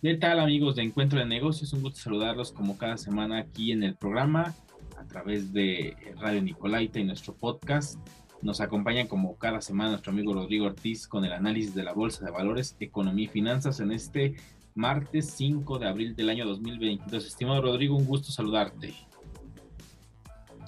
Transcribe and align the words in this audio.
¿Qué 0.00 0.14
tal 0.14 0.38
amigos 0.38 0.76
de 0.76 0.82
Encuentro 0.82 1.18
de 1.18 1.26
Negocios? 1.26 1.72
Un 1.72 1.82
gusto 1.82 1.98
saludarlos 1.98 2.52
como 2.52 2.78
cada 2.78 2.96
semana 2.98 3.38
aquí 3.38 3.72
en 3.72 3.82
el 3.82 3.96
programa 3.96 4.54
a 4.96 5.04
través 5.08 5.52
de 5.52 5.96
Radio 6.20 6.40
Nicolaita 6.40 7.00
y 7.00 7.04
nuestro 7.04 7.34
podcast. 7.34 7.98
Nos 8.42 8.60
acompaña 8.60 9.08
como 9.08 9.36
cada 9.38 9.60
semana 9.60 9.90
nuestro 9.90 10.12
amigo 10.12 10.32
Rodrigo 10.32 10.66
Ortiz 10.66 11.08
con 11.08 11.24
el 11.24 11.32
análisis 11.32 11.74
de 11.74 11.82
la 11.82 11.92
Bolsa 11.92 12.24
de 12.24 12.30
Valores, 12.30 12.76
Economía 12.78 13.24
y 13.24 13.28
Finanzas 13.28 13.80
en 13.80 13.90
este 13.90 14.36
martes 14.76 15.30
5 15.30 15.80
de 15.80 15.88
abril 15.88 16.14
del 16.14 16.30
año 16.30 16.46
2022. 16.46 17.26
Estimado 17.26 17.60
Rodrigo, 17.60 17.96
un 17.96 18.06
gusto 18.06 18.30
saludarte. 18.30 18.94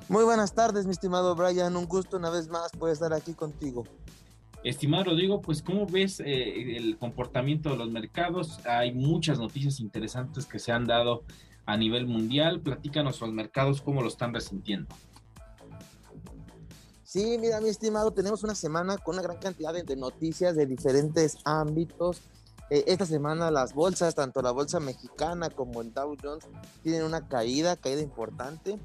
Muy 0.08 0.24
buenas 0.24 0.54
tardes, 0.54 0.84
mi 0.84 0.92
estimado 0.92 1.34
Brian. 1.34 1.74
Un 1.76 1.86
gusto 1.86 2.18
una 2.18 2.28
vez 2.28 2.48
más 2.48 2.70
poder 2.72 2.92
estar 2.92 3.12
aquí 3.14 3.32
contigo. 3.32 3.84
Estimado 4.62 5.04
Rodrigo, 5.04 5.40
pues 5.40 5.62
¿cómo 5.62 5.86
ves 5.86 6.20
eh, 6.20 6.76
el 6.76 6.98
comportamiento 6.98 7.70
de 7.70 7.76
los 7.76 7.90
mercados? 7.90 8.60
Hay 8.66 8.92
muchas 8.92 9.38
noticias 9.38 9.80
interesantes 9.80 10.46
que 10.46 10.58
se 10.58 10.72
han 10.72 10.86
dado 10.86 11.24
a 11.66 11.76
nivel 11.76 12.06
mundial. 12.06 12.60
Platícanos 12.60 13.20
los 13.20 13.32
mercados, 13.32 13.80
¿cómo 13.80 14.02
lo 14.02 14.08
están 14.08 14.34
resintiendo? 14.34 14.94
Sí, 17.02 17.38
mira, 17.38 17.60
mi 17.60 17.68
estimado, 17.68 18.10
tenemos 18.10 18.42
una 18.42 18.54
semana 18.54 18.98
con 18.98 19.14
una 19.14 19.22
gran 19.22 19.38
cantidad 19.38 19.72
de, 19.72 19.96
noticias 19.96 20.56
de 20.56 20.66
diferentes 20.66 21.38
ámbitos. 21.44 22.20
Eh, 22.70 22.84
esta 22.86 23.06
semana 23.06 23.50
las 23.50 23.74
bolsas, 23.74 24.14
tanto 24.14 24.40
la 24.40 24.50
bolsa 24.50 24.80
mexicana 24.80 25.50
como 25.50 25.82
el 25.82 25.92
Dow 25.92 26.16
Jones, 26.20 26.46
tienen 26.82 27.04
una 27.04 27.28
caída, 27.28 27.76
caída 27.76 28.00
importante. 28.00 28.78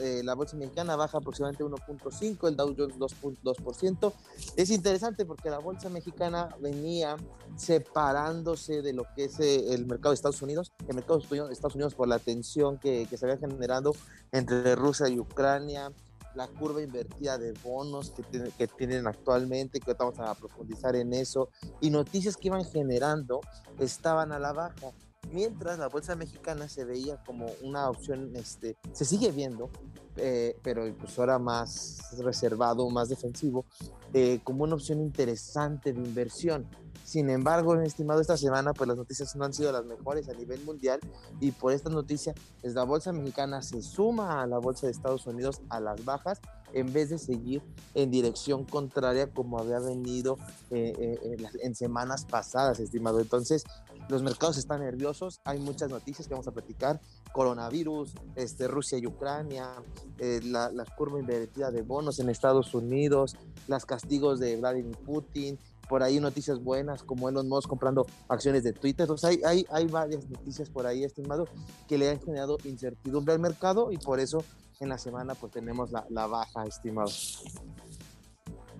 Eh, 0.00 0.22
la 0.24 0.34
bolsa 0.34 0.56
mexicana 0.56 0.96
baja 0.96 1.18
aproximadamente 1.18 1.64
1.5, 1.64 2.48
el 2.48 2.56
Dow 2.56 2.74
Jones 2.76 2.96
2.2%. 2.96 4.12
Es 4.56 4.70
interesante 4.70 5.26
porque 5.26 5.50
la 5.50 5.58
bolsa 5.58 5.90
mexicana 5.90 6.56
venía 6.60 7.16
separándose 7.56 8.80
de 8.80 8.92
lo 8.92 9.04
que 9.14 9.24
es 9.24 9.38
eh, 9.40 9.74
el 9.74 9.86
mercado 9.86 10.10
de 10.10 10.14
Estados 10.14 10.40
Unidos, 10.40 10.72
el 10.88 10.94
mercado 10.94 11.18
de 11.18 11.52
Estados 11.52 11.74
Unidos 11.74 11.94
por 11.94 12.08
la 12.08 12.18
tensión 12.18 12.78
que, 12.78 13.06
que 13.10 13.18
se 13.18 13.26
había 13.26 13.38
generado 13.38 13.92
entre 14.32 14.74
Rusia 14.76 15.08
y 15.08 15.18
Ucrania, 15.18 15.92
la 16.36 16.46
curva 16.46 16.82
invertida 16.82 17.38
de 17.38 17.52
bonos 17.64 18.12
que, 18.58 18.66
tienen 18.68 19.06
actualmente, 19.06 19.80
que 19.80 19.94
vamos 19.94 20.18
a 20.18 20.34
profundizar 20.34 20.94
en 20.94 21.14
eso, 21.14 21.48
y 21.80 21.90
noticias 21.90 22.36
que 22.36 22.48
iban 22.48 22.64
generando 22.64 23.40
estaban 23.78 24.32
a 24.32 24.38
la 24.38 24.52
baja 24.52 24.92
mientras 25.32 25.78
la 25.78 25.88
bolsa 25.88 26.16
mexicana 26.16 26.68
se 26.68 26.84
veía 26.84 27.22
como 27.24 27.46
una 27.62 27.88
opción, 27.88 28.34
este, 28.36 28.76
se 28.92 29.04
sigue 29.04 29.32
viendo, 29.32 29.70
eh, 30.16 30.58
pero 30.62 30.84
pues 30.98 31.18
ahora 31.18 31.38
más 31.38 31.98
reservado, 32.18 32.88
más 32.88 33.08
defensivo, 33.08 33.66
eh, 34.14 34.40
como 34.44 34.64
una 34.64 34.74
opción 34.74 35.00
interesante 35.00 35.92
de 35.92 36.00
inversión. 36.00 36.66
Sin 37.04 37.30
embargo, 37.30 37.78
estimado, 37.80 38.20
esta 38.20 38.36
semana 38.36 38.72
pues 38.72 38.88
las 38.88 38.96
noticias 38.96 39.36
no 39.36 39.44
han 39.44 39.52
sido 39.52 39.70
las 39.70 39.84
mejores 39.84 40.28
a 40.28 40.32
nivel 40.32 40.64
mundial 40.64 40.98
y 41.38 41.52
por 41.52 41.72
esta 41.72 41.88
noticia 41.88 42.34
pues, 42.60 42.74
la 42.74 42.82
bolsa 42.82 43.12
mexicana 43.12 43.62
se 43.62 43.80
suma 43.82 44.42
a 44.42 44.46
la 44.46 44.58
bolsa 44.58 44.86
de 44.86 44.92
Estados 44.92 45.26
Unidos 45.26 45.60
a 45.68 45.78
las 45.78 46.04
bajas 46.04 46.40
en 46.72 46.92
vez 46.92 47.10
de 47.10 47.18
seguir 47.18 47.62
en 47.94 48.10
dirección 48.10 48.64
contraria 48.64 49.30
como 49.30 49.58
había 49.58 49.78
venido 49.78 50.36
eh, 50.70 51.38
en 51.62 51.74
semanas 51.76 52.24
pasadas, 52.24 52.80
estimado. 52.80 53.20
Entonces, 53.20 53.64
los 54.08 54.22
mercados 54.22 54.56
están 54.58 54.80
nerviosos, 54.80 55.40
hay 55.44 55.58
muchas 55.58 55.90
noticias 55.90 56.28
que 56.28 56.34
vamos 56.34 56.48
a 56.48 56.52
platicar, 56.52 57.00
coronavirus, 57.32 58.14
este, 58.34 58.68
Rusia 58.68 58.98
y 58.98 59.06
Ucrania, 59.06 59.70
eh, 60.18 60.40
la, 60.44 60.70
curva 60.96 61.18
invertida 61.18 61.70
de 61.70 61.82
bonos 61.82 62.18
en 62.20 62.28
Estados 62.28 62.74
Unidos, 62.74 63.36
los 63.68 63.84
castigos 63.84 64.38
de 64.38 64.56
Vladimir 64.56 64.96
Putin, 64.98 65.58
por 65.88 66.02
ahí 66.02 66.18
noticias 66.20 66.62
buenas 66.62 67.02
como 67.02 67.28
Elon 67.28 67.48
Musk 67.48 67.68
comprando 67.68 68.06
acciones 68.28 68.64
de 68.64 68.72
Twitter. 68.72 69.04
Entonces 69.04 69.40
hay, 69.44 69.86
varias 69.86 70.28
noticias 70.28 70.70
por 70.70 70.86
ahí, 70.86 71.04
estimado, 71.04 71.46
que 71.86 71.98
le 71.98 72.10
han 72.10 72.20
generado 72.20 72.58
incertidumbre 72.64 73.34
al 73.34 73.40
mercado 73.40 73.92
y 73.92 73.98
por 73.98 74.18
eso 74.18 74.42
en 74.80 74.88
la 74.88 74.98
semana 74.98 75.34
pues 75.34 75.52
tenemos 75.52 75.90
la, 75.92 76.06
la 76.10 76.26
baja, 76.26 76.64
estimado. 76.64 77.10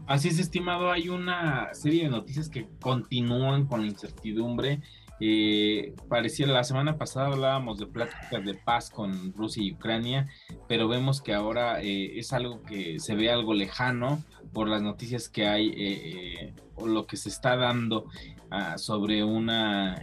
Así 0.06 0.28
es, 0.28 0.39
estimado. 0.39 0.91
Hay 0.91 1.09
una 1.09 1.75
serie 1.75 2.05
de 2.05 2.11
noticias 2.11 2.49
que 2.49 2.69
continúan 2.81 3.67
con 3.67 3.81
la 3.81 3.89
incertidumbre 3.89 4.81
eh, 5.21 5.94
pareciera 6.09 6.53
la 6.53 6.65
semana 6.65 6.99
pasada 6.99 7.28
hablábamos 7.28 7.78
de 7.78 7.87
pláticas 7.87 8.44
de 8.44 8.54
paz 8.54 8.91
con 8.91 9.32
Rusia 9.32 9.62
y 9.62 9.72
Ucrania, 9.72 10.28
pero 10.69 10.88
vemos 10.88 11.22
que 11.22 11.32
ahora 11.32 11.81
eh, 11.82 12.19
es 12.19 12.32
algo 12.32 12.62
que 12.62 12.99
se 13.00 13.15
ve 13.15 13.31
algo 13.31 13.54
lejano 13.54 14.22
por 14.53 14.69
las 14.69 14.82
noticias 14.82 15.28
que 15.28 15.47
hay 15.47 15.72
eh, 15.77 16.54
o 16.75 16.87
lo 16.87 17.06
que 17.06 17.16
se 17.16 17.31
está 17.31 17.56
dando 17.56 18.06
ah, 18.50 18.77
sobre 18.78 19.25
una 19.25 20.00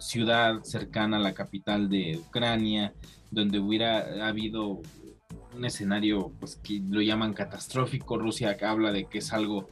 ciudad 0.00 0.62
cercana 0.64 1.18
a 1.18 1.20
la 1.20 1.34
capital 1.34 1.88
de 1.88 2.18
Ucrania, 2.18 2.92
donde 3.30 3.60
hubiera 3.60 4.26
habido 4.26 4.80
un 5.54 5.64
escenario 5.64 6.32
pues 6.40 6.56
que 6.56 6.80
lo 6.88 7.00
llaman 7.00 7.34
catastrófico. 7.34 8.18
Rusia 8.18 8.56
habla 8.62 8.92
de 8.92 9.04
que 9.04 9.18
es 9.18 9.32
algo 9.32 9.68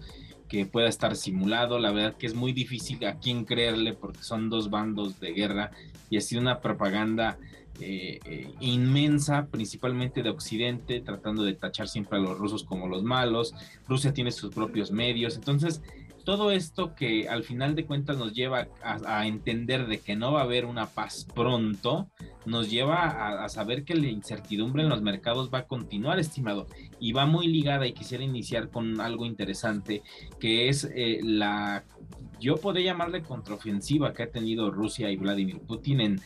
que 0.49 0.67
pueda 0.67 0.89
estar 0.89 1.17
simulado. 1.17 1.79
La 1.79 1.93
verdad 1.93 2.17
que 2.17 2.27
es 2.27 2.35
muy 2.35 2.53
difícil 2.53 3.05
a 3.07 3.19
quién 3.19 3.45
creerle 3.45 3.93
porque 3.93 4.23
son 4.23 4.51
dos 4.51 4.71
bandos 4.71 5.21
de 5.21 5.33
guerra 5.33 5.71
y 6.11 6.17
ha 6.17 6.21
sido 6.21 6.41
una 6.41 6.61
propaganda 6.61 7.39
eh, 7.81 8.21
eh, 8.25 8.55
inmensa, 8.61 9.49
principalmente 9.51 10.23
de 10.23 10.31
Occidente, 10.31 11.01
tratando 11.01 11.43
de 11.43 11.55
tachar 11.55 11.89
siempre 11.89 12.19
a 12.19 12.21
los 12.21 12.39
rusos 12.39 12.65
como 12.65 12.89
los 12.89 13.03
malos. 13.03 13.55
Rusia 13.87 14.15
tiene 14.15 14.31
sus 14.31 14.55
propios 14.55 14.91
medios. 14.91 15.37
Entonces, 15.37 15.83
todo 16.27 16.51
esto 16.51 16.97
que 16.97 17.29
al 17.29 17.45
final 17.45 17.77
de 17.77 17.87
cuentas 17.87 18.19
nos 18.19 18.33
lleva 18.33 18.67
a, 18.83 19.27
entender 19.29 19.87
de 19.87 20.01
que 20.01 20.17
no 20.17 20.33
va 20.33 20.41
a 20.41 20.43
haber 20.43 20.65
una 20.65 20.87
paz 20.87 21.25
pronto, 21.33 22.09
nos 22.45 22.69
lleva 22.69 23.45
a, 23.45 23.49
saber 23.49 23.85
que 23.85 23.95
la 23.95 24.09
incertidumbre 24.09 24.83
en 24.83 24.89
los 24.89 25.03
mercados 25.03 25.51
va 25.55 25.59
a 25.59 25.67
continuar, 25.67 26.19
estimado, 26.19 26.67
y 26.99 27.13
va 27.13 27.27
muy 27.27 27.49
ligada 27.49 27.87
y 27.87 27.93
quisiera 27.93 28.25
iniciar 28.25 28.71
con 28.71 29.01
algo 29.01 29.27
interesante, 29.27 30.03
que 30.41 30.69
es 30.69 30.89
eh, 30.95 31.21
la, 31.23 31.85
yo 32.41 32.57
podría 32.57 32.93
llamarle 32.93 33.23
contraofensiva 33.23 34.13
que 34.13 34.25
ha 34.25 34.31
tenido 34.31 34.71
Rusia 34.71 35.11
y 35.11 35.17
Vladimir 35.17 35.61
Putin 35.61 36.01
en... 36.01 36.21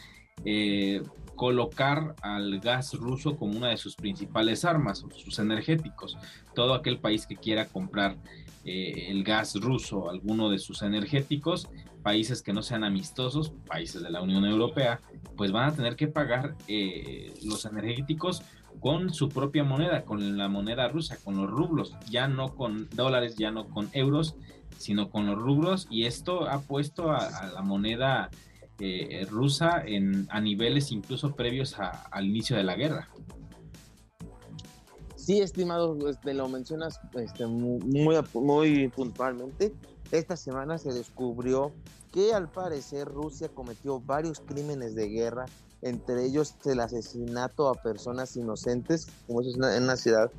Eh, 0.45 1.03
colocar 1.37 2.15
al 2.21 2.61
gas 2.61 2.93
ruso 2.93 3.37
como 3.37 3.57
una 3.57 3.69
de 3.69 3.79
sus 3.79 3.97
principales 3.97 4.67
armas, 4.67 5.07
sus 5.17 5.39
energéticos. 5.39 6.19
Todo 6.55 6.75
aquel 6.75 6.99
país 6.99 7.27
que 7.27 7.37
quiera 7.37 7.65
comprar 7.67 8.19
eh, 8.67 9.07
el 9.09 9.25
gas 9.25 9.55
ruso, 9.55 10.11
alguno 10.11 10.51
de 10.51 10.59
sus 10.59 10.83
energéticos, 10.83 11.71
países 12.03 12.43
que 12.43 12.53
no 12.53 12.63
sean 12.63 12.85
amistosos, 12.85 13.55
países 13.67 14.03
de 14.03 14.11
la 14.11 14.21
Unión 14.21 14.45
Europea, 14.45 15.01
pues 15.35 15.51
van 15.51 15.71
a 15.71 15.75
tener 15.75 15.97
que 15.97 16.09
pagar 16.09 16.57
los 17.43 17.65
energéticos 17.65 18.43
con 18.79 19.13
su 19.13 19.29
propia 19.29 19.65
moneda, 19.65 20.05
con 20.05 20.39
la 20.39 20.49
moneda 20.49 20.89
rusa, 20.89 21.19
con 21.23 21.37
los 21.37 21.51
rublos, 21.51 21.97
ya 22.09 22.29
no 22.29 22.55
con 22.55 22.89
dólares, 22.91 23.37
ya 23.37 23.51
no 23.51 23.69
con 23.69 23.91
euros, 23.93 24.37
sino 24.79 25.11
con 25.11 25.27
los 25.27 25.37
rublos, 25.37 25.87
y 25.91 26.07
esto 26.07 26.49
ha 26.49 26.61
puesto 26.61 27.11
a, 27.11 27.51
la 27.55 27.63
moneda 27.63 28.31
eh, 28.79 29.27
rusa 29.29 29.83
en, 29.85 30.27
a 30.31 30.41
niveles 30.41 30.93
incluso 30.93 31.35
previos 31.35 31.77
al 31.79 32.27
inicio 32.27 32.57
de 32.57 32.65
la 32.65 32.77
guerra. 32.77 33.09
Sí, 35.17 35.41
estimado, 35.41 36.09
este, 36.09 36.33
lo 36.33 36.49
mencionas 36.49 36.99
este, 37.15 37.47
muy, 37.47 37.79
muy 38.35 38.89
puntualmente. 38.89 39.75
Esta 40.11 40.37
semana 40.37 40.79
se 40.79 40.93
descubrió 40.93 41.73
que 42.11 42.33
al 42.33 42.51
parecer 42.51 43.07
Rusia 43.07 43.49
cometió 43.49 44.01
varios 44.01 44.41
crímenes 44.41 44.95
de 44.95 45.09
guerra, 45.09 45.47
entre 45.83 46.25
ellos 46.25 46.55
el 46.65 46.81
asesinato 46.81 47.69
a 47.69 47.75
personas 47.75 48.37
inocentes, 48.37 49.07
como 49.27 49.41
es 49.41 49.55
en 49.55 49.83
una 49.85 49.97
ciudad 49.97 50.31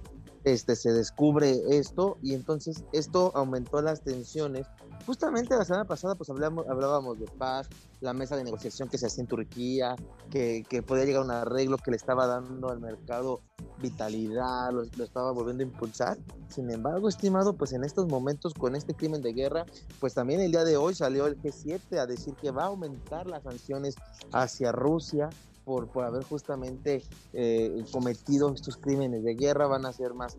este, 0.43 0.75
se 0.75 0.91
descubre 0.91 1.61
esto 1.69 2.17
y 2.21 2.33
entonces 2.33 2.83
esto 2.93 3.31
aumentó 3.35 3.81
las 3.81 4.01
tensiones. 4.03 4.65
Justamente 5.05 5.55
la 5.55 5.65
semana 5.65 5.85
pasada 5.85 6.15
pues 6.15 6.29
hablamos, 6.29 6.67
hablábamos 6.67 7.19
de 7.19 7.25
paz, 7.25 7.67
la 7.99 8.13
mesa 8.13 8.35
de 8.35 8.43
negociación 8.43 8.89
que 8.89 8.97
se 8.97 9.07
hacía 9.07 9.21
en 9.21 9.27
Turquía, 9.27 9.95
que, 10.29 10.83
podía 10.85 11.05
llegar 11.05 11.21
a 11.21 11.25
un 11.25 11.31
arreglo 11.31 11.77
que 11.77 11.91
le 11.91 11.97
estaba 11.97 12.27
dando 12.27 12.69
al 12.69 12.79
mercado 12.79 13.41
vitalidad, 13.79 14.71
lo, 14.71 14.83
lo, 14.83 15.03
estaba 15.03 15.31
volviendo 15.31 15.63
a 15.63 15.67
impulsar. 15.67 16.17
Sin 16.49 16.69
embargo, 16.69 17.09
estimado, 17.09 17.53
pues 17.53 17.73
en 17.73 17.83
estos 17.83 18.07
momentos 18.07 18.53
con 18.53 18.75
este 18.75 18.93
crimen 18.93 19.21
de 19.21 19.33
guerra, 19.33 19.65
pues 19.99 20.13
también 20.13 20.41
el 20.41 20.51
día 20.51 20.63
de 20.63 20.77
hoy 20.77 20.93
salió 20.93 21.27
el 21.27 21.41
G7 21.41 21.97
a 21.97 22.05
decir 22.05 22.35
que 22.35 22.51
va 22.51 22.63
a 22.63 22.67
aumentar 22.67 23.27
las 23.27 23.43
sanciones 23.43 23.95
hacia 24.31 24.71
Rusia 24.71 25.29
por, 25.65 25.87
por 25.87 26.05
haber 26.05 26.23
justamente 26.23 27.03
eh, 27.33 27.83
cometido 27.91 28.53
estos 28.53 28.77
crímenes 28.77 29.23
de 29.23 29.35
guerra, 29.35 29.67
van 29.67 29.85
a 29.85 29.93
ser 29.93 30.13
más, 30.13 30.37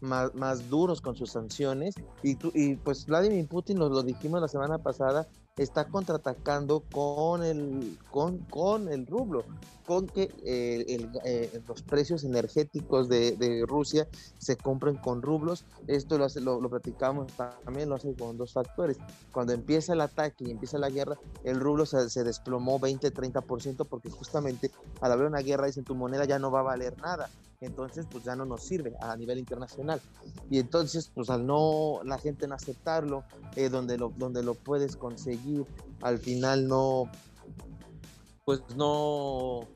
más, 0.00 0.34
más 0.34 0.68
duros 0.68 1.00
con 1.00 1.16
sus 1.16 1.30
sanciones. 1.30 1.94
Y, 2.22 2.36
y 2.54 2.76
pues 2.76 3.06
Vladimir 3.06 3.48
Putin, 3.48 3.78
nos 3.78 3.90
lo 3.90 4.02
dijimos 4.02 4.40
la 4.40 4.48
semana 4.48 4.78
pasada, 4.78 5.28
está 5.62 5.88
contraatacando 5.88 6.80
con 6.92 7.42
el, 7.42 7.98
con, 8.10 8.38
con 8.38 8.88
el 8.88 9.06
rublo, 9.06 9.44
con 9.86 10.06
que 10.06 10.30
eh, 10.44 11.10
eh, 11.24 11.62
los 11.66 11.82
precios 11.82 12.24
energéticos 12.24 13.08
de, 13.08 13.64
Rusia 13.66 14.08
se 14.38 14.56
compren 14.56 14.96
con 14.96 15.22
rublos. 15.22 15.64
Esto 15.86 16.18
lo, 16.18 16.24
hace, 16.24 16.40
lo, 16.40 16.60
platicamos 16.68 17.32
también, 17.64 17.88
lo 17.88 17.96
hace 17.96 18.14
con 18.14 18.36
dos 18.36 18.52
factores. 18.52 18.98
Cuando 19.32 19.52
empieza 19.52 19.94
el 19.94 20.00
ataque 20.00 20.44
y 20.44 20.50
empieza 20.50 20.78
la 20.78 20.90
guerra, 20.90 21.18
el 21.44 21.58
rublo 21.60 21.86
se, 21.86 22.08
se 22.10 22.24
desplomó 22.24 22.78
20-30% 22.78 23.86
porque 23.88 24.10
justamente 24.10 24.70
al 25.00 25.12
haber 25.12 25.26
una 25.26 25.40
guerra 25.40 25.66
dicen 25.66 25.84
tu 25.84 25.94
moneda 25.94 26.24
ya 26.24 26.38
no 26.38 26.50
va 26.50 26.60
a 26.60 26.64
valer 26.64 26.96
nada 26.98 27.28
entonces 27.60 28.06
pues 28.10 28.24
ya 28.24 28.36
no 28.36 28.44
nos 28.44 28.62
sirve 28.62 28.94
a 29.00 29.16
nivel 29.16 29.38
internacional. 29.38 30.00
Y 30.50 30.58
entonces 30.58 31.10
pues 31.14 31.30
al 31.30 31.46
no, 31.46 32.00
la 32.04 32.18
gente 32.18 32.46
no 32.46 32.54
aceptarlo, 32.54 33.24
eh, 33.56 33.68
donde, 33.68 33.98
lo, 33.98 34.12
donde 34.16 34.42
lo 34.42 34.54
puedes 34.54 34.96
conseguir, 34.96 35.66
al 36.02 36.18
final 36.18 36.68
no, 36.68 37.10
pues 38.44 38.62
no, 38.76 39.68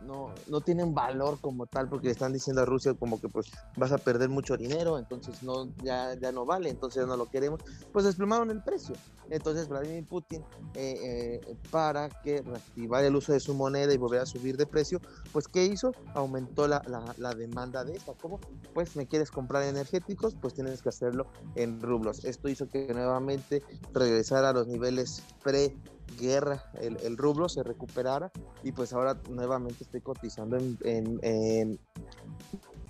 no, 0.00 0.32
no 0.48 0.60
tienen 0.60 0.94
valor 0.94 1.38
como 1.40 1.66
tal 1.66 1.88
porque 1.88 2.06
le 2.06 2.12
están 2.12 2.32
diciendo 2.32 2.62
a 2.62 2.64
Rusia 2.64 2.94
como 2.94 3.20
que 3.20 3.28
pues 3.28 3.50
vas 3.76 3.92
a 3.92 3.98
perder 3.98 4.28
mucho 4.28 4.56
dinero, 4.56 4.98
entonces 4.98 5.42
no, 5.42 5.68
ya, 5.82 6.14
ya 6.14 6.32
no 6.32 6.44
vale, 6.44 6.70
entonces 6.70 7.06
no 7.06 7.16
lo 7.16 7.26
queremos, 7.26 7.60
pues 7.92 8.04
desplomaron 8.04 8.50
el 8.50 8.62
precio. 8.62 8.94
Entonces 9.30 9.68
Vladimir 9.68 10.04
Putin, 10.06 10.42
eh, 10.74 11.40
eh, 11.46 11.56
para 11.70 12.08
que 12.08 12.42
reactivar 12.42 13.04
el 13.04 13.14
uso 13.14 13.32
de 13.32 13.40
su 13.40 13.54
moneda 13.54 13.94
y 13.94 13.96
volver 13.96 14.20
a 14.20 14.26
subir 14.26 14.56
de 14.56 14.66
precio, 14.66 15.00
pues 15.32 15.46
¿qué 15.46 15.64
hizo? 15.64 15.92
Aumentó 16.14 16.66
la, 16.66 16.82
la, 17.16 17.34
demanda 17.34 17.84
de 17.84 17.96
esta. 17.96 18.12
¿Cómo? 18.14 18.40
Pues 18.74 18.96
me 18.96 19.06
quieres 19.06 19.30
comprar 19.30 19.62
energéticos, 19.62 20.34
pues 20.34 20.54
tienes 20.54 20.82
que 20.82 20.88
hacerlo 20.88 21.26
en 21.54 21.80
rublos. 21.80 22.24
Esto 22.24 22.48
hizo 22.48 22.68
que 22.68 22.92
nuevamente 22.92 23.62
regresara 23.94 24.50
a 24.50 24.52
los 24.52 24.66
niveles 24.66 25.22
pre 25.44 25.76
guerra 26.18 26.64
el, 26.80 26.96
el, 27.02 27.16
rublo 27.16 27.48
se 27.48 27.62
recuperara 27.62 28.30
y 28.62 28.72
pues 28.72 28.92
ahora 28.92 29.16
nuevamente 29.28 29.84
estoy 29.84 30.00
cotizando 30.00 30.56
en, 30.56 31.78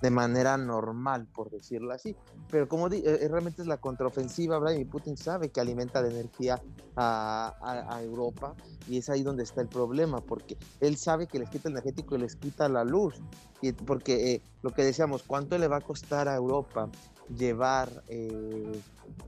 de 0.01 0.09
manera 0.09 0.57
normal, 0.57 1.27
por 1.33 1.51
decirlo 1.51 1.93
así. 1.93 2.15
Pero 2.49 2.67
como 2.67 2.87
eh, 2.87 3.27
realmente 3.29 3.61
es 3.61 3.67
la 3.67 3.77
contraofensiva, 3.77 4.57
Vladimir 4.57 4.89
Putin 4.89 5.15
sabe 5.15 5.49
que 5.49 5.61
alimenta 5.61 6.01
de 6.01 6.09
energía 6.09 6.61
a, 6.95 7.55
a, 7.61 8.01
Europa 8.03 8.55
y 8.89 8.97
es 8.97 9.09
ahí 9.09 9.21
donde 9.21 9.43
está 9.43 9.61
el 9.61 9.67
problema, 9.67 10.19
porque 10.19 10.57
él 10.79 10.97
sabe 10.97 11.27
que 11.27 11.39
les 11.39 11.49
quita 11.49 11.69
el 11.69 11.73
energético 11.75 12.15
y 12.15 12.19
les 12.19 12.35
quita 12.35 12.67
la 12.67 12.83
luz. 12.83 13.21
Y 13.61 13.71
porque 13.73 14.33
eh, 14.33 14.41
lo 14.63 14.71
que 14.71 14.83
decíamos, 14.83 15.23
¿cuánto 15.23 15.57
le 15.57 15.67
va 15.67 15.77
a 15.77 15.81
costar 15.81 16.27
a 16.27 16.35
Europa 16.35 16.89
llevar 17.37 18.03
eh, 18.07 18.81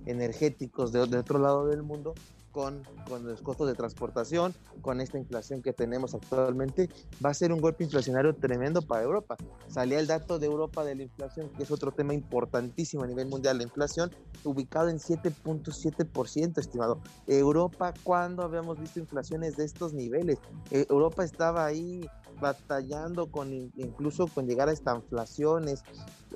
energéticos 0.05 0.91
de, 0.91 1.05
de 1.05 1.17
otro 1.17 1.37
lado 1.37 1.67
del 1.67 1.83
mundo? 1.83 2.15
Con, 2.53 2.83
los 3.23 3.41
costos 3.41 3.67
de 3.67 3.73
transportación, 3.73 4.53
con 4.81 5.01
esta 5.01 5.17
inflación 5.17 5.61
que 5.61 5.73
tenemos 5.73 6.13
actualmente, 6.13 6.87
va 7.23 7.31
a 7.31 7.33
ser 7.33 7.51
un 7.51 7.59
golpe 7.59 7.83
inflacionario 7.83 8.33
tremendo 8.35 8.81
para 8.81 9.03
Europa. 9.03 9.35
Salía 9.67 9.99
el 9.99 10.07
dato 10.07 10.39
de 10.39 10.45
Europa 10.45 10.85
de 10.85 10.95
la 10.95 11.03
inflación, 11.03 11.49
que 11.57 11.63
es 11.63 11.71
otro 11.71 11.91
tema 11.91 12.13
importantísimo 12.13 13.03
a 13.03 13.07
nivel 13.07 13.27
mundial, 13.27 13.57
la 13.57 13.63
inflación 13.63 14.11
ubicado 14.43 14.89
en 14.89 14.99
7.7%, 14.99 16.59
estimado. 16.59 17.01
Europa, 17.27 17.93
¿cuándo 18.03 18.43
habíamos 18.43 18.79
visto 18.79 18.99
inflaciones 18.99 19.57
de 19.57 19.65
estos 19.65 19.93
niveles? 19.93 20.37
Eh, 20.69 20.85
Europa 20.89 21.23
estaba 21.25 21.65
ahí 21.65 22.07
batallando 22.39 23.31
con 23.31 23.51
incluso 23.51 24.27
con 24.27 24.45
llegar 24.45 24.69
a 24.69 24.73
estanflaciones, 24.73 25.83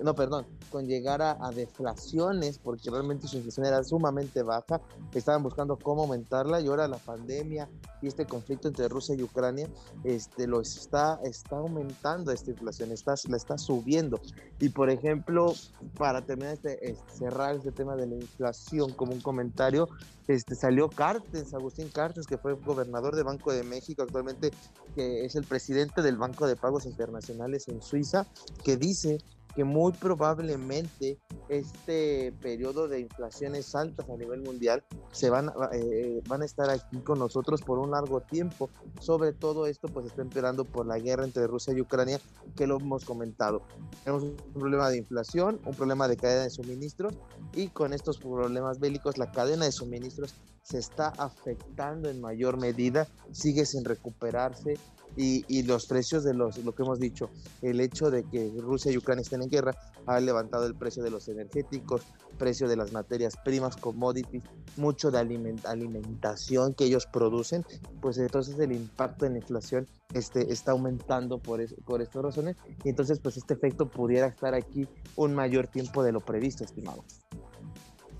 no, 0.02 0.16
perdón, 0.16 0.46
con 0.70 0.86
llegar 0.86 1.22
a, 1.22 1.38
deflaciones, 1.52 2.60
porque 2.60 2.90
realmente 2.90 3.28
su 3.28 3.38
inflación 3.38 3.66
era 3.66 3.84
sumamente 3.84 4.44
baja, 4.44 4.82
estaban 5.14 5.44
buscando 5.44 5.78
cómo 5.78 6.04
aumentarla 6.04 6.62
y 6.62 6.68
ahora 6.68 6.88
la 6.88 6.98
pandemia 6.98 7.70
y 8.02 8.08
este 8.08 8.26
conflicto 8.26 8.68
entre 8.68 8.88
Rusia 8.88 9.16
y 9.16 9.24
Ucrania 9.24 9.68
este, 10.04 10.46
lo 10.46 10.62
está, 10.62 11.20
está 11.24 11.58
aumentando 11.58 12.32
esta 12.32 12.52
inflación, 12.52 12.92
está, 12.92 13.16
la 13.28 13.38
está 13.38 13.58
subiendo. 13.58 14.20
Y 14.60 14.70
por 14.70 14.90
ejemplo, 14.90 15.54
para 15.98 16.22
terminar 16.26 16.54
este, 16.54 16.92
este, 16.92 17.12
cerrar 17.18 17.56
este 17.56 17.72
tema 17.72 17.96
de 17.96 18.08
la 18.08 18.16
inflación 18.16 18.92
como 18.94 19.14
un 19.14 19.22
comentario, 19.22 19.88
este, 20.28 20.56
salió 20.56 20.90
Cartes, 20.90 21.54
Agustín 21.54 21.90
Cartes, 21.90 22.28
que 22.28 22.38
fue 22.38 22.54
gobernador 22.54 23.16
de 23.16 23.24
Banco 23.24 23.54
de 23.54 23.64
México, 23.64 24.04
actualmente 24.04 24.52
que 24.94 25.26
es 25.26 25.36
el 25.36 25.46
presidente 25.46 26.02
del 26.02 26.18
Banco 26.18 26.48
de 26.48 26.56
Pagos 26.56 26.86
Internacionales 26.86 27.68
en 27.68 27.82
Suiza, 27.82 28.28
que 28.64 28.76
dice 28.76 29.20
que 29.58 29.64
muy 29.64 29.92
probablemente 29.92 31.18
este 31.50 32.32
periodo 32.44 32.88
de 32.88 33.00
inflaciones 33.00 33.74
altas 33.74 34.08
a 34.08 34.16
nivel 34.16 34.44
mundial 34.44 34.84
se 35.12 35.32
van, 35.32 35.52
eh, 35.74 36.22
van 36.28 36.44
a 36.44 36.46
estar 36.46 36.70
aquí 36.70 37.00
con 37.00 37.18
nosotros 37.18 37.64
por 37.64 37.80
un 37.80 37.90
largo 37.90 38.22
tiempo. 38.22 38.70
Sobre 39.00 39.34
todo 39.34 39.66
esto 39.66 39.88
pues 39.88 40.06
está 40.06 40.22
empeorando 40.22 40.64
por 40.64 40.86
la 40.86 41.00
guerra 41.00 41.24
entre 41.24 41.48
Rusia 41.48 41.74
y 41.74 41.82
Ucrania 41.82 42.20
que 42.56 42.68
lo 42.68 42.78
hemos 42.78 43.04
comentado. 43.04 43.64
Tenemos 44.04 44.22
un 44.22 44.36
problema 44.54 44.92
de 44.92 44.98
inflación, 44.98 45.60
un 45.66 45.74
problema 45.74 46.08
de 46.08 46.18
cadena 46.18 46.44
de 46.44 46.52
suministros 46.52 47.16
y 47.56 47.70
con 47.70 47.94
estos 47.94 48.20
problemas 48.20 48.78
bélicos 48.80 49.18
la 49.18 49.32
cadena 49.32 49.66
de 49.66 49.72
suministros 49.72 50.36
se 50.62 50.78
está 50.78 51.08
afectando 51.18 52.10
en 52.10 52.22
mayor 52.22 52.58
medida, 52.58 53.08
sigue 53.32 53.66
sin 53.66 53.86
recuperarse, 53.86 54.78
y, 55.18 55.64
los 55.64 55.88
precios 55.88 56.24
de 56.24 56.34
los, 56.34 56.58
lo 56.64 56.74
que 56.74 56.84
hemos 56.84 57.00
dicho, 57.00 57.30
el 57.62 57.82
hecho 57.82 58.12
de 58.12 58.24
que 58.24 58.52
Rusia 58.60 58.92
y 58.92 58.98
Ucrania 58.98 59.24
estén 59.24 59.42
en 59.42 59.50
guerra 59.50 59.76
ha 60.06 60.20
levantado 60.20 60.66
el 60.68 60.76
precio 60.76 61.04
de 61.04 61.10
los 61.10 61.28
energéticos, 61.28 62.04
precio 62.38 62.68
de 62.68 62.78
las 62.78 62.94
materias 62.94 63.36
primas, 63.44 63.76
commodities, 63.76 64.44
mucho 64.78 65.10
de 65.10 65.20
alimentación 65.20 66.76
que 66.76 66.86
ellos 66.86 67.08
producen, 67.12 67.66
pues 68.00 68.18
entonces 68.20 68.60
el 68.60 68.72
impacto 68.72 69.26
en 69.26 69.34
la 69.34 69.40
inflación 69.40 69.88
este, 70.14 70.54
está 70.54 70.72
aumentando 70.72 71.40
por, 71.40 71.60
por 71.84 72.02
estas 72.02 72.24
razones 72.24 72.56
y 72.84 72.90
entonces 72.90 73.20
pues 73.20 73.38
este 73.38 73.56
efecto 73.56 73.90
pudiera 73.90 74.28
estar 74.28 74.54
aquí 74.54 74.88
un 75.16 75.34
mayor 75.34 75.68
tiempo 75.68 76.04
de 76.04 76.12
lo 76.12 76.20
previsto, 76.22 76.64
estimado. 76.64 77.04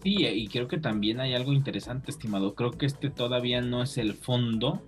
Sí, 0.04 0.26
y 0.26 0.48
creo 0.48 0.68
que 0.68 0.78
también 0.78 1.20
hay 1.20 1.34
algo 1.34 1.54
interesante, 1.54 2.12
estimado. 2.12 2.56
Creo 2.56 2.72
que 2.72 2.86
este 2.86 3.10
todavía 3.10 3.62
no 3.62 3.84
es 3.84 3.98
el 3.98 4.14
fondo 4.14 4.82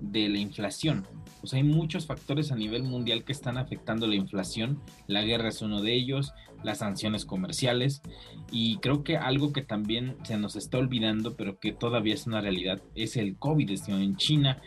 de 0.00 0.28
la 0.28 0.38
inflación. 0.38 1.06
Pues 1.40 1.54
hay 1.54 1.62
muchos 1.62 2.06
factores 2.06 2.50
a 2.50 2.56
nivel 2.56 2.82
mundial 2.82 3.24
que 3.24 3.32
están 3.32 3.58
afectando 3.58 4.06
la 4.06 4.16
inflación. 4.16 4.80
La 5.06 5.22
guerra 5.22 5.48
es 5.48 5.62
uno 5.62 5.80
de 5.80 5.94
ellos, 5.94 6.32
las 6.62 6.78
sanciones 6.78 7.24
comerciales 7.24 8.02
y 8.50 8.78
creo 8.78 9.04
que 9.04 9.16
algo 9.16 9.52
que 9.52 9.62
también 9.62 10.16
se 10.24 10.36
nos 10.38 10.56
está 10.56 10.78
olvidando, 10.78 11.36
pero 11.36 11.58
que 11.58 11.72
todavía 11.72 12.14
es 12.14 12.26
una 12.26 12.40
realidad, 12.40 12.82
es 12.94 13.16
el 13.16 13.36
COVID. 13.36 13.70
En 13.88 14.16
China, 14.16 14.60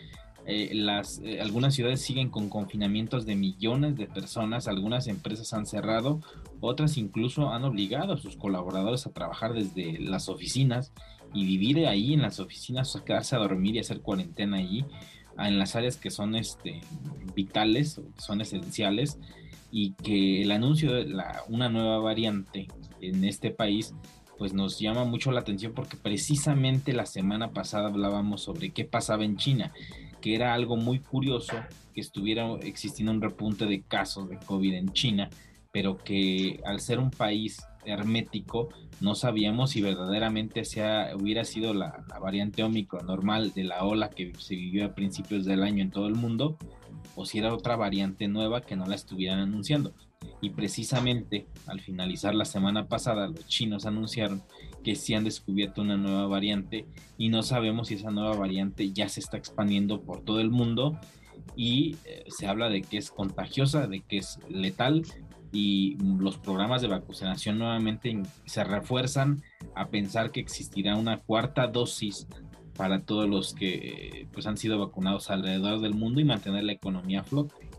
eh, 0.45 0.71
las, 0.73 1.19
eh, 1.23 1.41
algunas 1.41 1.75
ciudades 1.75 2.01
siguen 2.01 2.29
con 2.29 2.49
confinamientos 2.49 3.25
de 3.25 3.35
millones 3.35 3.95
de 3.97 4.07
personas, 4.07 4.67
algunas 4.67 5.07
empresas 5.07 5.53
han 5.53 5.65
cerrado, 5.65 6.21
otras 6.59 6.97
incluso 6.97 7.51
han 7.51 7.65
obligado 7.65 8.13
a 8.13 8.17
sus 8.17 8.35
colaboradores 8.35 9.05
a 9.05 9.11
trabajar 9.11 9.53
desde 9.53 9.99
las 9.99 10.29
oficinas 10.29 10.91
y 11.33 11.45
vivir 11.45 11.87
ahí 11.87 12.13
en 12.13 12.21
las 12.21 12.39
oficinas, 12.39 12.95
o 12.95 13.03
quedarse 13.03 13.35
a 13.35 13.39
dormir 13.39 13.75
y 13.75 13.79
hacer 13.79 14.01
cuarentena 14.01 14.57
allí 14.57 14.85
en 15.37 15.57
las 15.57 15.75
áreas 15.75 15.97
que 15.97 16.09
son 16.09 16.35
este, 16.35 16.81
vitales, 17.35 18.01
son 18.17 18.41
esenciales, 18.41 19.17
y 19.71 19.93
que 19.93 20.41
el 20.41 20.51
anuncio 20.51 20.93
de 20.93 21.05
la, 21.05 21.43
una 21.47 21.69
nueva 21.69 21.99
variante 21.99 22.67
en 23.01 23.23
este 23.23 23.51
país 23.51 23.93
pues 24.37 24.53
nos 24.53 24.79
llama 24.79 25.03
mucho 25.03 25.31
la 25.31 25.41
atención 25.41 25.73
porque 25.73 25.97
precisamente 25.97 26.93
la 26.93 27.05
semana 27.05 27.51
pasada 27.51 27.89
hablábamos 27.89 28.41
sobre 28.41 28.69
qué 28.71 28.85
pasaba 28.85 29.25
en 29.25 29.35
China, 29.35 29.73
que 30.21 30.33
era 30.33 30.53
algo 30.53 30.77
muy 30.77 30.99
curioso 30.99 31.55
que 31.93 31.99
estuviera 32.01 32.49
existiendo 32.61 33.11
un 33.11 33.21
repunte 33.21 33.65
de 33.65 33.81
casos 33.81 34.29
de 34.29 34.37
COVID 34.37 34.73
en 34.73 34.93
China, 34.93 35.29
pero 35.71 35.97
que 35.97 36.61
al 36.65 36.79
ser 36.79 36.99
un 36.99 37.11
país 37.11 37.59
hermético, 37.85 38.69
no 39.01 39.15
sabíamos 39.15 39.71
si 39.71 39.81
verdaderamente 39.81 40.65
sea, 40.65 41.11
hubiera 41.15 41.45
sido 41.45 41.73
la, 41.73 42.05
variante 42.21 42.63
ómico 42.63 42.99
normal 43.01 43.53
de 43.53 43.63
la 43.63 43.83
ola 43.83 44.09
que 44.09 44.33
se 44.37 44.55
vivió 44.55 44.85
a 44.85 44.95
principios 44.95 45.45
del 45.45 45.63
año 45.63 45.83
en 45.83 45.91
todo 45.91 46.07
el 46.07 46.15
mundo, 46.15 46.57
o 47.15 47.25
si 47.25 47.39
era 47.39 47.53
otra 47.53 47.75
variante 47.75 48.27
nueva 48.27 48.61
que 48.61 48.75
no 48.75 48.85
la 48.85 48.95
estuvieran 48.95 49.39
anunciando. 49.39 49.93
Y 50.41 50.51
precisamente 50.51 51.47
al 51.65 51.79
finalizar 51.79 52.35
la 52.35 52.45
semana 52.45 52.87
pasada, 52.87 53.27
los 53.27 53.47
chinos 53.47 53.85
anunciaron 53.85 54.43
que 54.83 54.95
sí 54.95 55.13
han 55.13 55.23
descubierto 55.23 55.81
una 55.81 55.97
nueva 55.97 56.27
variante 56.27 56.85
y 57.17 57.29
no 57.29 57.43
sabemos 57.43 57.89
si 57.89 57.95
esa 57.95 58.11
nueva 58.11 58.35
variante 58.35 58.91
ya 58.91 59.09
se 59.09 59.19
está 59.19 59.37
expandiendo 59.37 60.01
por 60.01 60.21
todo 60.21 60.39
el 60.39 60.49
mundo 60.49 60.99
y 61.55 61.97
eh, 62.05 62.23
se 62.27 62.47
habla 62.47 62.69
de 62.69 62.81
que 62.81 62.97
es 62.97 63.11
contagiosa, 63.11 63.87
de 63.87 64.01
que 64.01 64.17
es 64.17 64.39
letal 64.49 65.03
y 65.51 65.97
los 66.01 66.37
programas 66.37 66.81
de 66.81 66.87
vacunación 66.87 67.57
nuevamente 67.57 68.21
se 68.45 68.63
refuerzan 68.63 69.41
a 69.75 69.87
pensar 69.89 70.31
que 70.31 70.39
existirá 70.39 70.95
una 70.95 71.19
cuarta 71.19 71.67
dosis 71.67 72.27
para 72.75 73.01
todos 73.01 73.27
los 73.27 73.53
que 73.53 74.27
pues 74.31 74.47
han 74.47 74.57
sido 74.57 74.79
vacunados 74.79 75.29
alrededor 75.29 75.81
del 75.81 75.93
mundo 75.93 76.21
y 76.21 76.23
mantener 76.23 76.63
la 76.63 76.71
economía 76.71 77.21
a 77.21 77.23
flote. 77.23 77.69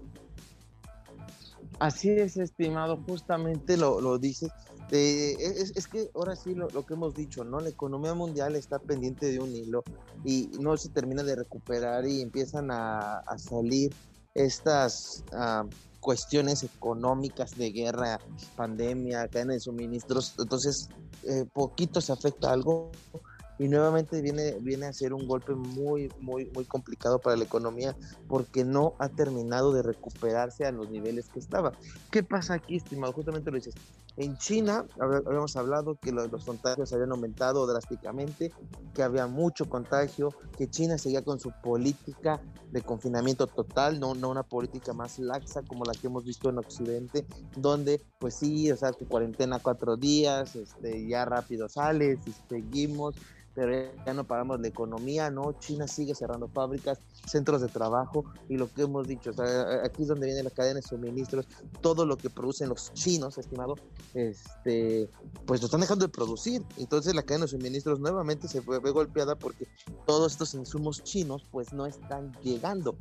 Así 1.81 2.11
es, 2.11 2.37
estimado, 2.37 2.99
justamente 3.09 3.79
lo, 3.79 4.03
lo 4.03 4.19
dices. 4.19 4.51
es, 4.91 5.89
que 5.89 6.11
ahora 6.15 6.37
sí 6.37 6.55
lo, 6.55 6.69
que 6.69 6.93
hemos 6.93 7.15
dicho, 7.15 7.43
¿no? 7.45 7.61
La 7.61 7.71
economía 7.71 8.13
mundial 8.13 8.55
está 8.55 8.79
pendiente 8.79 9.33
de 9.33 9.41
un 9.41 9.57
hilo 9.57 9.83
y 10.23 10.51
no 10.61 10.77
se 10.77 10.91
termina 10.91 11.23
de 11.23 11.37
recuperar 11.37 12.07
y 12.07 12.21
empiezan 12.21 12.69
a, 12.71 13.23
salir 13.39 13.95
estas 14.35 15.25
ah, 15.33 15.65
cuestiones 16.01 16.63
económicas 16.63 17.57
de 17.57 17.71
guerra, 17.71 18.19
pandemia, 18.57 19.29
cadena 19.29 19.55
de 19.55 19.61
suministros. 19.61 20.35
Entonces, 20.39 20.89
eh, 21.25 21.45
poquito 21.53 22.01
se 22.01 22.13
afecta 22.13 22.53
algo 22.53 22.91
y 23.59 23.69
nuevamente 23.69 24.23
viene, 24.23 24.57
viene 24.61 24.87
a 24.87 24.93
ser 24.95 25.13
un 25.13 25.29
golpe 25.29 25.55
muy, 25.55 26.11
muy, 26.19 26.47
muy 26.47 26.65
complicado 26.65 27.19
para 27.19 27.37
la 27.37 27.45
economía 27.45 27.95
porque 28.27 28.65
no 28.65 28.95
ha 28.99 29.11
terminado 29.11 29.73
de 29.75 29.83
recuperarse 29.83 30.65
a 30.65 30.73
los 30.73 30.89
niveles 30.89 31.29
que 31.29 31.39
estaba. 31.39 31.73
¿Qué 32.11 32.23
pasa 32.23 32.55
aquí, 32.55 32.77
estimado? 32.77 33.13
Justamente 33.13 33.51
lo 33.51 33.59
dices. 33.59 33.75
En 34.17 34.37
China 34.37 34.85
habíamos 35.01 35.57
hablado 35.57 35.97
que 36.01 36.13
los, 36.13 36.45
contagios 36.45 36.93
habían 36.93 37.13
aumentado 37.13 37.67
drásticamente, 37.67 38.53
que 38.95 39.03
había 39.03 39.27
mucho 39.27 39.69
contagio, 39.69 40.35
que 40.57 40.69
China 40.69 40.99
seguía 40.99 41.23
con 41.23 41.39
su 41.39 41.53
política 41.63 42.41
de 42.71 42.83
confinamiento 42.83 43.47
total, 43.47 43.99
no, 43.99 44.11
una 44.11 44.43
política 44.43 44.93
más 44.93 45.19
laxa 45.19 45.63
como 45.63 45.85
la 45.85 45.93
que 45.93 46.09
hemos 46.09 46.25
visto 46.25 46.51
en 46.51 46.59
Occidente, 46.59 47.27
donde 47.57 48.03
pues 48.19 48.35
sí, 48.35 48.71
o 48.71 48.77
sea, 48.77 48.93
tu 48.93 49.07
cuarentena 49.07 49.59
cuatro 49.59 49.97
días, 49.97 50.55
este, 50.57 51.07
ya 51.09 51.25
rápido 51.25 51.69
sales 51.69 52.19
y 52.27 52.33
seguimos 52.49 53.15
pero 53.55 53.93
ya 54.07 54.15
no 54.15 54.25
pagamos 54.25 54.61
la 54.61 54.69
economía, 54.69 55.31
¿no? 55.31 55.53
China 55.59 55.89
sigue 55.89 56.15
cerrando 56.15 56.49
fábricas, 56.49 56.99
centros 57.27 57.61
de 57.61 57.69
trabajo 57.69 58.25
y 58.49 58.57
lo 58.57 58.73
que 58.73 58.83
hemos 58.83 59.07
dicho, 59.07 59.31
o 59.31 59.33
sea, 59.33 59.85
aquí 59.85 60.03
es 60.03 60.09
donde 60.09 60.27
viene 60.27 60.43
la 60.43 60.51
cadena 60.51 60.77
de 60.77 60.83
suministros, 60.83 61.47
todo 61.81 62.07
lo 62.07 62.17
que 62.17 62.31
producen 62.31 62.69
los 62.69 62.93
chinos, 62.95 63.39
estimado, 63.39 63.75
este, 64.15 65.09
pues 65.47 65.61
lo 65.61 65.67
están 65.67 65.81
dejando 65.81 66.07
de 66.07 66.13
producir, 66.13 66.65
entonces 66.77 67.15
la 67.15 67.23
cadena 67.23 67.45
de 67.45 67.51
suministros 67.51 68.01
nuevamente 68.01 68.49
se 68.49 68.61
ve 68.61 68.91
golpeada 68.91 69.37
porque 69.37 69.67
todos 70.07 70.33
estos 70.33 70.55
insumos 70.55 71.03
chinos 71.03 71.45
pues 71.51 71.73
no 71.73 71.87
están 71.87 72.33
llegando. 72.43 72.97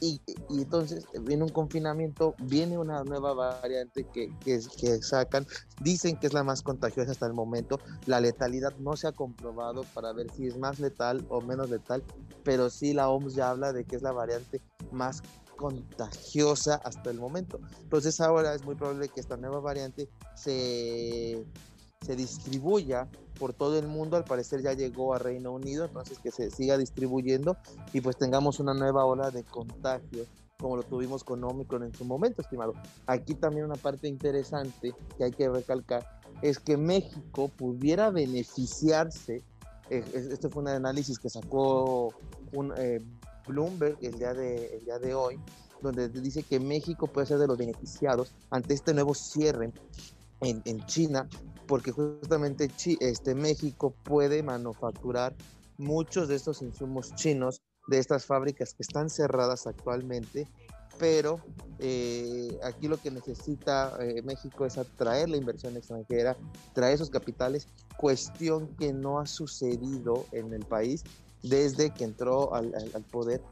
Y, 0.00 0.20
entonces 0.50 1.06
viene 1.22 1.44
un 1.44 1.50
confinamiento, 1.50 2.34
viene 2.38 2.78
una 2.78 3.04
nueva 3.04 3.34
variante 3.34 4.06
que, 4.12 4.30
que, 4.40 4.60
que 4.78 5.02
sacan, 5.02 5.46
dicen 5.80 6.16
que 6.16 6.26
es 6.26 6.32
la 6.32 6.42
más 6.42 6.62
contagiosa 6.62 7.10
hasta 7.10 7.26
el 7.26 7.34
momento, 7.34 7.78
la 8.06 8.20
letalidad 8.20 8.74
no 8.78 8.96
se 8.96 9.08
ha 9.08 9.12
comprobado 9.12 9.82
para 9.94 10.12
ver 10.12 10.30
si 10.30 10.46
es 10.46 10.56
más 10.56 10.80
letal 10.80 11.24
o 11.28 11.40
menos 11.40 11.70
letal, 11.70 12.02
pero 12.44 12.70
sí 12.70 12.94
la 12.94 13.08
OMS 13.08 13.34
ya 13.34 13.50
habla 13.50 13.72
de 13.72 13.84
que 13.84 13.96
es 13.96 14.02
la 14.02 14.12
variante 14.12 14.62
más 14.90 15.22
contagiosa 15.56 16.76
hasta 16.76 17.10
el 17.10 17.18
momento. 17.18 17.60
Entonces 17.82 18.20
ahora 18.20 18.54
es 18.54 18.64
muy 18.64 18.74
probable 18.74 19.08
que 19.08 19.20
esta 19.20 19.36
nueva 19.36 19.60
variante 19.60 20.08
se, 20.34 21.44
se 22.00 22.16
distribuya 22.16 23.08
por 23.38 23.52
todo 23.52 23.78
el 23.78 23.88
mundo, 23.88 24.16
al 24.16 24.24
parecer 24.24 24.62
ya 24.62 24.72
llegó 24.72 25.14
a 25.14 25.18
Reino 25.18 25.52
Unido, 25.52 25.86
entonces 25.86 26.18
que 26.18 26.30
se 26.30 26.50
siga 26.50 26.78
distribuyendo 26.78 27.56
y 27.92 28.00
pues 28.00 28.16
tengamos 28.16 28.60
una 28.60 28.74
nueva 28.74 29.04
ola 29.04 29.30
de 29.30 29.42
contagio 29.42 30.26
como 30.58 30.76
lo 30.76 30.82
tuvimos 30.84 31.24
con 31.24 31.42
Omicron 31.44 31.82
en 31.82 31.94
su 31.94 32.04
momento, 32.04 32.40
estimado. 32.40 32.74
Aquí 33.06 33.34
también 33.34 33.66
una 33.66 33.74
parte 33.74 34.08
interesante 34.08 34.94
que 35.18 35.24
hay 35.24 35.32
que 35.32 35.48
recalcar 35.48 36.06
es 36.42 36.58
que 36.58 36.76
México 36.76 37.48
pudiera 37.48 38.10
beneficiarse 38.10 39.42
eh, 39.90 40.02
este 40.14 40.48
fue 40.48 40.62
un 40.62 40.68
análisis 40.68 41.18
que 41.18 41.28
sacó 41.28 42.14
un, 42.52 42.72
eh, 42.78 43.02
Bloomberg 43.46 43.98
el 44.02 44.18
día, 44.18 44.34
de, 44.34 44.76
el 44.76 44.84
día 44.84 44.98
de 44.98 45.14
hoy, 45.14 45.40
donde 45.82 46.08
dice 46.08 46.42
que 46.42 46.60
México 46.60 47.06
puede 47.06 47.26
ser 47.26 47.38
de 47.38 47.46
los 47.46 47.58
beneficiados 47.58 48.32
ante 48.50 48.74
este 48.74 48.94
nuevo 48.94 49.14
cierre 49.14 49.72
en, 50.40 50.62
en 50.64 50.84
China, 50.86 51.28
porque 51.66 51.90
justamente 51.92 52.70
este, 53.00 53.34
México 53.34 53.94
puede 54.02 54.42
manufacturar 54.42 55.34
muchos 55.78 56.28
de 56.28 56.36
estos 56.36 56.62
insumos 56.62 57.14
chinos 57.14 57.62
de 57.86 57.98
estas 57.98 58.24
fábricas 58.24 58.74
que 58.74 58.82
están 58.82 59.10
cerradas 59.10 59.66
actualmente 59.66 60.48
pero 60.98 61.40
eh, 61.78 62.58
aquí 62.62 62.88
lo 62.88 62.98
que 62.98 63.10
necesita 63.10 63.96
eh, 64.00 64.22
México 64.22 64.64
es 64.64 64.78
atraer 64.78 65.28
la 65.28 65.36
inversión 65.36 65.76
extranjera, 65.76 66.36
traer 66.72 66.94
esos 66.94 67.10
capitales, 67.10 67.68
cuestión 67.96 68.68
que 68.76 68.92
no 68.92 69.18
ha 69.18 69.26
sucedido 69.26 70.26
en 70.32 70.52
el 70.52 70.64
país 70.64 71.04
desde 71.44 71.90
que 71.90 72.04
entró 72.04 72.54
al, 72.54 72.72
poder 73.10 73.42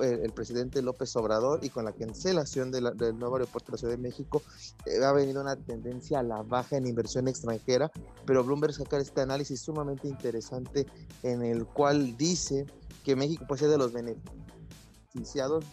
el, 0.00 0.32
presidente 0.32 0.82
López 0.82 1.14
Obrador 1.16 1.64
y 1.64 1.68
con 1.68 1.84
la 1.84 1.92
cancelación 1.92 2.70
del 2.70 3.18
nuevo 3.18 3.36
aeropuerto 3.36 3.66
de 3.66 3.72
la 3.72 3.78
Ciudad 3.78 3.94
de 3.94 4.02
México 4.02 4.40
eh, 4.86 5.04
ha 5.04 5.12
venido 5.12 5.40
una 5.40 5.56
tendencia 5.56 6.20
a 6.20 6.22
la 6.22 6.42
baja 6.42 6.76
en 6.76 6.86
inversión 6.86 7.26
extranjera, 7.26 7.90
pero 8.24 8.44
Bloomberg 8.44 8.72
saca 8.72 8.98
este 8.98 9.20
análisis 9.20 9.60
sumamente 9.60 10.06
interesante 10.06 10.86
en 11.24 11.42
el 11.42 11.66
cual 11.66 12.16
dice 12.16 12.66
que 13.04 13.16
México 13.16 13.44
puede 13.48 13.60
ser 13.60 13.70
de 13.70 13.78
los 13.78 13.92
beneficiados 13.92 15.64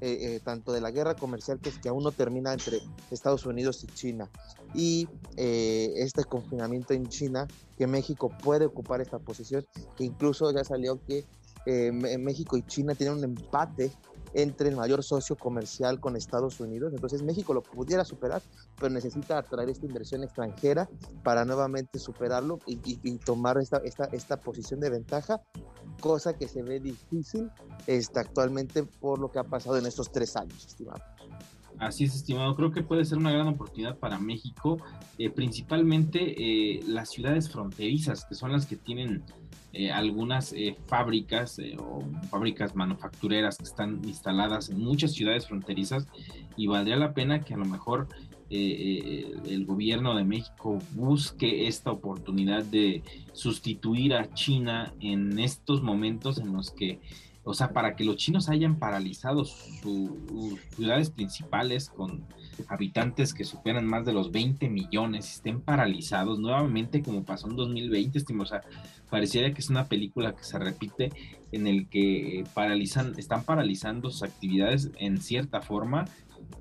eh, 0.00 0.18
eh, 0.20 0.40
tanto 0.44 0.72
de 0.72 0.80
la 0.80 0.90
guerra 0.90 1.14
comercial 1.14 1.58
que, 1.58 1.70
que 1.70 1.88
aún 1.88 2.02
no 2.02 2.12
termina 2.12 2.52
entre 2.52 2.80
Estados 3.10 3.46
Unidos 3.46 3.82
y 3.84 3.86
China. 3.86 4.28
Y 4.74 5.08
eh, 5.36 5.92
este 5.96 6.24
confinamiento 6.24 6.92
en 6.92 7.06
China, 7.08 7.46
que 7.78 7.86
México 7.86 8.30
puede 8.42 8.66
ocupar 8.66 9.00
esta 9.00 9.18
posición, 9.18 9.64
que 9.96 10.04
incluso 10.04 10.52
ya 10.52 10.64
salió 10.64 11.00
que 11.06 11.24
México 12.18 12.56
y 12.56 12.62
China 12.62 12.94
tienen 12.94 13.18
un 13.18 13.24
empate 13.24 13.90
entre 14.34 14.68
el 14.68 14.76
mayor 14.76 15.02
socio 15.02 15.36
comercial 15.36 16.00
con 16.00 16.16
Estados 16.16 16.60
Unidos. 16.60 16.92
Entonces 16.94 17.22
México 17.22 17.54
lo 17.54 17.62
pudiera 17.62 18.04
superar, 18.04 18.42
pero 18.78 18.90
necesita 18.92 19.38
atraer 19.38 19.70
esta 19.70 19.86
inversión 19.86 20.22
extranjera 20.24 20.88
para 21.22 21.44
nuevamente 21.44 21.98
superarlo 21.98 22.58
y, 22.66 23.18
tomar 23.18 23.58
esta, 23.58 23.78
esta, 23.78 24.04
esta, 24.06 24.40
posición 24.40 24.80
de 24.80 24.90
ventaja, 24.90 25.40
cosa 26.00 26.36
que 26.36 26.48
se 26.48 26.62
ve 26.62 26.80
difícil 26.80 27.50
este, 27.86 28.20
actualmente 28.20 28.84
por 28.84 29.18
lo 29.18 29.30
que 29.30 29.38
ha 29.38 29.44
pasado 29.44 29.78
en 29.78 29.86
estos 29.86 30.12
tres 30.12 30.36
años, 30.36 30.66
estimado. 30.66 31.02
Así 31.78 32.04
es, 32.04 32.14
estimado. 32.14 32.54
Creo 32.56 32.70
que 32.70 32.82
puede 32.82 33.04
ser 33.04 33.18
una 33.18 33.30
gran 33.30 33.48
oportunidad 33.48 33.98
para 33.98 34.18
México, 34.18 34.78
eh, 35.18 35.30
principalmente 35.30 36.20
eh, 36.20 36.80
las 36.86 37.10
ciudades 37.10 37.50
fronterizas, 37.50 38.24
que 38.24 38.34
son 38.34 38.52
las 38.52 38.66
que 38.66 38.76
tienen 38.76 39.24
eh, 39.76 39.90
algunas 39.92 40.54
fábricas 40.86 41.60
o 41.78 42.02
fábricas 42.30 42.74
manufactureras 42.74 43.58
que 43.58 43.64
están 43.64 44.00
instaladas 44.04 44.70
en 44.70 44.80
muchas 44.80 45.12
ciudades 45.12 45.46
fronterizas 45.46 46.06
y 46.56 46.66
valdría 46.66 46.96
la 46.96 47.12
pena 47.12 47.40
que 47.40 47.54
a 47.54 47.58
lo 47.58 47.66
mejor 47.66 48.08
el 48.48 49.66
gobierno 49.66 50.14
de 50.14 50.22
México 50.22 50.78
busque 50.92 51.66
esta 51.66 51.90
oportunidad 51.90 52.62
de 52.64 53.02
sustituir 53.32 54.14
a 54.14 54.32
China 54.34 54.94
en 55.00 55.40
estos 55.40 55.82
momentos 55.82 56.38
en 56.38 56.52
los 56.52 56.70
que 56.70 57.00
o 57.46 57.54
sea, 57.54 57.72
para 57.72 57.94
que 57.94 58.02
los 58.02 58.16
chinos 58.16 58.48
hayan 58.48 58.76
paralizado 58.76 59.44
sus 59.44 60.10
ciudades 60.74 61.10
principales 61.10 61.88
con 61.88 62.26
habitantes 62.68 63.34
que 63.34 63.44
superan 63.44 63.86
más 63.86 64.04
de 64.04 64.12
los 64.12 64.30
20 64.30 64.68
millones, 64.68 65.34
estén 65.34 65.60
paralizados 65.60 66.38
nuevamente 66.38 67.02
como 67.02 67.24
pasó 67.24 67.48
en 67.48 67.56
2020, 67.56 68.24
o 68.38 68.46
sea, 68.46 68.62
pareciera 69.10 69.52
que 69.52 69.60
es 69.60 69.70
una 69.70 69.86
película 69.88 70.34
que 70.34 70.44
se 70.44 70.58
repite 70.58 71.12
en 71.52 71.66
el 71.66 71.88
que 71.88 72.44
paralizan, 72.54 73.14
están 73.18 73.44
paralizando 73.44 74.10
sus 74.10 74.22
actividades 74.22 74.90
en 74.98 75.20
cierta 75.20 75.60
forma, 75.60 76.06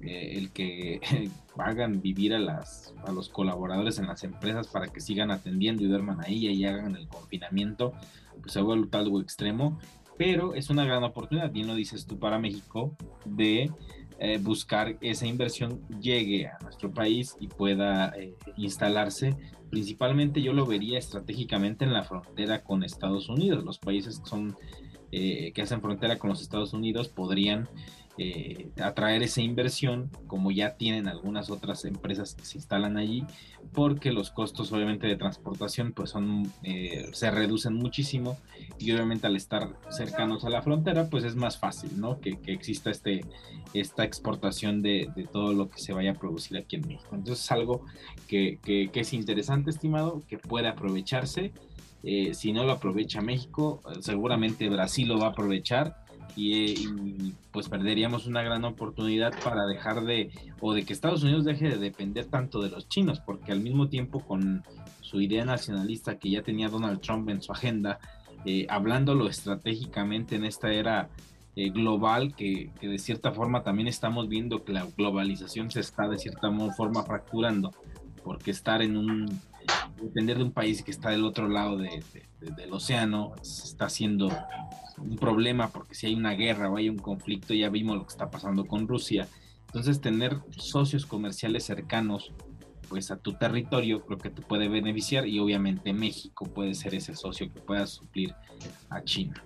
eh, 0.01 0.33
el 0.37 0.51
que 0.51 1.01
hagan 1.57 2.01
vivir 2.01 2.33
a, 2.33 2.39
las, 2.39 2.93
a 3.05 3.11
los 3.11 3.29
colaboradores 3.29 3.99
en 3.99 4.07
las 4.07 4.23
empresas 4.23 4.67
para 4.67 4.87
que 4.87 5.01
sigan 5.01 5.31
atendiendo 5.31 5.83
y 5.83 5.87
duerman 5.87 6.21
ahí 6.21 6.47
y 6.47 6.65
hagan 6.65 6.95
el 6.95 7.07
confinamiento, 7.07 7.93
pues 8.41 8.53
se 8.53 8.61
vuelve 8.61 8.89
algo 8.97 9.21
extremo 9.21 9.79
pero 10.17 10.53
es 10.53 10.69
una 10.69 10.85
gran 10.85 11.03
oportunidad, 11.03 11.51
bien 11.51 11.67
lo 11.67 11.75
dices 11.75 12.05
tú, 12.05 12.17
para 12.17 12.39
México, 12.39 12.95
de 13.25 13.71
eh, 14.19 14.39
buscar 14.41 14.97
esa 15.01 15.27
inversión 15.27 15.81
llegue 15.99 16.47
a 16.47 16.57
nuestro 16.61 16.91
país 16.91 17.35
y 17.39 17.47
pueda 17.47 18.13
eh, 18.17 18.33
instalarse. 18.57 19.35
Principalmente 19.69 20.41
yo 20.41 20.53
lo 20.53 20.65
vería 20.65 20.97
estratégicamente 20.97 21.83
en 21.83 21.93
la 21.93 22.03
frontera 22.03 22.63
con 22.63 22.83
Estados 22.83 23.29
Unidos. 23.29 23.65
Los 23.65 23.79
países 23.79 24.19
que 24.19 24.29
son 24.29 24.55
eh, 25.11 25.51
que 25.53 25.61
hacen 25.61 25.81
frontera 25.81 26.17
con 26.17 26.29
los 26.29 26.41
Estados 26.41 26.73
Unidos 26.73 27.07
podrían 27.09 27.69
eh, 28.17 28.69
atraer 28.81 29.23
esa 29.23 29.41
inversión, 29.41 30.09
como 30.27 30.49
ya 30.49 30.75
tienen 30.77 31.09
algunas 31.09 31.49
otras 31.49 31.83
empresas 31.83 32.33
que 32.33 32.45
se 32.45 32.57
instalan 32.57 32.95
allí, 32.95 33.25
porque 33.73 34.13
los 34.13 34.31
costos 34.31 34.71
obviamente 34.71 35.05
de 35.05 35.17
transportación 35.17 35.91
pues 35.91 36.11
son, 36.11 36.49
eh, 36.63 37.09
se 37.11 37.29
reducen 37.29 37.73
muchísimo 37.73 38.37
y 38.79 38.93
obviamente 38.93 39.27
al 39.27 39.35
estar 39.35 39.75
cercanos 39.89 40.45
a 40.45 40.49
la 40.49 40.61
frontera 40.61 41.09
pues 41.09 41.25
es 41.25 41.35
más 41.35 41.57
fácil, 41.57 41.99
¿no? 41.99 42.21
Que, 42.21 42.39
exista 42.45 42.89
este, 42.89 43.25
esta 43.73 44.05
exportación 44.05 44.81
de, 44.81 45.11
todo 45.33 45.51
lo 45.51 45.67
que 45.67 45.79
se 45.79 45.91
vaya 45.91 46.11
a 46.11 46.15
producir 46.15 46.57
aquí 46.57 46.77
en 46.77 46.87
México. 46.87 47.09
Entonces 47.11 47.43
es 47.43 47.51
algo 47.51 47.81
que, 48.29 48.59
que, 48.63 48.89
es 48.93 49.11
interesante, 49.11 49.71
estimado, 49.71 50.23
que 50.29 50.37
puede 50.37 50.69
aprovecharse. 50.69 51.51
Eh, 52.03 52.33
si 52.33 52.53
no 52.53 52.63
lo 52.63 52.71
aprovecha 52.71 53.19
México, 53.19 53.81
seguramente 53.99 54.69
Brasil 54.69 55.09
lo 55.09 55.17
va 55.17 55.27
a 55.27 55.29
aprovechar 55.31 56.04
y, 56.35 57.33
pues 57.51 57.69
perderíamos 57.69 58.27
una 58.27 58.43
gran 58.43 58.65
oportunidad 58.65 59.33
para 59.43 59.65
dejar 59.65 60.03
de, 60.03 60.31
o 60.59 60.73
de 60.73 60.83
que 60.83 60.93
Estados 60.93 61.23
Unidos 61.23 61.45
deje 61.45 61.69
de 61.69 61.77
depender 61.77 62.25
tanto 62.25 62.61
de 62.61 62.69
los 62.69 62.89
chinos, 62.89 63.21
porque 63.21 63.51
al 63.51 63.61
mismo 63.61 63.87
tiempo 63.87 64.19
con 64.19 64.63
su 65.01 65.21
idea 65.21 65.45
nacionalista 65.45 66.19
que 66.19 66.31
ya 66.31 66.41
tenía 66.41 66.69
Donald 66.69 66.99
Trump 66.99 67.29
en 67.29 67.41
su 67.41 67.51
agenda, 67.51 67.99
eh, 68.45 68.67
hablándolo 68.69 69.27
estratégicamente 69.27 70.35
en 70.35 70.45
esta 70.45 70.71
era 70.71 71.09
eh, 71.55 71.69
global, 71.69 72.35
que, 72.35 72.71
que, 72.79 72.87
de 72.87 72.99
cierta 72.99 73.31
forma 73.31 73.63
también 73.63 73.87
estamos 73.87 74.27
viendo 74.27 74.65
que 74.65 74.73
la 74.73 74.85
globalización 74.97 75.71
se 75.71 75.79
está 75.79 76.07
de 76.09 76.17
cierta 76.17 76.51
forma 76.75 77.03
fracturando, 77.03 77.71
porque 78.23 78.51
estar 78.51 78.81
en 78.81 78.97
un, 78.97 79.39
depender 80.01 80.37
de 80.37 80.43
un 80.43 80.51
país 80.51 80.83
que 80.83 80.91
está 80.91 81.09
del 81.09 81.23
otro 81.23 81.47
lado 81.47 81.77
de, 81.77 82.03
del 82.39 82.73
océano 82.73 83.33
está 83.41 83.89
siendo 83.89 84.29
un 84.97 85.15
problema 85.15 85.69
porque 85.69 85.95
si 85.95 86.07
hay 86.07 86.15
una 86.15 86.33
guerra 86.33 86.69
o 86.69 86.77
hay 86.77 86.89
un 86.89 86.97
conflicto, 86.97 87.53
ya 87.53 87.69
vimos 87.69 87.97
lo 87.97 88.03
que 88.03 88.11
está 88.11 88.29
pasando 88.29 88.65
con 88.65 88.87
Rusia. 88.87 89.27
Entonces, 89.67 89.99
tener 89.99 90.39
socios 90.51 91.05
comerciales 91.05 91.65
cercanos 91.65 92.31
pues 92.87 93.11
a 93.11 93.17
tu 93.17 93.33
territorio 93.33 94.05
creo 94.05 94.17
que 94.17 94.29
te 94.29 94.41
puede 94.41 94.69
beneficiar 94.69 95.27
y 95.27 95.39
obviamente 95.39 95.91
México 95.91 96.45
puede 96.45 96.75
ser 96.75 96.95
ese 96.95 97.15
socio 97.15 97.51
que 97.51 97.59
pueda 97.59 97.87
suplir 97.87 98.33
a 98.89 99.03
China. 99.03 99.43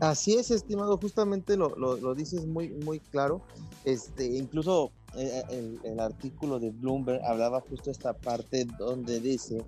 Así 0.00 0.34
es, 0.34 0.50
estimado, 0.50 0.98
justamente 0.98 1.56
lo, 1.56 1.74
lo, 1.76 2.14
dices 2.14 2.46
muy, 2.46 2.68
muy 2.68 3.00
claro. 3.00 3.42
Este, 3.84 4.36
incluso 4.36 4.92
eh, 5.16 5.42
el, 5.50 5.80
el, 5.84 6.00
artículo 6.00 6.58
de 6.58 6.70
Bloomberg 6.70 7.24
hablaba 7.24 7.60
justo 7.60 7.90
esta 7.90 8.12
parte 8.12 8.66
donde 8.78 9.20
dice 9.20 9.64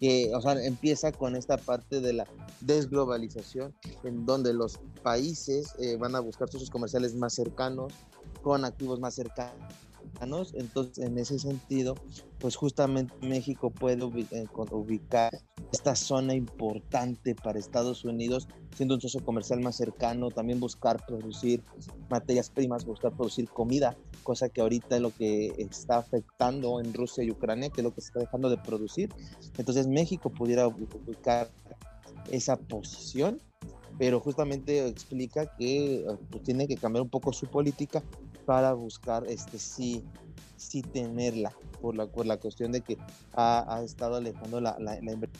que, 0.00 0.32
o 0.34 0.40
sea, 0.40 0.52
empieza 0.64 1.12
con 1.12 1.36
esta 1.36 1.58
parte 1.58 2.00
de 2.00 2.14
la 2.14 2.26
desglobalización, 2.62 3.74
en 4.02 4.24
donde 4.24 4.54
los 4.54 4.80
países 5.02 5.74
eh, 5.78 5.96
van 5.96 6.16
a 6.16 6.20
buscar 6.20 6.48
socios 6.48 6.70
comerciales 6.70 7.14
más 7.14 7.34
cercanos, 7.34 7.92
con 8.42 8.64
activos 8.64 8.98
más 8.98 9.14
cercanos. 9.14 9.74
Entonces, 10.52 11.04
en 11.04 11.18
ese 11.18 11.38
sentido, 11.38 11.94
pues 12.38 12.56
justamente 12.56 13.14
México 13.22 13.70
puede 13.70 14.04
eh, 14.30 14.46
ubicar 14.70 15.30
esta 15.72 15.94
zona 15.94 16.34
importante 16.34 17.34
para 17.34 17.58
Estados 17.58 18.04
Unidos, 18.04 18.48
siendo 18.76 18.96
un 18.96 19.00
socio 19.00 19.24
comercial 19.24 19.60
más 19.60 19.76
cercano, 19.76 20.30
también 20.30 20.60
buscar 20.60 21.04
producir 21.06 21.62
materias 22.10 22.50
primas, 22.50 22.84
buscar 22.84 23.12
producir 23.12 23.48
comida, 23.48 23.96
cosa 24.22 24.48
que 24.48 24.60
ahorita 24.60 24.96
es 24.96 25.02
lo 25.02 25.10
que 25.10 25.54
está 25.58 25.98
afectando 25.98 26.80
en 26.80 26.92
Rusia 26.92 27.24
y 27.24 27.30
Ucrania, 27.30 27.70
que 27.70 27.80
es 27.80 27.84
lo 27.84 27.94
que 27.94 28.00
se 28.00 28.08
está 28.08 28.20
dejando 28.20 28.50
de 28.50 28.58
producir. 28.58 29.10
Entonces 29.58 29.86
México 29.86 30.30
pudiera 30.30 30.66
ubicar 30.68 31.50
esa 32.30 32.56
posición, 32.56 33.40
pero 33.98 34.20
justamente 34.20 34.86
explica 34.86 35.46
que 35.56 36.04
pues, 36.30 36.42
tiene 36.42 36.66
que 36.66 36.76
cambiar 36.76 37.02
un 37.02 37.10
poco 37.10 37.32
su 37.32 37.46
política 37.46 38.02
para 38.44 38.72
buscar 38.72 39.24
este 39.26 39.58
sí 39.58 40.04
sí 40.56 40.82
tenerla 40.82 41.52
por 41.80 41.96
la, 41.96 42.06
por 42.06 42.26
la 42.26 42.36
cuestión 42.36 42.72
de 42.72 42.82
que 42.82 42.98
ha, 43.34 43.80
estado 43.82 44.16
alejando 44.16 44.60
la, 44.60 44.76
la, 44.78 44.96
inversión 44.96 45.30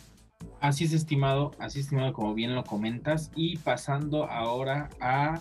Así 0.60 0.84
es, 0.84 0.92
estimado, 0.92 1.52
así 1.58 1.78
es, 1.78 1.86
estimado, 1.86 2.12
como 2.12 2.34
bien 2.34 2.54
lo 2.54 2.64
comentas. 2.64 3.30
Y 3.34 3.58
pasando 3.58 4.24
ahora 4.24 4.90
a, 5.00 5.40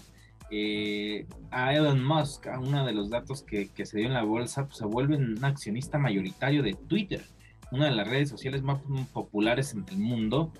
eh, 0.51 1.25
a 1.51 1.73
Elon 1.73 2.03
Musk, 2.03 2.47
a 2.47 2.59
uno 2.59 2.85
de 2.85 2.93
los 2.93 3.09
datos 3.09 3.43
que, 3.43 3.69
se 3.85 3.97
dio 3.97 4.07
en 4.07 4.13
la 4.13 4.23
bolsa, 4.23 4.65
pues 4.65 4.77
se 4.77 4.85
vuelve 4.85 5.17
un 5.17 5.43
accionista 5.43 5.97
mayoritario 5.97 6.63
de 6.63 6.73
Twitter, 6.73 7.23
una 7.71 7.85
de 7.85 7.91
las 7.91 8.07
redes 8.07 8.29
sociales 8.29 8.61
más 8.61 8.79
populares 9.13 9.73
en 9.73 9.85
el 9.89 9.97
mundo 9.97 10.51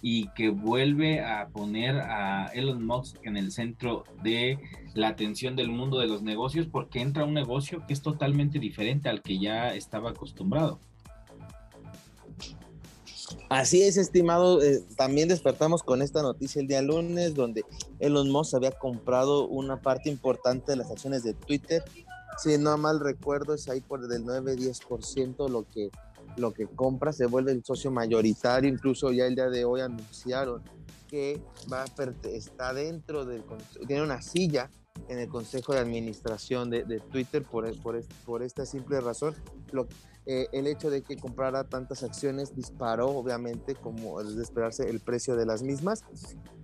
y 0.00 0.28
que 0.28 0.50
vuelve 0.50 1.20
a 1.20 1.48
poner 1.48 1.96
a 1.98 2.46
Elon 2.54 2.84
Musk 2.86 3.16
en 3.24 3.36
el 3.36 3.50
centro 3.50 4.04
de 4.22 4.58
la 4.94 5.08
atención 5.08 5.56
del 5.56 5.70
mundo 5.70 5.98
de 5.98 6.06
los 6.06 6.22
negocios 6.22 6.66
porque 6.70 7.00
entra 7.00 7.24
un 7.24 7.34
negocio 7.34 7.84
que 7.86 7.94
es 7.94 8.02
totalmente 8.02 8.58
diferente 8.58 9.08
al 9.08 9.22
que 9.22 9.38
ya 9.38 9.74
estaba 9.74 10.10
acostumbrado. 10.10 10.78
Así 13.48 13.82
es, 13.82 13.96
estimado. 13.96 14.62
Eh, 14.62 14.82
también 14.96 15.28
despertamos 15.28 15.82
con 15.82 16.02
esta 16.02 16.22
noticia 16.22 16.60
el 16.60 16.68
día 16.68 16.82
lunes, 16.82 17.34
donde 17.34 17.64
Elon 17.98 18.30
Musk 18.30 18.54
había 18.54 18.72
comprado 18.72 19.46
una 19.48 19.80
parte 19.80 20.08
importante 20.08 20.72
de 20.72 20.76
las 20.76 20.90
acciones 20.90 21.22
de 21.24 21.34
Twitter. 21.34 21.82
Si 22.38 22.56
no 22.56 22.76
mal 22.78 23.00
recuerdo, 23.00 23.54
es 23.54 23.68
ahí 23.68 23.80
por 23.80 24.00
el 24.00 24.24
9-10% 24.24 25.48
lo 25.48 25.66
que, 25.66 25.90
lo 26.38 26.52
que 26.52 26.66
compra, 26.66 27.12
se 27.12 27.26
vuelve 27.26 27.52
el 27.52 27.64
socio 27.64 27.90
mayoritario. 27.90 28.70
Incluso 28.70 29.12
ya 29.12 29.26
el 29.26 29.34
día 29.34 29.48
de 29.48 29.64
hoy 29.64 29.80
anunciaron 29.80 30.62
que 31.08 31.40
va 31.72 31.82
a 31.84 32.28
está 32.28 32.72
dentro 32.72 33.24
del. 33.24 33.42
tiene 33.86 34.02
una 34.02 34.20
silla 34.20 34.70
en 35.08 35.18
el 35.18 35.28
consejo 35.28 35.72
de 35.72 35.78
administración 35.78 36.70
de, 36.70 36.84
de 36.84 37.00
Twitter 37.00 37.42
por, 37.42 37.70
por, 37.80 38.02
por 38.26 38.42
esta 38.42 38.66
simple 38.66 39.00
razón. 39.00 39.34
Lo, 39.72 39.86
eh, 40.26 40.46
el 40.52 40.66
hecho 40.66 40.90
de 40.90 41.02
que 41.02 41.16
comprara 41.16 41.64
tantas 41.64 42.02
acciones 42.02 42.54
disparó, 42.54 43.08
obviamente, 43.08 43.74
como 43.74 44.20
es 44.20 44.36
de 44.36 44.42
esperarse, 44.42 44.88
el 44.88 45.00
precio 45.00 45.36
de 45.36 45.46
las 45.46 45.62
mismas 45.62 46.04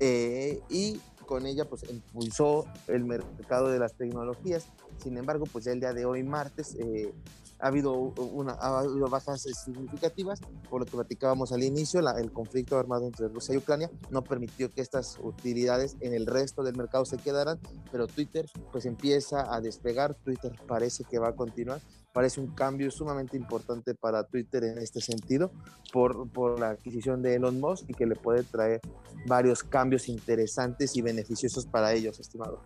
eh, 0.00 0.60
y 0.68 1.00
con 1.24 1.46
ella 1.46 1.64
pues 1.64 1.88
impulsó 1.88 2.66
el 2.88 3.04
mercado 3.04 3.68
de 3.68 3.78
las 3.78 3.94
tecnologías. 3.94 4.66
Sin 5.02 5.16
embargo, 5.16 5.46
pues 5.50 5.64
ya 5.64 5.72
el 5.72 5.80
día 5.80 5.94
de 5.94 6.04
hoy, 6.04 6.22
martes, 6.22 6.76
eh, 6.78 7.14
ha 7.58 7.68
habido, 7.68 7.92
una, 7.92 8.52
ha 8.52 8.80
habido 8.80 9.08
bajas 9.08 9.42
significativas, 9.42 10.40
por 10.68 10.80
lo 10.80 10.86
que 10.86 10.92
platicábamos 10.92 11.52
al 11.52 11.62
inicio, 11.62 12.00
el 12.00 12.32
conflicto 12.32 12.78
armado 12.78 13.06
entre 13.06 13.28
Rusia 13.28 13.54
y 13.54 13.58
Ucrania 13.58 13.90
no 14.10 14.22
permitió 14.22 14.70
que 14.70 14.80
estas 14.80 15.18
utilidades 15.22 15.96
en 16.00 16.14
el 16.14 16.26
resto 16.26 16.62
del 16.62 16.76
mercado 16.76 17.04
se 17.04 17.16
quedaran, 17.16 17.58
pero 17.90 18.06
Twitter 18.06 18.46
pues 18.72 18.86
empieza 18.86 19.54
a 19.54 19.60
despegar, 19.60 20.14
Twitter 20.14 20.52
parece 20.66 21.04
que 21.04 21.18
va 21.18 21.28
a 21.28 21.36
continuar 21.36 21.80
parece 22.14 22.40
un 22.40 22.46
cambio 22.54 22.90
sumamente 22.92 23.36
importante 23.36 23.94
para 23.94 24.22
Twitter 24.22 24.62
en 24.62 24.78
este 24.78 25.00
sentido 25.00 25.50
por, 25.92 26.30
por, 26.30 26.60
la 26.60 26.70
adquisición 26.70 27.20
de 27.22 27.34
Elon 27.34 27.60
Musk 27.60 27.90
y 27.90 27.92
que 27.92 28.06
le 28.06 28.14
puede 28.14 28.44
traer 28.44 28.80
varios 29.26 29.64
cambios 29.64 30.08
interesantes 30.08 30.96
y 30.96 31.02
beneficiosos 31.02 31.66
para 31.66 31.92
ellos, 31.92 32.20
estimado. 32.20 32.62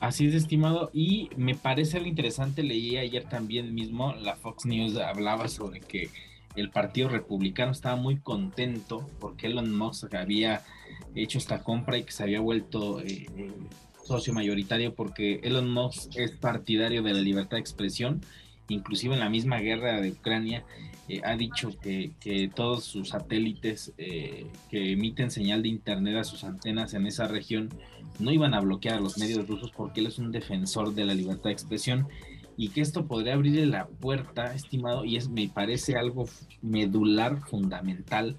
Así 0.00 0.28
es, 0.28 0.34
estimado, 0.34 0.90
y 0.92 1.28
me 1.36 1.56
parece 1.56 1.96
algo 1.96 2.08
interesante, 2.08 2.62
leí 2.62 2.96
ayer 2.96 3.24
también 3.24 3.74
mismo, 3.74 4.14
la 4.14 4.36
Fox 4.36 4.64
News 4.64 4.96
hablaba 4.96 5.48
sobre 5.48 5.80
que 5.80 6.08
el 6.54 6.70
Partido 6.70 7.08
Republicano 7.08 7.72
estaba 7.72 7.96
muy 7.96 8.16
contento 8.18 9.08
porque 9.18 9.48
Elon 9.48 9.76
Musk 9.76 10.14
había 10.14 10.62
hecho 11.14 11.38
esta 11.38 11.62
compra 11.62 11.98
y 11.98 12.04
que 12.04 12.12
se 12.12 12.22
había 12.22 12.40
vuelto 12.40 13.00
eh, 13.00 13.26
eh, 13.36 13.52
socio 14.04 14.32
mayoritario 14.32 14.94
porque 14.94 15.40
Elon 15.42 15.70
Musk 15.70 16.16
es 16.16 16.30
partidario 16.30 17.02
de 17.02 17.14
la 17.14 17.20
libertad 17.20 17.56
de 17.56 17.60
expresión, 17.60 18.20
inclusive 18.68 19.14
en 19.14 19.20
la 19.20 19.28
misma 19.28 19.58
guerra 19.58 20.00
de 20.00 20.12
Ucrania 20.12 20.64
eh, 21.08 21.20
ha 21.24 21.36
dicho 21.36 21.70
que, 21.80 22.12
todos 22.54 22.84
sus 22.84 23.10
satélites 23.10 23.92
eh, 23.98 24.46
que 24.70 24.92
emiten 24.92 25.30
señal 25.30 25.62
de 25.62 25.68
internet 25.68 26.16
a 26.16 26.24
sus 26.24 26.44
antenas 26.44 26.94
en 26.94 27.06
esa 27.06 27.26
región 27.26 27.70
no 28.18 28.30
iban 28.30 28.54
a 28.54 28.60
bloquear 28.60 28.96
a 28.96 29.00
los 29.00 29.16
medios 29.18 29.48
rusos 29.48 29.70
porque 29.70 30.00
él 30.00 30.06
es 30.06 30.18
un 30.18 30.32
defensor 30.32 30.94
de 30.94 31.04
la 31.04 31.14
libertad 31.14 31.44
de 31.44 31.52
expresión 31.52 32.08
y 32.58 32.70
que 32.70 32.80
esto 32.80 33.06
podría 33.06 33.34
abrirle 33.34 33.66
la 33.66 33.86
puerta, 33.86 34.52
estimado, 34.52 35.04
y 35.04 35.16
es 35.16 35.28
me 35.28 35.48
parece 35.48 35.96
algo 35.96 36.26
medular, 36.60 37.38
fundamental 37.38 38.36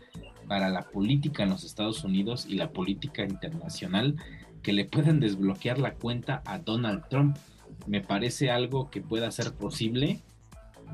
para 0.48 0.70
la 0.70 0.82
política 0.82 1.44
en 1.44 1.50
los 1.50 1.64
Estados 1.64 2.04
Unidos 2.04 2.46
y 2.48 2.56
la 2.56 2.72
política 2.72 3.24
internacional 3.24 4.18
que 4.62 4.74
le 4.74 4.84
pueden 4.84 5.20
desbloquear 5.22 5.80
la 5.80 5.94
cuenta 5.94 6.42
a 6.46 6.60
Donald 6.60 7.04
Trump. 7.10 7.38
Me 7.88 8.02
parece 8.02 8.52
algo 8.52 8.90
que 8.90 9.02
pueda 9.02 9.32
ser 9.32 9.54
posible 9.54 10.20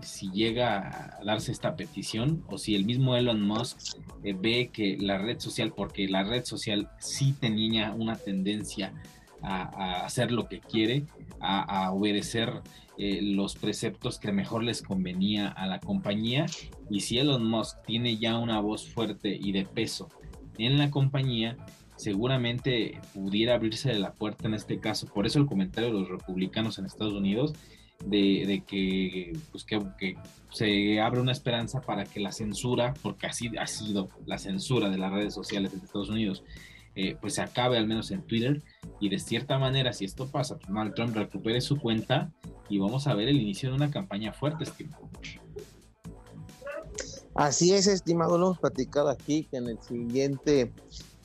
si 0.01 0.31
llega 0.31 1.17
a 1.19 1.23
darse 1.23 1.51
esta 1.51 1.75
petición 1.75 2.43
o 2.47 2.57
si 2.57 2.75
el 2.75 2.85
mismo 2.85 3.15
Elon 3.15 3.41
Musk 3.41 3.97
eh, 4.23 4.35
ve 4.39 4.69
que 4.71 4.97
la 4.99 5.17
red 5.17 5.39
social, 5.39 5.73
porque 5.75 6.07
la 6.07 6.23
red 6.23 6.45
social 6.45 6.89
sí 6.99 7.33
tenía 7.39 7.93
una 7.93 8.15
tendencia 8.15 8.93
a, 9.41 10.05
hacer 10.05 10.31
lo 10.31 10.47
que 10.47 10.59
quiere, 10.59 11.05
a, 11.39 11.91
obedecer 11.91 12.61
eh, 12.97 13.19
los 13.21 13.55
preceptos 13.55 14.17
que 14.17 14.31
mejor 14.31 14.63
les 14.63 14.81
convenía 14.81 15.49
a 15.49 15.67
la 15.67 15.79
compañía. 15.79 16.45
Y 16.89 17.01
si 17.01 17.19
Elon 17.19 17.45
Musk 17.47 17.83
tiene 17.85 18.17
ya 18.17 18.37
una 18.37 18.59
voz 18.59 18.87
fuerte 18.87 19.37
y 19.39 19.51
de 19.51 19.65
peso 19.65 20.09
en 20.57 20.77
la 20.77 20.89
compañía, 20.89 21.57
seguramente 21.95 22.99
pudiera 23.13 23.55
abrirse 23.55 23.93
la 23.99 24.13
puerta 24.13 24.47
en 24.47 24.53
este 24.53 24.79
caso. 24.79 25.07
Por 25.07 25.25
eso 25.25 25.39
el 25.39 25.45
comentario 25.45 25.93
de 25.93 25.99
los 25.99 26.09
republicanos 26.09 26.77
en 26.77 26.85
Estados 26.85 27.13
Unidos 27.13 27.53
de, 28.03 28.63
que, 28.67 29.37
pues 29.51 29.63
que, 29.63 30.17
se 30.51 31.01
abre 31.01 31.19
una 31.19 31.31
esperanza 31.31 31.81
para 31.81 32.05
que 32.05 32.19
la 32.19 32.31
censura, 32.31 32.93
porque 33.01 33.27
así 33.27 33.51
ha 33.57 33.67
sido 33.67 34.09
la 34.25 34.37
censura 34.37 34.89
de 34.89 34.97
las 34.97 35.11
redes 35.11 35.33
sociales 35.33 35.73
en 35.73 35.81
Estados 35.81 36.09
Unidos, 36.09 36.43
eh, 36.95 37.17
pues 37.19 37.35
se 37.35 37.41
acabe 37.41 37.77
al 37.77 37.87
menos 37.87 38.11
en 38.11 38.21
Twitter 38.21 38.63
y 39.01 39.09
de 39.09 39.19
cierta 39.19 39.57
manera 39.59 39.91
si 39.91 40.05
esto 40.05 40.27
pasa, 40.27 40.55
pues 40.55 40.69
Donald 40.69 40.93
Trump 40.93 41.13
recupere 41.13 41.59
su 41.59 41.77
cuenta 41.77 42.31
y 42.69 42.77
vamos 42.79 43.07
a 43.07 43.13
ver 43.13 43.27
el 43.27 43.41
inicio 43.41 43.69
de 43.69 43.75
una 43.75 43.91
campaña 43.91 44.31
fuerte, 44.31 44.63
estimado. 44.63 45.09
Así 47.33 47.73
es, 47.73 47.87
estimado, 47.87 48.37
lo 48.37 48.45
hemos 48.45 48.59
platicado 48.59 49.09
aquí 49.09 49.43
que 49.43 49.57
en 49.57 49.67
el 49.67 49.81
siguiente 49.81 50.71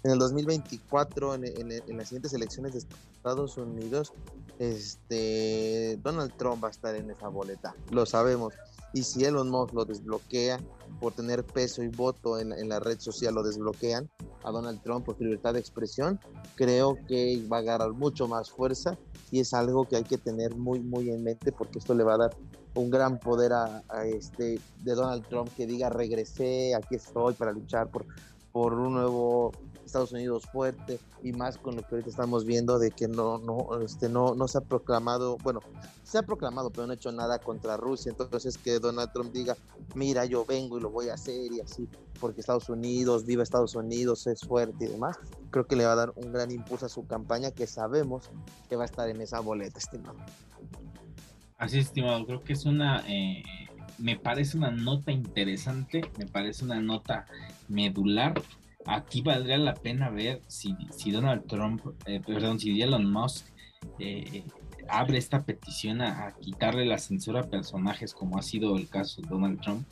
en 0.02 0.12
el 0.12 0.18
2024, 0.18 1.34
en, 1.34 1.44
en, 1.44 1.96
las 1.96 2.08
siguientes 2.08 2.32
elecciones 2.32 2.72
de 2.72 2.78
Estados 2.78 3.56
Unidos, 3.58 4.12
este, 4.60 5.98
Donald 6.02 6.36
Trump 6.36 6.62
va 6.62 6.68
a 6.68 6.70
estar 6.70 6.94
en 6.94 7.10
esa 7.10 7.28
boleta, 7.28 7.74
lo 7.90 8.04
sabemos. 8.04 8.52
Y 8.92 9.04
si 9.04 9.24
Elon 9.24 9.48
Musk 9.48 9.72
lo 9.72 9.86
desbloquea 9.86 10.60
por 11.00 11.14
tener 11.14 11.44
peso 11.44 11.82
y 11.82 11.88
voto 11.88 12.38
en, 12.38 12.68
la 12.68 12.78
red 12.78 13.00
social, 13.00 13.34
lo 13.34 13.42
desbloquean 13.42 14.10
a 14.44 14.50
Donald 14.50 14.82
Trump 14.82 15.06
por 15.06 15.18
libertad 15.18 15.54
de 15.54 15.60
expresión, 15.60 16.20
creo 16.56 16.98
que 17.08 17.42
va 17.50 17.58
a 17.58 17.60
agarrar 17.60 17.92
mucho 17.92 18.28
más 18.28 18.50
fuerza 18.50 18.98
y 19.30 19.40
es 19.40 19.54
algo 19.54 19.88
que 19.88 19.96
hay 19.96 20.04
que 20.04 20.18
tener 20.18 20.54
muy, 20.54 20.80
muy 20.80 21.08
en 21.08 21.24
mente 21.24 21.52
porque 21.52 21.78
esto 21.78 21.94
le 21.94 22.04
va 22.04 22.14
a 22.14 22.18
dar 22.18 22.36
un 22.74 22.90
gran 22.90 23.18
poder 23.18 23.52
a, 23.54 23.82
este 24.04 24.60
de 24.82 24.94
Donald 24.94 25.26
Trump 25.26 25.48
que 25.56 25.66
diga 25.66 25.88
regresé, 25.88 26.74
aquí 26.74 26.96
estoy 26.96 27.32
para 27.32 27.52
luchar 27.52 27.90
por, 27.90 28.04
por 28.52 28.74
un 28.74 28.92
nuevo 28.94 29.52
Estados 29.90 30.12
Unidos 30.12 30.44
fuerte 30.52 31.00
y 31.22 31.32
más 31.32 31.58
con 31.58 31.76
lo 31.76 31.82
que 31.82 31.88
ahorita 31.96 32.10
estamos 32.10 32.44
viendo 32.44 32.78
de 32.78 32.92
que 32.92 33.08
no, 33.08 33.38
no, 33.38 33.80
este, 33.82 34.08
no, 34.08 34.34
no 34.34 34.46
se 34.46 34.58
ha 34.58 34.60
proclamado, 34.60 35.36
bueno, 35.42 35.60
se 36.04 36.18
ha 36.18 36.22
proclamado, 36.22 36.70
pero 36.70 36.86
no 36.86 36.92
ha 36.92 36.94
hecho 36.94 37.10
nada 37.10 37.40
contra 37.40 37.76
Rusia. 37.76 38.10
Entonces 38.10 38.56
que 38.56 38.78
Donald 38.78 39.12
Trump 39.12 39.32
diga, 39.32 39.56
mira, 39.94 40.24
yo 40.24 40.44
vengo 40.44 40.78
y 40.78 40.80
lo 40.80 40.90
voy 40.90 41.08
a 41.08 41.14
hacer 41.14 41.52
y 41.52 41.60
así, 41.60 41.88
porque 42.20 42.40
Estados 42.40 42.68
Unidos, 42.68 43.26
viva 43.26 43.42
Estados 43.42 43.74
Unidos, 43.74 44.26
es 44.28 44.40
fuerte 44.42 44.84
y 44.84 44.88
demás, 44.88 45.18
creo 45.50 45.66
que 45.66 45.76
le 45.76 45.84
va 45.84 45.92
a 45.92 45.96
dar 45.96 46.12
un 46.14 46.32
gran 46.32 46.50
impulso 46.50 46.86
a 46.86 46.88
su 46.88 47.06
campaña 47.06 47.50
que 47.50 47.66
sabemos 47.66 48.30
que 48.68 48.76
va 48.76 48.84
a 48.84 48.86
estar 48.86 49.08
en 49.08 49.20
esa 49.20 49.40
boleta, 49.40 49.78
estimado. 49.78 50.18
Así 51.58 51.78
es, 51.78 51.86
estimado, 51.86 52.24
creo 52.24 52.42
que 52.42 52.52
es 52.52 52.64
una... 52.64 53.04
Eh, 53.08 53.42
me 53.98 54.16
parece 54.16 54.56
una 54.56 54.70
nota 54.70 55.12
interesante, 55.12 56.10
me 56.16 56.26
parece 56.26 56.64
una 56.64 56.80
nota 56.80 57.26
medular 57.68 58.40
aquí 58.90 59.22
valdría 59.22 59.58
la 59.58 59.74
pena 59.74 60.10
ver 60.10 60.42
si, 60.48 60.76
si 60.90 61.10
Donald 61.10 61.46
Trump, 61.46 61.82
eh, 62.06 62.20
perdón, 62.24 62.58
si 62.58 62.80
Elon 62.80 63.10
Musk 63.10 63.46
eh, 63.98 64.44
abre 64.88 65.18
esta 65.18 65.44
petición 65.44 66.00
a, 66.02 66.34
quitarle 66.40 66.84
la 66.84 66.98
censura 66.98 67.40
a 67.40 67.50
personajes 67.50 68.12
como 68.12 68.38
ha 68.38 68.42
sido 68.42 68.76
el 68.76 68.88
caso 68.88 69.22
de 69.22 69.28
Donald 69.28 69.60
Trump 69.60 69.86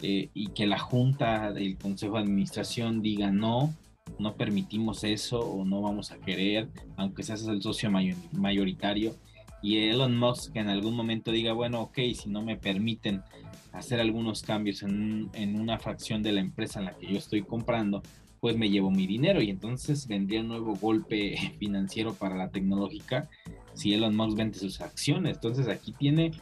eh, 0.00 0.30
y 0.32 0.48
que 0.48 0.66
la 0.66 0.78
junta 0.78 1.52
del 1.52 1.76
consejo 1.76 2.16
de 2.16 2.22
administración 2.22 3.02
diga 3.02 3.30
no, 3.30 3.74
no 4.18 4.34
permitimos 4.34 5.04
eso 5.04 5.40
o 5.40 5.64
no 5.64 5.82
vamos 5.82 6.10
a 6.10 6.18
querer, 6.18 6.68
aunque 6.96 7.22
seas 7.22 7.46
el 7.46 7.62
socio 7.62 7.90
mayoritario 8.32 9.14
y 9.62 9.76
Elon 9.76 10.16
Musk 10.16 10.56
en 10.56 10.68
algún 10.68 10.96
momento 10.96 11.30
diga, 11.30 11.52
bueno, 11.52 11.82
ok, 11.82 11.98
si 12.14 12.28
no 12.28 12.42
me 12.42 12.56
permiten 12.56 13.22
hacer 13.70 14.00
algunos 14.00 14.42
cambios 14.42 14.82
en, 14.82 15.30
en, 15.34 15.58
una 15.58 15.78
fracción 15.78 16.22
de 16.22 16.32
la 16.32 16.40
empresa 16.40 16.80
en 16.80 16.86
la 16.86 16.98
que 16.98 17.06
yo 17.06 17.16
estoy 17.16 17.42
comprando, 17.42 18.02
pues 18.42 18.58
me 18.58 18.70
llevo 18.70 18.90
mi 18.90 19.06
dinero 19.06 19.40
y 19.40 19.50
entonces 19.50 20.08
vendría 20.08 20.40
un 20.40 20.48
nuevo 20.48 20.74
golpe 20.74 21.36
financiero 21.60 22.12
para 22.12 22.36
la 22.36 22.50
tecnológica 22.50 23.30
si 23.72 23.94
Elon 23.94 24.16
Musk 24.16 24.36
vende 24.36 24.58
sus 24.58 24.80
acciones. 24.80 25.36
Entonces 25.36 25.68
aquí 25.68 25.92
tiene, 25.92 26.32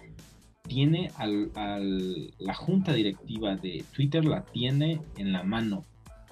tiene 0.66 1.10
al, 1.16 2.32
la 2.38 2.54
junta 2.54 2.94
directiva 2.94 3.54
de 3.56 3.84
Twitter, 3.94 4.24
la 4.24 4.46
tiene 4.46 5.02
en 5.18 5.32
la 5.32 5.42
mano. 5.42 5.84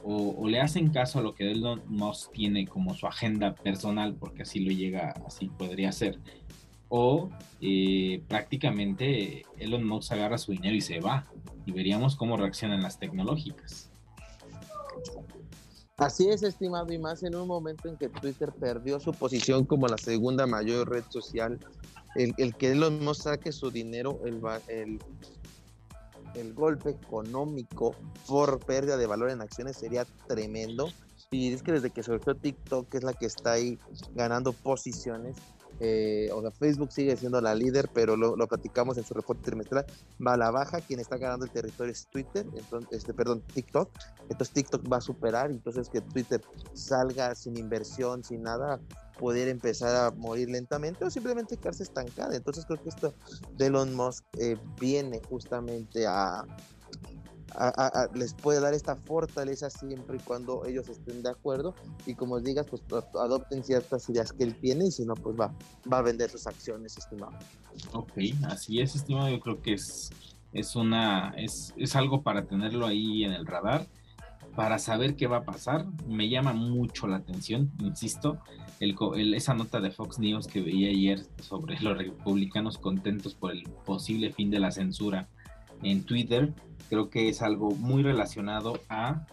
O, 0.02 0.48
le 0.48 0.58
hacen 0.58 0.88
caso 0.88 1.18
a 1.18 1.22
lo 1.22 1.34
que 1.34 1.50
Elon 1.50 1.82
Musk 1.86 2.32
tiene 2.32 2.66
como 2.66 2.94
su 2.94 3.06
agenda 3.06 3.54
personal, 3.54 4.14
porque 4.14 4.44
así 4.44 4.60
lo 4.60 4.72
llega, 4.72 5.12
así 5.26 5.48
podría 5.48 5.92
ser. 5.92 6.18
O 6.88 7.28
eh, 7.60 8.22
prácticamente 8.26 9.44
Elon 9.58 9.86
Musk 9.86 10.12
agarra 10.12 10.38
su 10.38 10.52
dinero 10.52 10.74
y 10.74 10.80
se 10.80 11.00
va. 11.00 11.26
Y 11.66 11.72
veríamos 11.72 12.16
cómo 12.16 12.38
reaccionan 12.38 12.80
las 12.80 12.98
tecnológicas. 12.98 13.88
Así 15.98 16.28
es, 16.28 16.44
estimado, 16.44 16.92
y 16.92 16.98
más 16.98 17.24
en 17.24 17.34
un 17.34 17.48
momento 17.48 17.88
en 17.88 17.96
que 17.96 18.08
Twitter 18.08 18.52
perdió 18.52 19.00
su 19.00 19.10
posición 19.10 19.64
como 19.64 19.88
la 19.88 19.98
segunda 19.98 20.46
mayor 20.46 20.88
red 20.88 21.02
social. 21.08 21.58
El, 22.14 22.34
el 22.38 22.54
que 22.54 22.70
Elon 22.70 23.04
Musk 23.04 23.24
saque 23.24 23.50
su 23.50 23.72
dinero, 23.72 24.20
el, 24.24 24.40
el, 24.68 25.00
el 26.34 26.54
golpe 26.54 26.90
económico 26.90 27.96
por 28.28 28.60
pérdida 28.60 28.96
de 28.96 29.06
valor 29.06 29.30
en 29.30 29.40
acciones 29.40 29.76
sería 29.76 30.06
tremendo. 30.28 30.88
Y 31.32 31.52
es 31.52 31.64
que 31.64 31.72
desde 31.72 31.90
que 31.90 32.04
surgió 32.04 32.36
TikTok, 32.36 32.88
que 32.88 32.98
es 32.98 33.02
la 33.02 33.12
que 33.12 33.26
está 33.26 33.52
ahí 33.52 33.78
ganando 34.14 34.52
posiciones, 34.52 35.36
eh, 35.80 36.30
o 36.32 36.40
sea, 36.40 36.50
Facebook 36.50 36.92
sigue 36.92 37.16
siendo 37.16 37.40
la 37.40 37.54
líder, 37.54 37.88
pero 37.92 38.16
lo, 38.16 38.36
platicamos 38.46 38.98
en 38.98 39.04
su 39.04 39.14
reporte 39.14 39.42
trimestral, 39.42 39.84
va 40.24 40.34
a 40.34 40.36
la 40.36 40.50
baja, 40.50 40.80
quien 40.80 41.00
está 41.00 41.16
ganando 41.16 41.44
el 41.44 41.50
territorio 41.50 41.92
es 41.92 42.06
Twitter, 42.06 42.46
entonces, 42.56 42.98
este, 42.98 43.14
perdón, 43.14 43.42
TikTok, 43.42 43.90
entonces 44.28 44.54
TikTok 44.54 44.92
va 44.92 44.98
a 44.98 45.00
superar, 45.00 45.50
entonces 45.50 45.88
que 45.88 46.00
Twitter 46.00 46.40
salga 46.72 47.34
sin 47.34 47.56
inversión, 47.56 48.24
sin 48.24 48.42
nada, 48.42 48.80
poder 49.18 49.48
empezar 49.48 49.94
a 49.96 50.10
morir 50.12 50.48
lentamente 50.48 51.04
o 51.04 51.10
simplemente 51.10 51.56
quedarse 51.56 51.82
estancada. 51.82 52.36
Entonces 52.36 52.64
creo 52.64 52.80
que 52.80 52.88
esto 52.88 53.12
de 53.56 53.66
Elon 53.66 53.94
Musk 53.94 54.24
eh, 54.38 54.56
viene 54.80 55.20
justamente 55.28 56.06
a, 56.06 56.46
les 58.14 58.34
puede 58.34 58.60
dar 58.60 58.74
esta 58.74 58.96
fortaleza 58.96 59.70
siempre 59.70 60.16
y 60.16 60.20
cuando 60.20 60.64
ellos 60.66 60.88
estén 60.88 61.22
de 61.22 61.30
acuerdo 61.30 61.74
y 62.06 62.14
como 62.14 62.40
digas, 62.40 62.66
pues 62.68 62.82
adopten 63.14 63.64
ciertas 63.64 64.08
ideas 64.08 64.32
que 64.32 64.44
él 64.44 64.54
tiene 64.54 64.86
y 64.86 64.90
si 64.90 65.04
no, 65.04 65.14
pues 65.14 65.38
va, 65.38 65.52
va 65.90 65.98
a 65.98 66.02
vender 66.02 66.30
sus 66.30 66.46
acciones, 66.46 66.96
estimado. 66.96 67.32
Ok, 67.92 68.12
así 68.46 68.80
es, 68.80 68.94
estimado, 68.94 69.28
yo 69.28 69.40
creo 69.40 69.62
que 69.62 69.74
es, 69.74 70.10
es 70.52 70.76
una, 70.76 71.34
es, 71.36 71.74
es 71.76 71.96
algo 71.96 72.22
para 72.22 72.44
tenerlo 72.44 72.86
ahí 72.86 73.24
en 73.24 73.32
el 73.32 73.46
radar, 73.46 73.86
para 74.54 74.78
saber 74.78 75.14
qué 75.14 75.26
va 75.26 75.38
a 75.38 75.44
pasar, 75.44 75.86
me 76.06 76.28
llama 76.28 76.52
mucho 76.52 77.06
la 77.06 77.16
atención, 77.16 77.70
insisto, 77.78 78.38
esa 78.80 79.54
nota 79.54 79.80
de 79.80 79.90
Fox 79.90 80.18
News 80.18 80.46
que 80.46 80.60
veía 80.60 80.90
ayer 80.90 81.26
sobre 81.42 81.78
los 81.80 81.96
republicanos 81.96 82.78
contentos 82.78 83.34
por 83.34 83.52
el 83.52 83.64
posible 83.84 84.32
fin 84.32 84.50
de 84.50 84.60
la 84.60 84.70
censura 84.70 85.28
en 85.82 86.04
Twitter, 86.04 86.52
creo 86.88 87.10
que 87.10 87.28
es 87.28 87.42
algo 87.42 87.70
muy 87.70 88.02
relacionado 88.02 88.80
a 88.88 89.26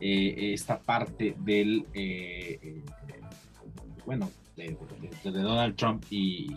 eh, 0.00 0.52
esta 0.54 0.78
parte 0.78 1.34
del, 1.38 1.84
eh, 1.92 2.60
eh, 2.62 2.82
bueno, 4.06 4.30
de, 4.56 4.76
Donald 5.24 5.74
Trump 5.76 6.04
y, 6.10 6.54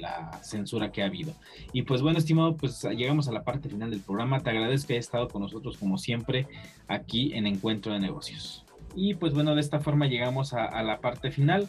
la 0.00 0.40
censura 0.42 0.92
que 0.92 1.02
ha 1.02 1.06
habido. 1.06 1.34
Y 1.72 1.82
pues 1.82 2.00
bueno, 2.00 2.18
estimado, 2.18 2.56
pues 2.56 2.84
llegamos 2.84 3.28
a 3.28 3.32
la 3.32 3.42
parte 3.42 3.68
final 3.68 3.90
del 3.90 4.00
programa. 4.00 4.40
Te 4.40 4.50
agradezco 4.50 4.88
que 4.88 4.94
hayas 4.94 5.06
estado 5.06 5.28
con 5.28 5.42
nosotros 5.42 5.76
como 5.76 5.98
siempre 5.98 6.46
aquí 6.86 7.32
en 7.34 7.46
Encuentro 7.46 7.92
de 7.92 7.98
Negocios. 7.98 8.64
Y 8.94 9.14
pues 9.14 9.34
bueno, 9.34 9.54
de 9.54 9.60
esta 9.60 9.80
forma 9.80 10.06
llegamos 10.06 10.54
a, 10.54 10.82
la 10.82 11.00
parte 11.00 11.30
final. 11.30 11.68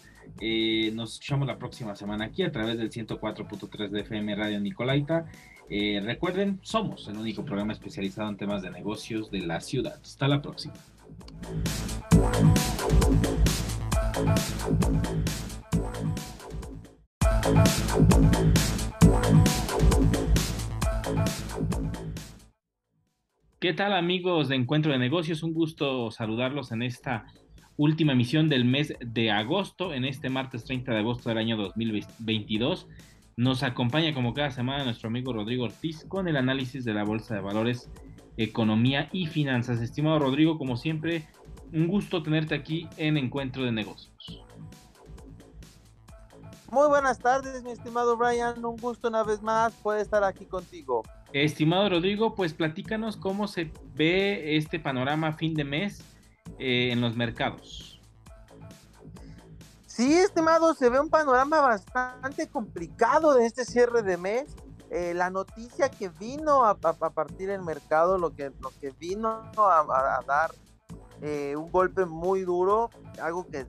nos 0.93 1.13
escuchamos 1.13 1.47
la 1.47 1.57
próxima 1.57 1.95
semana 1.95 2.25
aquí 2.25 2.43
a 2.43 2.51
través 2.51 2.77
del 2.77 2.91
104.3 2.91 3.89
de 3.89 4.01
FM 4.01 4.35
Radio 4.35 4.59
Nicolaita 4.59 5.25
eh, 5.69 6.01
recuerden, 6.03 6.59
somos 6.63 7.07
el 7.07 7.17
único 7.17 7.45
programa 7.45 7.73
especializado 7.73 8.29
en 8.29 8.37
temas 8.37 8.61
de 8.63 8.71
negocios 8.71 9.29
de 9.29 9.41
la 9.41 9.61
ciudad. 9.61 9.99
Hasta 10.01 10.27
la 10.27 10.41
próxima. 10.41 10.73
¿Qué 23.59 23.73
tal 23.73 23.93
amigos 23.93 24.47
de 24.47 24.55
Encuentro 24.55 24.91
de 24.91 24.97
Negocios? 24.97 25.43
Un 25.43 25.53
gusto 25.53 26.09
saludarlos 26.11 26.71
en 26.71 26.81
esta 26.81 27.27
última 27.75 28.13
emisión 28.13 28.49
del 28.49 28.65
mes 28.65 28.93
de 28.99 29.31
agosto, 29.31 29.93
en 29.93 30.05
este 30.05 30.29
martes 30.29 30.65
30 30.65 30.93
de 30.93 30.99
agosto 30.99 31.29
del 31.29 31.37
año 31.37 31.57
2022. 31.57 32.87
Nos 33.39 33.63
acompaña 33.63 34.13
como 34.13 34.33
cada 34.33 34.51
semana 34.51 34.83
nuestro 34.83 35.07
amigo 35.07 35.31
Rodrigo 35.31 35.63
Ortiz 35.63 36.03
con 36.09 36.27
el 36.27 36.35
análisis 36.35 36.83
de 36.83 36.93
la 36.93 37.05
Bolsa 37.05 37.35
de 37.35 37.39
Valores, 37.39 37.89
Economía 38.35 39.07
y 39.13 39.27
Finanzas. 39.27 39.79
Estimado 39.79 40.19
Rodrigo, 40.19 40.57
como 40.57 40.75
siempre, 40.75 41.25
un 41.71 41.87
gusto 41.87 42.21
tenerte 42.21 42.53
aquí 42.53 42.89
en 42.97 43.15
Encuentro 43.15 43.63
de 43.63 43.71
Negocios. 43.71 44.43
Muy 46.69 46.89
buenas 46.89 47.19
tardes, 47.19 47.63
mi 47.63 47.71
estimado 47.71 48.17
Brian. 48.17 48.65
Un 48.65 48.75
gusto 48.75 49.07
una 49.07 49.23
vez 49.23 49.41
más 49.41 49.71
poder 49.75 50.01
estar 50.01 50.21
aquí 50.25 50.43
contigo. 50.43 51.03
Estimado 51.31 51.87
Rodrigo, 51.87 52.35
pues 52.35 52.53
platícanos 52.53 53.15
cómo 53.15 53.47
se 53.47 53.71
ve 53.95 54.57
este 54.57 54.81
panorama 54.81 55.31
fin 55.31 55.53
de 55.53 55.63
mes 55.63 56.03
eh, 56.57 56.89
en 56.91 56.99
los 56.99 57.15
mercados. 57.15 57.88
Sí, 59.99 60.13
estimado, 60.13 60.73
se 60.75 60.89
ve 60.89 60.97
un 60.97 61.09
panorama 61.09 61.59
bastante 61.59 62.47
complicado 62.47 63.33
de 63.33 63.45
este 63.45 63.65
cierre 63.65 64.01
de 64.01 64.15
mes. 64.15 64.55
Eh, 64.89 65.13
la 65.13 65.29
noticia 65.29 65.89
que 65.89 66.07
vino 66.07 66.63
a, 66.65 66.75
partir 66.77 67.49
del 67.49 67.63
mercado, 67.63 68.17
lo 68.17 68.33
que, 68.33 68.53
vino 68.97 69.27
a, 69.57 70.23
dar 70.25 70.51
eh, 71.21 71.53
un 71.57 71.69
golpe 71.69 72.05
muy 72.05 72.43
duro, 72.43 72.89
algo 73.21 73.45
que 73.45 73.67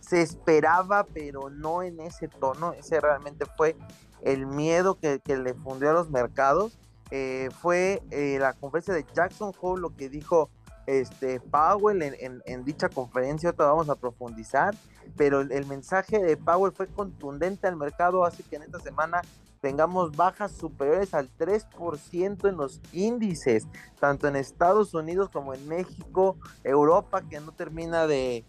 se 0.00 0.20
esperaba, 0.20 1.04
pero 1.04 1.48
no 1.48 1.84
en 1.84 2.00
ese 2.00 2.26
tono, 2.26 2.72
ese 2.72 3.00
realmente 3.00 3.46
fue 3.56 3.76
el 4.22 4.46
miedo 4.46 4.98
que, 4.98 5.22
le 5.28 5.54
fundió 5.54 5.90
a 5.90 5.92
los 5.92 6.10
mercados, 6.10 6.76
eh, 7.12 7.50
fue 7.60 8.02
la 8.10 8.52
conferencia 8.54 8.94
de 8.94 9.06
Jackson 9.14 9.52
Hole 9.60 9.80
lo 9.80 9.94
que 9.94 10.08
dijo 10.08 10.50
este, 10.88 11.38
Powell 11.38 12.02
en, 12.02 12.64
dicha 12.64 12.88
conferencia, 12.88 13.50
ahora 13.50 13.72
vamos 13.72 13.90
a 13.90 13.94
profundizar, 13.94 14.74
pero 15.18 15.42
el, 15.42 15.66
mensaje 15.66 16.18
de 16.18 16.38
Powell 16.38 16.72
fue 16.72 16.86
contundente 16.86 17.66
al 17.66 17.76
mercado, 17.76 18.24
así 18.24 18.42
que 18.42 18.56
en 18.56 18.62
esta 18.62 18.80
semana 18.80 19.20
tengamos 19.60 20.16
bajas 20.16 20.52
superiores 20.52 21.12
al 21.12 21.28
3% 21.36 22.48
en 22.48 22.56
los 22.56 22.80
índices, 22.94 23.66
tanto 24.00 24.28
en 24.28 24.36
Estados 24.36 24.94
Unidos 24.94 25.28
como 25.28 25.52
en 25.52 25.68
México, 25.68 26.38
Europa, 26.64 27.20
que 27.20 27.38
no 27.38 27.52
termina 27.52 28.06
de, 28.06 28.46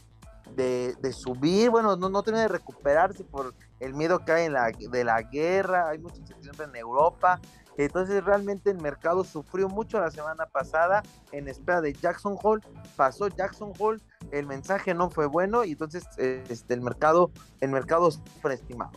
de, 0.56 1.12
subir, 1.12 1.70
bueno, 1.70 1.98
no, 1.98 2.08
no 2.08 2.24
termina 2.24 2.44
de 2.44 2.54
recuperarse 2.54 3.26
por 3.26 3.54
el 3.82 3.94
miedo 3.94 4.24
que 4.24 4.32
hay 4.32 4.46
en 4.46 4.54
la, 4.54 4.72
de 4.72 5.04
la 5.04 5.24
guerra, 5.24 5.90
hay 5.90 5.98
mucha 5.98 6.16
incertidumbre 6.16 6.68
en 6.68 6.76
Europa, 6.78 7.42
entonces 7.86 8.24
realmente 8.24 8.72
el 8.72 8.78
mercado 8.78 9.24
sufrió 9.24 9.70
mucho 9.70 10.00
la 10.00 10.12
semana 10.12 10.46
pasada 10.46 11.02
en 11.32 11.48
espera 11.48 11.82
de 11.82 11.94
Jackson 11.94 12.36
Hole. 12.42 12.62
Pasó 12.96 13.28
Jackson 13.30 13.72
Hole, 13.78 14.02
el 14.32 14.46
mensaje 14.46 14.94
no 14.94 15.10
fue 15.10 15.28
bueno 15.28 15.64
y 15.64 15.72
entonces 15.72 16.06
este, 16.18 16.74
el 16.74 16.82
mercado, 16.82 17.32
el 17.62 17.70
mercado 17.70 18.10
fue 18.42 18.54
estimado. 18.54 18.92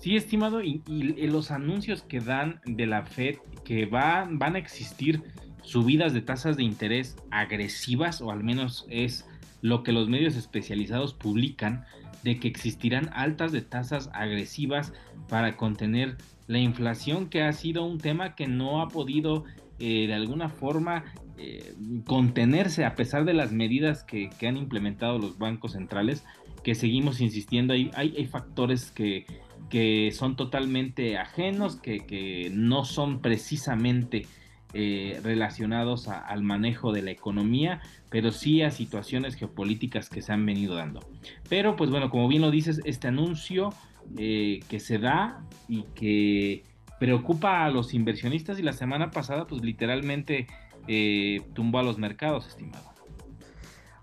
Sí, 0.00 0.16
estimado, 0.16 0.62
y, 0.62 0.82
los 1.28 1.52
anuncios 1.52 2.02
que 2.02 2.18
dan 2.18 2.60
de 2.64 2.86
la 2.86 3.04
Fed 3.04 3.36
que 3.64 3.86
van, 3.86 4.38
van 4.38 4.56
a 4.56 4.58
existir 4.58 5.22
subidas 5.62 6.12
de 6.12 6.22
tasas 6.22 6.56
de 6.56 6.64
interés 6.64 7.16
agresivas, 7.30 8.20
o 8.20 8.32
al 8.32 8.42
menos 8.42 8.84
es 8.90 9.24
lo 9.60 9.84
que 9.84 9.92
los 9.92 10.08
medios 10.08 10.34
especializados 10.34 11.14
publican, 11.14 11.84
de 12.22 12.38
que 12.38 12.48
existirán 12.48 13.10
altas 13.12 13.52
de 13.52 13.62
tasas 13.62 14.10
agresivas 14.12 14.92
para 15.28 15.56
contener 15.56 16.16
la 16.46 16.58
inflación, 16.58 17.28
que 17.28 17.42
ha 17.42 17.52
sido 17.52 17.84
un 17.84 17.98
tema 17.98 18.34
que 18.34 18.46
no 18.46 18.82
ha 18.82 18.88
podido 18.88 19.44
eh, 19.78 20.06
de 20.06 20.14
alguna 20.14 20.48
forma 20.48 21.04
eh, 21.38 21.74
contenerse 22.06 22.84
a 22.84 22.94
pesar 22.94 23.24
de 23.24 23.34
las 23.34 23.52
medidas 23.52 24.04
que, 24.04 24.30
han 24.46 24.56
implementado 24.56 25.18
los 25.18 25.38
bancos 25.38 25.72
centrales, 25.72 26.24
que 26.62 26.74
seguimos 26.74 27.20
insistiendo, 27.20 27.72
hay, 27.72 27.90
hay, 27.94 28.26
factores 28.26 28.92
que, 28.92 29.26
que, 29.70 30.12
son 30.12 30.36
totalmente 30.36 31.18
ajenos, 31.18 31.76
que, 31.76 32.06
que 32.06 32.50
no 32.52 32.84
son 32.84 33.20
precisamente 33.20 34.26
eh, 34.74 35.20
relacionados 35.22 36.08
al 36.08 36.42
manejo 36.42 36.92
de 36.92 37.02
la 37.02 37.10
economía, 37.10 37.80
pero 38.08 38.30
sí 38.32 38.62
a 38.62 38.70
situaciones 38.70 39.34
geopolíticas 39.34 40.08
que 40.08 40.22
se 40.22 40.32
han 40.32 40.46
venido 40.46 40.74
dando. 40.74 41.00
Pero 41.48 41.76
pues 41.76 41.90
bueno, 41.90 42.10
como 42.10 42.28
bien 42.28 42.42
lo 42.42 42.50
dices, 42.50 42.80
este 42.84 43.08
anuncio 43.08 43.74
eh, 44.16 44.60
que 44.68 44.80
se 44.80 44.98
da 44.98 45.44
y 45.68 45.82
que 45.94 46.64
preocupa 46.98 47.64
a 47.64 47.70
los 47.70 47.94
inversionistas 47.94 48.58
y 48.58 48.62
la 48.62 48.72
semana 48.72 49.10
pasada 49.10 49.46
pues 49.46 49.62
literalmente 49.62 50.46
eh, 50.88 51.42
tumbó 51.54 51.78
a 51.78 51.82
los 51.82 51.98
mercados, 51.98 52.46
estimado. 52.46 52.92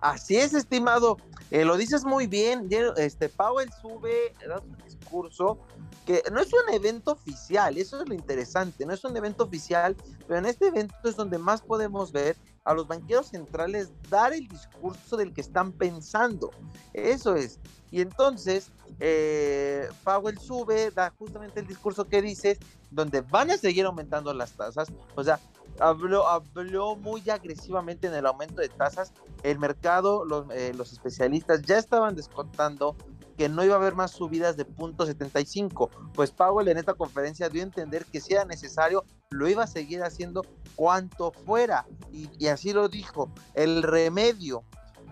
Así 0.02 0.38
es, 0.38 0.54
estimado. 0.54 1.18
Lo 1.52 1.78
dices 1.78 2.06
muy 2.06 2.28
bien. 2.28 2.68
Este 2.98 3.30
Powell 3.30 3.70
sube, 3.82 4.34
da 4.48 4.60
su 4.60 4.84
discurso 4.84 5.60
que 6.06 6.24
no 6.32 6.40
es 6.42 6.52
un 6.52 6.74
evento 6.74 7.12
oficial, 7.12 7.78
eso 7.78 8.02
es 8.02 8.10
lo 8.10 8.16
interesante, 8.16 8.84
no 8.84 8.94
es 8.94 9.04
un 9.04 9.16
evento 9.16 9.44
oficial, 9.44 9.96
pero 10.28 10.40
en 10.40 10.48
este 10.48 10.68
evento 10.68 10.96
es 11.04 11.16
donde 11.16 11.38
más 11.38 11.62
podemos 11.62 12.12
ver 12.12 12.36
a 12.64 12.74
los 12.74 12.88
banqueros 12.88 13.28
centrales 13.28 13.92
dar 14.10 14.34
el 14.34 14.48
discurso 14.48 15.18
del 15.18 15.34
que 15.34 15.42
están 15.42 15.72
pensando. 15.72 16.52
Eso 16.94 17.36
es. 17.36 17.60
Y 17.92 18.02
entonces, 18.02 18.72
eh, 19.00 19.88
Powell 20.04 20.38
sube, 20.38 20.92
da 20.92 21.12
justamente 21.18 21.60
el 21.60 21.68
discurso 21.68 22.06
que 22.06 22.22
dices, 22.22 22.60
donde 22.92 23.22
van 23.22 23.52
a 23.52 23.58
seguir 23.58 23.86
aumentando 23.86 24.34
las 24.34 24.54
tasas. 24.54 24.92
O 25.16 25.24
sea, 25.24 25.40
habló, 25.80 26.28
habló 26.28 26.96
muy 26.96 27.28
agresivamente 27.30 28.08
en 28.08 28.14
el 28.14 28.26
aumento 28.26 28.62
de 28.62 28.70
tasas. 28.70 29.14
El 29.44 29.60
mercado, 29.60 30.26
los, 30.26 30.46
eh, 30.52 30.74
los 30.76 30.92
especialistas 30.94 31.62
ya 31.64 31.78
estaban 31.78 32.16
descontando 32.16 32.96
que 33.38 33.50
no 33.50 33.64
iba 33.64 33.76
a 33.76 33.78
haber 33.78 33.96
más 33.96 34.12
subidas 34.12 34.58
de 34.58 34.66
punto 34.66 35.06
75. 35.06 35.90
Pues 36.14 36.32
Powell 36.32 36.68
en 36.68 36.78
esta 36.78 36.94
conferencia 36.94 37.50
dio 37.50 37.62
a 37.62 37.66
entender 37.66 38.06
que 38.06 38.20
si 38.20 38.34
era 38.34 38.46
necesario, 38.46 39.06
lo 39.30 39.48
iba 39.48 39.64
a 39.64 39.68
seguir 39.68 40.04
haciendo 40.04 40.46
cuanto 40.76 41.32
fuera. 41.32 41.86
Y, 42.12 42.48
así 42.48 42.74
lo 42.74 42.90
dijo. 42.90 43.32
El 43.54 43.84
remedio 43.84 44.64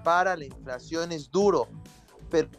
para 0.04 0.36
la 0.36 0.46
inflación 0.46 1.12
es 1.12 1.32
duro, 1.32 1.68
pero, 2.30 2.50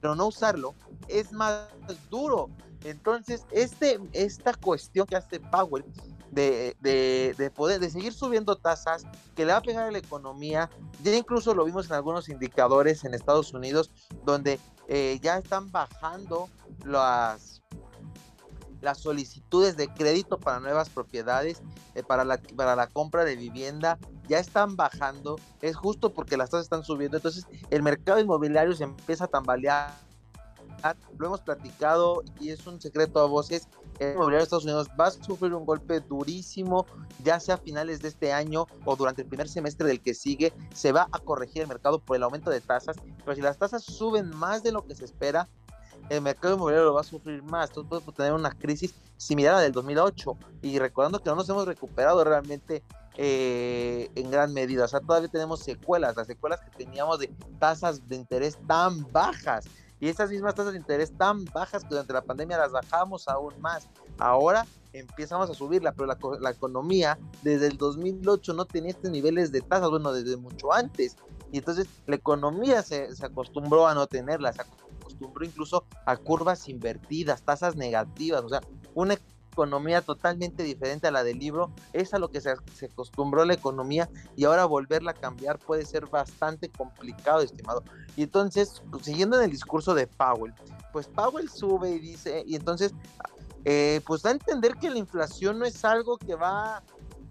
pero 0.00 0.14
no 0.14 0.26
usarlo 0.28 0.74
es 1.08 1.32
más 1.32 1.68
duro. 2.10 2.50
Entonces, 2.84 3.44
este, 3.50 3.98
esta 4.12 4.54
cuestión 4.54 5.06
que 5.06 5.16
hace 5.16 5.40
Powell 5.40 5.84
de, 6.30 7.52
poder, 7.54 7.80
de 7.80 7.90
seguir 7.90 8.12
subiendo 8.12 8.56
tasas, 8.56 9.04
que 9.34 9.44
le 9.44 9.52
va 9.52 9.58
a 9.58 9.62
pegar 9.62 9.88
a 9.88 9.90
la 9.90 9.98
economía. 9.98 10.70
Ya 11.02 11.14
incluso 11.14 11.54
lo 11.54 11.64
vimos 11.64 11.86
en 11.86 11.94
algunos 11.94 12.28
indicadores 12.28 13.04
en 13.04 13.14
Estados 13.14 13.52
Unidos, 13.52 13.90
donde 14.24 14.58
eh, 14.88 15.18
ya 15.22 15.38
están 15.38 15.70
bajando 15.70 16.48
las, 16.84 17.62
las 18.80 18.98
solicitudes 18.98 19.76
de 19.76 19.88
crédito 19.88 20.38
para 20.38 20.60
nuevas 20.60 20.88
propiedades, 20.88 21.62
eh, 21.94 22.02
para, 22.02 22.24
la, 22.24 22.38
para 22.56 22.76
la 22.76 22.86
compra 22.86 23.24
de 23.24 23.36
vivienda, 23.36 23.98
ya 24.28 24.38
están 24.38 24.76
bajando. 24.76 25.36
Es 25.62 25.76
justo 25.76 26.12
porque 26.12 26.36
las 26.36 26.50
tasas 26.50 26.66
están 26.66 26.84
subiendo. 26.84 27.16
Entonces, 27.16 27.46
el 27.70 27.82
mercado 27.82 28.20
inmobiliario 28.20 28.74
se 28.74 28.84
empieza 28.84 29.24
a 29.24 29.28
tambalear 29.28 30.07
lo 31.18 31.26
hemos 31.26 31.40
platicado 31.40 32.22
y 32.40 32.50
es 32.50 32.66
un 32.66 32.80
secreto 32.80 33.20
a 33.20 33.26
voces, 33.26 33.68
el 33.98 34.12
inmobiliario 34.12 34.38
de 34.38 34.44
Estados 34.44 34.64
Unidos 34.64 34.88
va 34.98 35.08
a 35.08 35.10
sufrir 35.10 35.54
un 35.54 35.64
golpe 35.64 36.00
durísimo, 36.00 36.86
ya 37.24 37.40
sea 37.40 37.56
a 37.56 37.58
finales 37.58 38.00
de 38.00 38.08
este 38.08 38.32
año 38.32 38.66
o 38.84 38.96
durante 38.96 39.22
el 39.22 39.28
primer 39.28 39.48
semestre 39.48 39.86
del 39.86 40.00
que 40.00 40.14
sigue, 40.14 40.52
se 40.74 40.92
va 40.92 41.08
a 41.10 41.18
corregir 41.18 41.62
el 41.62 41.68
mercado 41.68 41.98
por 41.98 42.16
el 42.16 42.22
aumento 42.22 42.50
de 42.50 42.60
tasas, 42.60 42.96
pero 43.24 43.34
si 43.34 43.42
las 43.42 43.58
tasas 43.58 43.82
suben 43.82 44.30
más 44.36 44.62
de 44.62 44.72
lo 44.72 44.86
que 44.86 44.94
se 44.94 45.04
espera, 45.04 45.48
el 46.08 46.22
mercado 46.22 46.54
inmobiliario 46.54 46.86
lo 46.86 46.94
va 46.94 47.02
a 47.02 47.04
sufrir 47.04 47.42
más. 47.42 47.70
Entonces 47.70 47.88
podemos 47.88 48.14
tener 48.14 48.32
una 48.32 48.50
crisis 48.50 48.94
similar 49.16 49.54
a 49.54 49.56
la 49.58 49.62
del 49.64 49.72
2008. 49.72 50.38
Y 50.62 50.78
recordando 50.78 51.20
que 51.20 51.28
no 51.28 51.36
nos 51.36 51.48
hemos 51.48 51.66
recuperado 51.66 52.24
realmente 52.24 52.82
eh, 53.16 54.10
en 54.14 54.30
gran 54.30 54.54
medida. 54.54 54.84
O 54.84 54.88
sea, 54.88 55.00
todavía 55.00 55.28
tenemos 55.28 55.60
secuelas, 55.60 56.16
las 56.16 56.26
secuelas 56.26 56.60
que 56.60 56.84
teníamos 56.84 57.18
de 57.18 57.28
tasas 57.58 58.08
de 58.08 58.16
interés 58.16 58.58
tan 58.66 59.10
bajas 59.12 59.66
y 60.00 60.08
esas 60.08 60.30
mismas 60.30 60.54
tasas 60.54 60.72
de 60.72 60.78
interés 60.78 61.16
tan 61.16 61.44
bajas 61.46 61.82
que 61.82 61.90
durante 61.90 62.12
la 62.12 62.22
pandemia 62.22 62.58
las 62.58 62.72
bajamos 62.72 63.28
aún 63.28 63.60
más. 63.60 63.88
Ahora 64.18 64.66
empezamos 64.92 65.50
a 65.50 65.54
subirla, 65.54 65.92
pero 65.92 66.06
la, 66.40 66.50
economía 66.50 67.18
desde 67.42 67.66
el 67.66 67.76
2008 67.76 68.54
no 68.54 68.64
tenía 68.64 68.90
estos 68.90 69.10
niveles 69.10 69.52
de 69.52 69.60
tasas, 69.60 69.90
bueno, 69.90 70.12
desde 70.12 70.36
mucho 70.36 70.72
antes. 70.72 71.16
Y 71.52 71.58
entonces 71.58 71.86
la 72.06 72.16
economía 72.16 72.82
se, 72.82 73.14
se 73.14 73.26
acostumbró 73.26 73.86
a 73.86 73.94
no 73.94 74.06
tenerlas, 74.06 74.56
se 74.56 74.62
acostumbró 74.62 75.44
incluso 75.44 75.84
a 76.06 76.16
curvas 76.16 76.68
invertidas, 76.68 77.42
tasas 77.42 77.76
negativas, 77.76 78.44
o 78.44 78.48
sea, 78.48 78.60
una 78.94 79.16
economía 79.58 80.02
totalmente 80.02 80.62
diferente 80.62 81.08
a 81.08 81.10
la 81.10 81.24
del 81.24 81.38
libro, 81.38 81.72
es 81.92 82.14
a 82.14 82.18
lo 82.18 82.30
que 82.30 82.40
se, 82.40 82.50
acostumbró 82.84 83.44
la 83.44 83.54
economía 83.54 84.08
y 84.36 84.44
ahora 84.44 84.64
volverla 84.66 85.10
a 85.10 85.14
cambiar 85.14 85.58
puede 85.58 85.84
ser 85.84 86.06
bastante 86.06 86.68
complicado, 86.68 87.40
estimado. 87.40 87.82
Y 88.16 88.22
entonces, 88.22 88.82
siguiendo 89.02 89.36
en 89.36 89.44
el 89.44 89.50
discurso 89.50 89.94
de 89.94 90.06
Powell, 90.06 90.54
pues 90.92 91.08
Powell 91.08 91.48
sube 91.48 91.90
y 91.90 91.98
dice, 91.98 92.44
y 92.46 92.54
entonces, 92.54 92.92
eh, 93.64 94.00
pues 94.06 94.22
da 94.22 94.30
a 94.30 94.34
entender 94.34 94.74
que 94.74 94.90
la 94.90 94.98
inflación 94.98 95.58
no 95.58 95.64
es 95.64 95.84
algo 95.84 96.18
que 96.18 96.36
va 96.36 96.82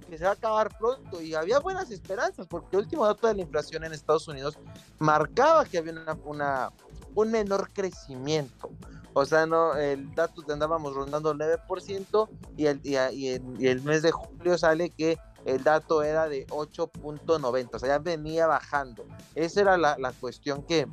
que 0.10 0.18
se 0.18 0.24
va 0.24 0.30
a 0.30 0.34
acabar 0.34 0.70
pronto 0.78 1.22
y 1.22 1.34
había 1.34 1.60
buenas 1.60 1.92
esperanzas 1.92 2.48
porque 2.48 2.78
el 2.78 2.84
último 2.84 3.06
dato 3.06 3.28
de 3.28 3.34
la 3.34 3.42
inflación 3.42 3.84
en 3.84 3.92
Estados 3.92 4.26
Unidos 4.30 4.58
marcaba 5.00 5.66
que 5.66 5.78
había 5.78 5.94
una 6.24 6.72
un 7.18 7.32
menor 7.32 7.74
crecimiento. 7.74 8.70
O 9.20 9.26
sea, 9.26 9.48
no, 9.48 9.74
el 9.74 10.14
dato 10.14 10.44
andábamos 10.48 10.94
rondando 10.94 11.32
el 11.32 11.40
9% 11.40 12.30
y 12.56 12.68
el, 12.68 12.80
y, 12.84 13.66
el, 13.66 13.82
mes 13.82 14.04
de 14.04 14.12
julio 14.12 14.60
sale 14.60 14.92
que 14.92 15.18
el 15.44 15.64
dato 15.64 16.04
era 16.04 16.30
de 16.30 16.46
8.90, 16.46 17.70
o 17.74 17.80
sea, 17.80 17.90
ya 17.90 17.98
venía 17.98 18.46
bajando. 18.46 19.08
Esa 19.34 19.62
era 19.62 19.76
la, 19.76 20.14
cuestión 20.20 20.62
que, 20.62 20.86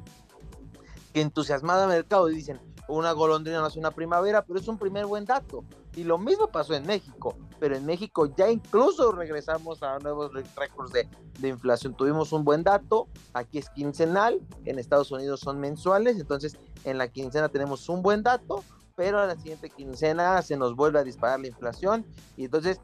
que 1.12 1.20
entusiasmaba 1.20 1.82
al 1.82 1.90
mercado 1.90 2.30
y 2.30 2.36
dicen, 2.36 2.62
una 2.88 3.12
golondrina 3.12 3.66
es 3.66 3.76
una 3.76 3.90
primavera, 3.90 4.44
pero 4.44 4.58
es 4.58 4.68
un 4.68 4.78
primer 4.78 5.06
buen 5.06 5.24
dato. 5.24 5.64
Y 5.96 6.04
lo 6.04 6.18
mismo 6.18 6.48
pasó 6.48 6.74
en 6.74 6.86
México, 6.86 7.36
pero 7.60 7.76
en 7.76 7.86
México 7.86 8.26
ya 8.36 8.50
incluso 8.50 9.12
regresamos 9.12 9.82
a 9.82 9.98
nuevos 10.00 10.32
récords 10.56 10.92
de, 10.92 11.08
de, 11.38 11.48
inflación. 11.48 11.94
Tuvimos 11.94 12.32
un 12.32 12.44
buen 12.44 12.62
dato, 12.62 13.08
aquí 13.32 13.58
es 13.58 13.70
quincenal, 13.70 14.40
en 14.64 14.78
Estados 14.78 15.10
Unidos 15.12 15.40
son 15.40 15.60
mensuales, 15.60 16.18
entonces 16.18 16.58
en 16.84 16.98
la 16.98 17.08
quincena 17.08 17.48
tenemos 17.48 17.88
un 17.88 18.02
buen 18.02 18.22
dato, 18.22 18.64
pero 18.96 19.18
a 19.18 19.26
la 19.26 19.36
siguiente 19.36 19.70
quincena 19.70 20.40
se 20.42 20.56
nos 20.56 20.76
vuelve 20.76 20.98
a 20.98 21.04
disparar 21.04 21.40
la 21.40 21.48
inflación 21.48 22.04
y 22.36 22.44
entonces 22.44 22.80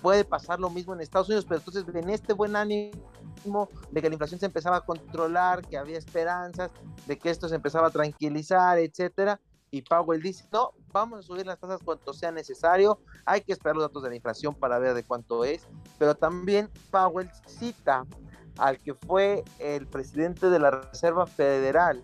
puede 0.00 0.24
pasar 0.24 0.60
lo 0.60 0.70
mismo 0.70 0.94
en 0.94 1.00
Estados 1.00 1.28
Unidos, 1.28 1.44
pero 1.48 1.58
entonces 1.58 1.84
en 1.94 2.10
este 2.10 2.32
buen 2.32 2.56
ánimo 2.56 3.68
de 3.90 4.02
que 4.02 4.08
la 4.08 4.14
inflación 4.14 4.40
se 4.40 4.46
empezaba 4.46 4.78
a 4.78 4.80
controlar, 4.80 5.66
que 5.66 5.76
había 5.76 5.98
esperanzas, 5.98 6.70
de 7.06 7.18
que 7.18 7.30
esto 7.30 7.48
se 7.48 7.54
empezaba 7.54 7.88
a 7.88 7.90
tranquilizar, 7.90 8.78
etcétera, 8.78 9.40
y 9.70 9.82
Powell 9.82 10.20
dice, 10.20 10.46
no, 10.52 10.72
vamos 10.92 11.20
a 11.20 11.22
subir 11.22 11.46
las 11.46 11.58
tasas 11.58 11.80
cuanto 11.82 12.12
sea 12.12 12.30
necesario, 12.30 13.00
hay 13.24 13.40
que 13.40 13.52
esperar 13.52 13.76
los 13.76 13.84
datos 13.84 14.02
de 14.02 14.10
la 14.10 14.16
inflación 14.16 14.54
para 14.54 14.78
ver 14.78 14.92
de 14.92 15.02
cuánto 15.02 15.44
es, 15.44 15.66
pero 15.98 16.14
también 16.14 16.68
Powell 16.90 17.30
cita 17.46 18.04
al 18.58 18.78
que 18.78 18.92
fue 18.94 19.42
el 19.58 19.86
presidente 19.86 20.50
de 20.50 20.58
la 20.58 20.70
Reserva 20.70 21.26
Federal 21.26 22.02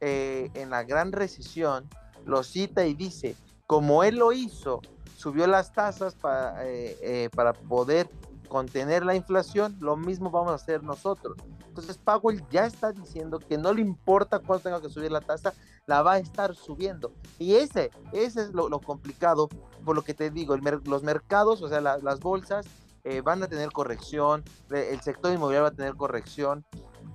eh, 0.00 0.50
en 0.54 0.70
la 0.70 0.82
gran 0.82 1.12
recesión, 1.12 1.86
lo 2.24 2.42
cita 2.42 2.86
y 2.86 2.94
dice, 2.94 3.36
como 3.66 4.02
él 4.04 4.16
lo 4.16 4.32
hizo, 4.32 4.80
subió 5.16 5.46
las 5.46 5.72
tasas 5.72 6.14
para, 6.14 6.66
eh, 6.66 6.96
eh, 7.02 7.30
para 7.34 7.52
poder 7.52 8.08
contener 8.48 9.04
la 9.04 9.14
inflación, 9.14 9.76
lo 9.80 9.96
mismo 9.96 10.30
vamos 10.30 10.52
a 10.52 10.56
hacer 10.56 10.82
nosotros. 10.82 11.36
Entonces 11.68 11.98
Powell 11.98 12.44
ya 12.50 12.66
está 12.66 12.92
diciendo 12.92 13.38
que 13.38 13.56
no 13.56 13.72
le 13.72 13.80
importa 13.80 14.40
cuánto 14.40 14.64
tenga 14.64 14.80
que 14.80 14.90
subir 14.90 15.12
la 15.12 15.20
tasa, 15.20 15.54
la 15.86 16.02
va 16.02 16.14
a 16.14 16.18
estar 16.18 16.54
subiendo. 16.54 17.12
Y 17.38 17.54
ese, 17.54 17.90
ese 18.12 18.42
es 18.42 18.52
lo, 18.52 18.68
complicado, 18.80 19.48
por 19.84 19.94
lo 19.94 20.02
que 20.02 20.14
te 20.14 20.30
digo, 20.30 20.56
los 20.56 21.02
mercados, 21.02 21.62
o 21.62 21.68
sea, 21.68 21.80
las 21.80 22.20
bolsas 22.20 22.66
eh, 23.04 23.22
van 23.22 23.42
a 23.42 23.48
tener 23.48 23.70
corrección, 23.72 24.44
el 24.70 25.00
sector 25.00 25.32
inmobiliario 25.32 25.62
va 25.62 25.68
a 25.68 25.76
tener 25.76 25.94
corrección, 25.94 26.66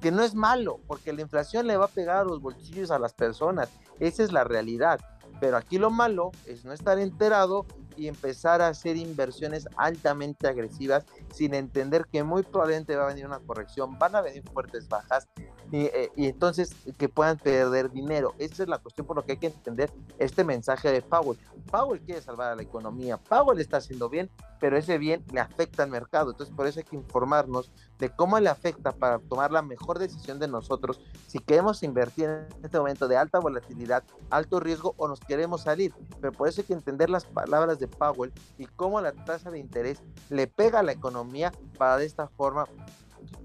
que 0.01 0.11
no 0.11 0.23
es 0.23 0.33
malo, 0.35 0.79
porque 0.87 1.13
la 1.13 1.21
inflación 1.21 1.67
le 1.67 1.77
va 1.77 1.85
a 1.85 1.89
pegar 1.89 2.17
a 2.17 2.23
los 2.23 2.41
bolsillos 2.41 2.91
a 2.91 2.99
las 2.99 3.13
personas, 3.13 3.69
esa 3.99 4.23
es 4.23 4.31
la 4.31 4.43
realidad. 4.43 4.99
Pero 5.39 5.57
aquí 5.57 5.77
lo 5.77 5.89
malo 5.89 6.31
es 6.45 6.65
no 6.65 6.73
estar 6.73 6.97
enterado 6.99 7.65
y 7.97 8.07
empezar 8.07 8.61
a 8.61 8.67
hacer 8.67 8.97
inversiones 8.97 9.67
altamente 9.77 10.47
agresivas 10.47 11.05
sin 11.33 11.53
entender 11.53 12.05
que 12.11 12.23
muy 12.23 12.43
probablemente 12.43 12.95
va 12.95 13.03
a 13.03 13.07
venir 13.07 13.25
una 13.25 13.39
corrección, 13.39 13.97
van 13.97 14.15
a 14.15 14.21
venir 14.21 14.43
fuertes 14.51 14.87
bajas 14.87 15.27
y, 15.71 15.85
eh, 15.85 16.11
entonces 16.17 16.75
que 16.97 17.09
puedan 17.09 17.37
perder 17.37 17.91
dinero. 17.91 18.33
Esa 18.37 18.63
es 18.63 18.69
la 18.69 18.77
cuestión 18.77 19.07
por 19.07 19.15
lo 19.15 19.25
que 19.25 19.33
hay 19.33 19.37
que 19.37 19.47
entender 19.47 19.91
este 20.19 20.43
mensaje 20.43 20.91
de 20.91 21.01
Powell. 21.01 21.39
Powell 21.71 22.01
quiere 22.01 22.21
salvar 22.21 22.51
a 22.51 22.55
la 22.55 22.61
economía, 22.61 23.17
Powell 23.17 23.59
está 23.59 23.77
haciendo 23.77 24.09
bien, 24.09 24.29
pero 24.59 24.77
ese 24.77 24.97
bien 24.97 25.23
le 25.31 25.39
afecta 25.39 25.83
al 25.83 25.89
mercado. 25.89 26.31
Entonces 26.31 26.55
por 26.55 26.67
eso 26.67 26.79
hay 26.79 26.85
que 26.85 26.95
informarnos 26.95 27.71
de 27.99 28.09
cómo 28.09 28.39
le 28.39 28.49
afecta 28.49 28.91
para 28.91 29.19
tomar 29.19 29.51
la 29.51 29.61
mejor 29.61 29.99
decisión 29.99 30.39
de 30.39 30.47
nosotros 30.47 31.01
si 31.27 31.39
queremos 31.39 31.83
invertir 31.83 32.29
en 32.29 32.47
este 32.63 32.77
momento 32.77 33.07
de 33.07 33.17
alta 33.17 33.39
volatilidad, 33.39 34.03
alto 34.29 34.59
riesgo 34.59 34.93
o 34.97 35.07
nos 35.07 35.19
queremos 35.19 35.61
salir. 35.61 35.93
Pero 36.21 36.31
por 36.33 36.47
eso 36.47 36.61
hay 36.61 36.67
que 36.67 36.73
entender 36.73 37.09
las 37.09 37.25
palabras 37.25 37.79
de 37.79 37.84
Powell 37.87 38.33
y 38.57 38.65
cómo 38.65 39.01
la 39.01 39.11
tasa 39.11 39.51
de 39.51 39.59
interés 39.59 40.01
le 40.29 40.47
pega 40.47 40.79
a 40.79 40.83
la 40.83 40.91
economía 40.91 41.51
para 41.77 41.97
de 41.97 42.05
esta 42.05 42.27
forma 42.27 42.67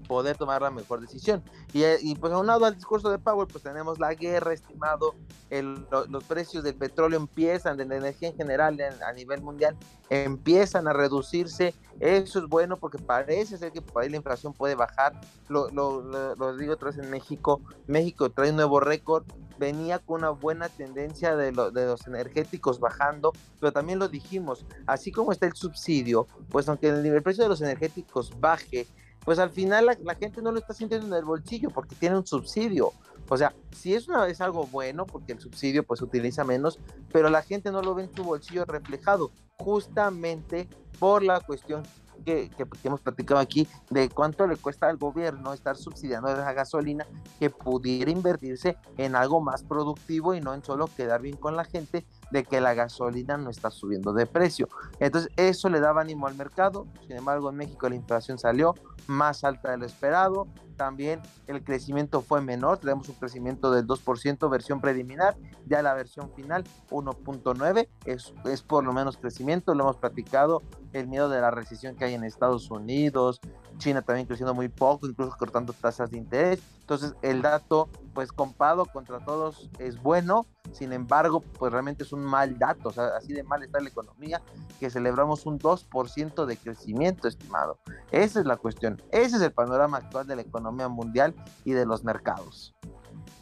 poder 0.07 0.37
tomar 0.37 0.61
la 0.61 0.71
mejor 0.71 0.99
decisión. 0.99 1.41
Y, 1.73 1.83
eh, 1.83 1.97
y 2.01 2.15
pues 2.15 2.33
aunado 2.33 2.65
al 2.65 2.75
discurso 2.75 3.09
de 3.09 3.17
Powell, 3.17 3.47
pues 3.47 3.63
tenemos 3.63 3.97
la 3.97 4.13
guerra, 4.13 4.53
estimado, 4.53 5.15
el, 5.49 5.87
los 6.09 6.23
precios 6.25 6.65
del 6.65 6.75
petróleo 6.75 7.17
empiezan, 7.17 7.77
de 7.77 7.85
la 7.85 7.95
energía 7.95 8.27
en 8.27 8.35
general 8.35 8.77
a 9.05 9.13
nivel 9.13 9.41
mundial, 9.41 9.77
empiezan 10.09 10.89
a 10.89 10.93
reducirse. 10.93 11.73
Eso 12.01 12.39
es 12.39 12.45
bueno 12.47 12.75
porque 12.77 12.97
parece 12.97 13.57
ser 13.57 13.71
que 13.71 13.81
por 13.81 14.03
ahí 14.03 14.09
la 14.09 14.17
inflación 14.17 14.51
puede 14.51 14.75
bajar. 14.75 15.13
Lo, 15.47 15.69
lo, 15.69 16.01
lo, 16.35 16.57
digo 16.57 16.73
otra 16.73 16.89
vez 16.89 16.97
en 16.97 17.09
México. 17.09 17.61
México 17.87 18.29
trae 18.29 18.49
un 18.49 18.57
nuevo 18.57 18.81
récord. 18.81 19.23
Venía 19.61 19.99
con 19.99 20.21
una 20.21 20.31
buena 20.31 20.69
tendencia 20.69 21.35
de, 21.35 21.51
de 21.51 21.85
los 21.85 22.07
energéticos 22.07 22.79
bajando, 22.79 23.31
pero 23.59 23.71
también 23.71 23.99
lo 23.99 24.07
dijimos, 24.07 24.65
así 24.87 25.11
como 25.11 25.31
está 25.31 25.45
el 25.45 25.53
subsidio, 25.53 26.25
pues 26.49 26.67
aunque 26.67 26.89
el, 26.89 27.05
el 27.05 27.21
precio 27.21 27.43
de 27.43 27.49
los 27.49 27.61
energéticos 27.61 28.33
baje, 28.39 28.87
pues 29.23 29.37
al 29.37 29.51
final 29.51 29.85
la, 29.85 30.15
gente 30.15 30.41
no 30.41 30.51
lo 30.51 30.57
está 30.57 30.73
sintiendo 30.73 31.05
en 31.07 31.13
el 31.13 31.25
bolsillo 31.25 31.69
porque 31.69 31.95
tiene 31.95 32.17
un 32.17 32.25
subsidio. 32.25 32.91
O 33.29 33.37
sea, 33.37 33.53
si 33.71 33.93
es, 33.93 34.07
una, 34.07 34.27
es 34.27 34.41
algo 34.41 34.65
bueno 34.65 35.05
porque 35.05 35.33
el 35.33 35.39
subsidio 35.39 35.83
pues 35.83 36.01
utiliza 36.01 36.43
menos, 36.43 36.79
pero 37.13 37.29
la 37.29 37.43
gente 37.43 37.71
no 37.71 37.83
lo 37.83 37.93
ve 37.93 38.05
en 38.05 38.15
su 38.15 38.23
bolsillo 38.23 38.65
reflejado, 38.65 39.31
justamente 39.57 40.67
por 40.99 41.21
la 41.23 41.39
cuestión 41.39 41.83
que, 42.23 42.49
que, 42.49 42.65
hemos 42.83 43.01
platicado 43.01 43.39
aquí 43.39 43.67
de 43.89 44.09
cuánto 44.09 44.47
le 44.47 44.57
cuesta 44.57 44.87
al 44.87 44.97
gobierno 44.97 45.53
estar 45.53 45.77
subsidiando 45.77 46.35
la 46.35 46.53
gasolina 46.53 47.05
que 47.39 47.49
pudiera 47.49 48.11
invertirse 48.11 48.77
en 48.97 49.15
algo 49.15 49.41
más 49.41 49.63
productivo 49.63 50.33
y 50.33 50.41
no 50.41 50.53
en 50.53 50.63
solo 50.63 50.87
quedar 50.95 51.21
bien 51.21 51.37
con 51.37 51.55
la 51.55 51.65
gente 51.65 52.05
de 52.31 52.43
que 52.43 52.61
la 52.61 52.73
gasolina 52.73 53.37
no 53.37 53.49
está 53.49 53.69
subiendo 53.69 54.13
de 54.13 54.25
precio. 54.25 54.67
Entonces 54.99 55.31
eso 55.35 55.69
le 55.69 55.79
daba 55.79 56.01
ánimo 56.01 56.27
al 56.27 56.35
mercado. 56.35 56.87
Sin 57.07 57.17
embargo, 57.17 57.49
en 57.49 57.57
México 57.57 57.87
la 57.89 57.95
inflación 57.95 58.37
salió 58.37 58.73
más 59.07 59.43
alta 59.43 59.71
de 59.71 59.77
lo 59.77 59.85
esperado. 59.85 60.47
También 60.77 61.21
el 61.47 61.63
crecimiento 61.63 62.21
fue 62.21 62.41
menor. 62.41 62.79
Tenemos 62.79 63.07
un 63.09 63.15
crecimiento 63.15 63.71
del 63.71 63.85
2% 63.85 64.49
versión 64.49 64.81
preliminar. 64.81 65.37
Ya 65.67 65.81
la 65.81 65.93
versión 65.93 66.31
final 66.33 66.63
1.9 66.89 67.87
es, 68.05 68.33
es 68.45 68.63
por 68.63 68.83
lo 68.83 68.93
menos 68.93 69.17
crecimiento. 69.17 69.75
Lo 69.75 69.83
hemos 69.83 69.97
platicado. 69.97 70.63
El 70.93 71.07
miedo 71.07 71.29
de 71.29 71.39
la 71.39 71.51
recesión 71.51 71.95
que 71.95 72.05
hay 72.05 72.15
en 72.15 72.23
Estados 72.23 72.69
Unidos, 72.71 73.39
China 73.77 74.01
también 74.01 74.27
creciendo 74.27 74.53
muy 74.53 74.69
poco, 74.69 75.07
incluso 75.07 75.35
cortando 75.37 75.73
tasas 75.73 76.11
de 76.11 76.17
interés. 76.17 76.61
Entonces 76.81 77.15
el 77.21 77.41
dato, 77.41 77.89
pues 78.13 78.31
compado 78.31 78.85
contra 78.85 79.19
todos, 79.19 79.69
es 79.79 80.01
bueno. 80.01 80.45
Sin 80.71 80.93
embargo, 80.93 81.41
pues 81.41 81.71
realmente 81.71 82.03
es 82.03 82.13
un 82.13 82.23
mal 82.23 82.57
dato. 82.57 82.89
O 82.89 82.91
sea, 82.91 83.07
así 83.17 83.33
de 83.33 83.43
mal 83.43 83.63
está 83.63 83.79
la 83.79 83.89
economía 83.89 84.41
que 84.79 84.89
celebramos 84.89 85.45
un 85.45 85.59
2% 85.59 86.45
de 86.45 86.57
crecimiento, 86.57 87.27
estimado. 87.27 87.79
Esa 88.11 88.39
es 88.39 88.45
la 88.45 88.57
cuestión. 88.57 89.01
Ese 89.11 89.37
es 89.37 89.41
el 89.41 89.51
panorama 89.51 89.97
actual 89.97 90.27
de 90.27 90.35
la 90.35 90.41
economía 90.41 90.87
mundial 90.87 91.33
y 91.65 91.71
de 91.71 91.85
los 91.85 92.03
mercados. 92.03 92.75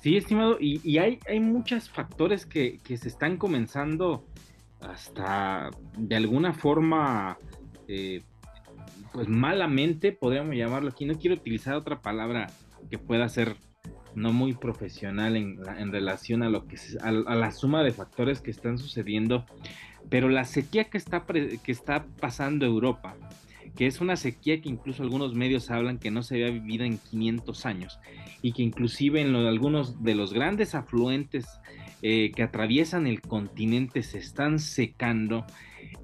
Sí, 0.01 0.15
estimado, 0.15 0.57
y, 0.59 0.97
hay, 0.97 1.19
hay 1.27 1.39
muchos 1.39 1.89
factores 1.89 2.45
que, 2.45 2.79
que, 2.79 2.97
se 2.97 3.09
están 3.09 3.37
comenzando 3.37 4.25
hasta 4.79 5.69
de 5.97 6.15
alguna 6.15 6.53
forma 6.53 7.37
eh, 7.87 8.23
pues 9.13 9.27
malamente, 9.27 10.11
podríamos 10.11 10.55
llamarlo 10.55 10.89
aquí, 10.89 11.05
no 11.05 11.17
quiero 11.17 11.35
utilizar 11.35 11.75
otra 11.75 12.01
palabra 12.01 12.47
que 12.89 12.97
pueda 12.97 13.27
ser 13.29 13.55
no 14.15 14.33
muy 14.33 14.53
profesional 14.53 15.35
en, 15.35 15.59
en 15.77 15.91
relación 15.91 16.43
a 16.43 16.49
lo 16.49 16.67
que 16.67 16.77
a, 17.01 17.11
la 17.11 17.51
suma 17.51 17.83
de 17.83 17.91
factores 17.91 18.41
que 18.41 18.51
están 18.51 18.77
sucediendo, 18.77 19.45
pero 20.09 20.29
la 20.29 20.45
sequía 20.45 20.85
que 20.85 20.97
está, 20.97 21.25
que 21.25 21.71
está 21.71 22.05
pasando 22.19 22.65
Europa, 22.65 23.15
que 23.75 23.87
es 23.87 24.01
una 24.01 24.15
sequía 24.15 24.61
que 24.61 24.69
incluso 24.69 25.03
algunos 25.03 25.33
medios 25.33 25.71
hablan 25.71 25.99
que 25.99 26.11
no 26.11 26.23
se 26.23 26.35
había 26.35 26.51
vivido 26.51 26.85
en 26.85 26.97
500 26.97 27.65
años 27.65 27.99
y 28.41 28.53
que 28.53 28.63
inclusive 28.63 29.21
en 29.21 29.35
algunos 29.35 30.03
de 30.03 30.15
los 30.15 30.33
grandes 30.33 30.75
afluentes 30.75 31.45
eh, 32.01 32.31
que 32.35 32.43
atraviesan 32.43 33.07
el 33.07 33.21
continente 33.21 34.03
se 34.03 34.19
están 34.19 34.59
secando 34.59 35.45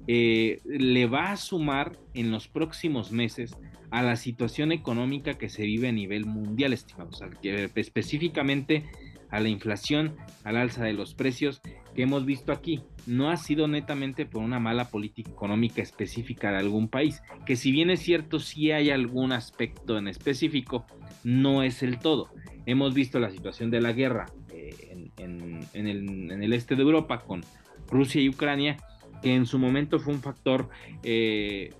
eh, 0.08 0.60
le 0.64 1.06
va 1.06 1.32
a 1.32 1.36
sumar 1.36 1.98
en 2.14 2.30
los 2.30 2.48
próximos 2.48 3.12
meses 3.12 3.56
a 3.90 4.02
la 4.02 4.16
situación 4.16 4.72
económica 4.72 5.34
que 5.34 5.48
se 5.48 5.62
vive 5.62 5.88
a 5.88 5.92
nivel 5.92 6.26
mundial, 6.26 6.72
estimados, 6.72 7.22
específicamente 7.42 8.84
a 9.30 9.40
la 9.40 9.48
inflación, 9.48 10.16
al 10.44 10.56
alza 10.56 10.84
de 10.84 10.92
los 10.92 11.14
precios 11.14 11.60
que 11.94 12.02
hemos 12.02 12.24
visto 12.26 12.52
aquí. 12.52 12.82
No 13.06 13.30
ha 13.30 13.36
sido 13.36 13.68
netamente 13.68 14.26
por 14.26 14.42
una 14.42 14.60
mala 14.60 14.90
política 14.90 15.30
económica 15.30 15.82
específica 15.82 16.50
de 16.50 16.58
algún 16.58 16.88
país, 16.88 17.22
que 17.44 17.56
si 17.56 17.72
bien 17.72 17.90
es 17.90 18.00
cierto, 18.00 18.38
si 18.38 18.70
hay 18.72 18.90
algún 18.90 19.32
aspecto 19.32 19.96
en 19.96 20.08
específico, 20.08 20.86
no 21.24 21.62
es 21.62 21.82
el 21.82 21.98
todo. 21.98 22.30
Hemos 22.66 22.94
visto 22.94 23.18
la 23.18 23.30
situación 23.30 23.70
de 23.70 23.80
la 23.80 23.92
guerra 23.92 24.26
eh, 24.52 25.10
en, 25.16 25.86
el, 25.86 26.30
en 26.30 26.42
el 26.42 26.52
este 26.52 26.76
de 26.76 26.82
Europa 26.82 27.20
con 27.20 27.42
Rusia 27.88 28.20
y 28.20 28.28
Ucrania, 28.28 28.76
que 29.22 29.34
en 29.34 29.46
su 29.46 29.58
momento 29.58 29.98
fue 29.98 30.14
un 30.14 30.20
factor 30.20 30.68
eh, 31.02 31.72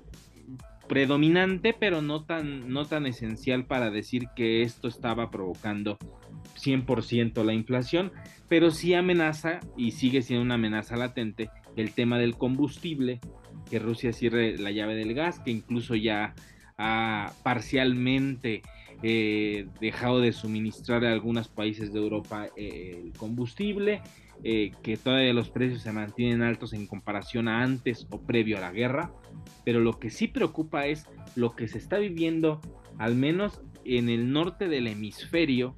predominante, 0.88 1.74
pero 1.78 2.02
no 2.02 2.24
tan, 2.24 2.72
no 2.72 2.84
tan 2.84 3.06
esencial 3.06 3.66
para 3.66 3.90
decir 3.90 4.28
que 4.34 4.62
esto 4.62 4.88
estaba 4.88 5.30
provocando 5.30 5.98
100% 6.56 7.44
la 7.44 7.52
inflación, 7.52 8.12
pero 8.48 8.70
sí 8.70 8.94
amenaza 8.94 9.60
y 9.76 9.92
sigue 9.92 10.22
siendo 10.22 10.44
una 10.44 10.54
amenaza 10.54 10.96
latente 10.96 11.50
el 11.76 11.92
tema 11.92 12.18
del 12.18 12.36
combustible, 12.36 13.20
que 13.70 13.78
Rusia 13.78 14.12
cierre 14.12 14.56
la 14.58 14.70
llave 14.70 14.94
del 14.94 15.14
gas, 15.14 15.40
que 15.40 15.50
incluso 15.50 15.94
ya 15.94 16.34
ha 16.78 17.32
parcialmente 17.42 18.62
eh, 19.02 19.66
dejado 19.80 20.20
de 20.20 20.32
suministrar 20.32 21.04
a 21.04 21.12
algunos 21.12 21.48
países 21.48 21.92
de 21.92 21.98
Europa 21.98 22.48
eh, 22.56 23.02
el 23.04 23.12
combustible 23.12 24.00
eh, 24.44 24.72
que 24.82 24.96
todavía 24.96 25.32
los 25.32 25.50
precios 25.50 25.82
se 25.82 25.92
mantienen 25.92 26.42
altos 26.42 26.72
en 26.72 26.86
comparación 26.86 27.48
a 27.48 27.62
antes 27.62 28.06
o 28.10 28.20
previo 28.20 28.58
a 28.58 28.60
la 28.60 28.72
guerra, 28.72 29.12
pero 29.64 29.80
lo 29.80 29.98
que 29.98 30.10
sí 30.10 30.28
preocupa 30.28 30.86
es 30.86 31.06
lo 31.34 31.56
que 31.56 31.68
se 31.68 31.78
está 31.78 31.98
viviendo, 31.98 32.60
al 32.98 33.14
menos 33.14 33.60
en 33.84 34.08
el 34.08 34.32
norte 34.32 34.68
del 34.68 34.86
hemisferio, 34.86 35.74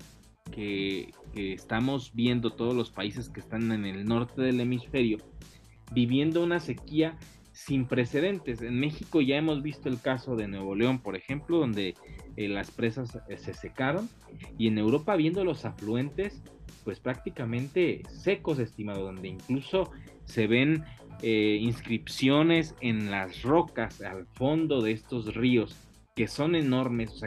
que, 0.50 1.12
que 1.32 1.52
estamos 1.52 2.12
viendo 2.14 2.50
todos 2.50 2.74
los 2.74 2.90
países 2.90 3.28
que 3.28 3.40
están 3.40 3.70
en 3.70 3.84
el 3.84 4.04
norte 4.04 4.42
del 4.42 4.60
hemisferio, 4.60 5.18
viviendo 5.92 6.42
una 6.42 6.60
sequía 6.60 7.18
sin 7.58 7.86
precedentes. 7.86 8.62
En 8.62 8.78
México 8.78 9.20
ya 9.20 9.36
hemos 9.36 9.62
visto 9.62 9.88
el 9.88 10.00
caso 10.00 10.36
de 10.36 10.46
Nuevo 10.46 10.76
León, 10.76 11.00
por 11.00 11.16
ejemplo, 11.16 11.58
donde 11.58 11.94
eh, 12.36 12.48
las 12.48 12.70
presas 12.70 13.18
eh, 13.28 13.36
se 13.36 13.52
secaron 13.52 14.08
y 14.56 14.68
en 14.68 14.78
Europa 14.78 15.16
viendo 15.16 15.44
los 15.44 15.64
afluentes 15.64 16.40
pues 16.84 17.00
prácticamente 17.00 18.02
secos, 18.08 18.60
estimado, 18.60 19.02
donde 19.02 19.28
incluso 19.28 19.90
se 20.24 20.46
ven 20.46 20.84
eh, 21.20 21.58
inscripciones 21.60 22.76
en 22.80 23.10
las 23.10 23.42
rocas 23.42 24.00
al 24.02 24.26
fondo 24.26 24.80
de 24.80 24.92
estos 24.92 25.34
ríos 25.34 25.76
que 26.14 26.28
son 26.28 26.54
enormes, 26.54 27.20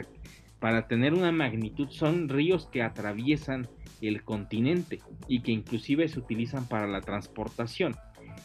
para 0.58 0.88
tener 0.88 1.12
una 1.12 1.30
magnitud 1.30 1.88
son 1.90 2.30
ríos 2.30 2.68
que 2.68 2.82
atraviesan 2.82 3.68
el 4.00 4.24
continente 4.24 5.00
y 5.28 5.40
que 5.42 5.52
inclusive 5.52 6.08
se 6.08 6.18
utilizan 6.18 6.66
para 6.66 6.86
la 6.86 7.02
transportación. 7.02 7.94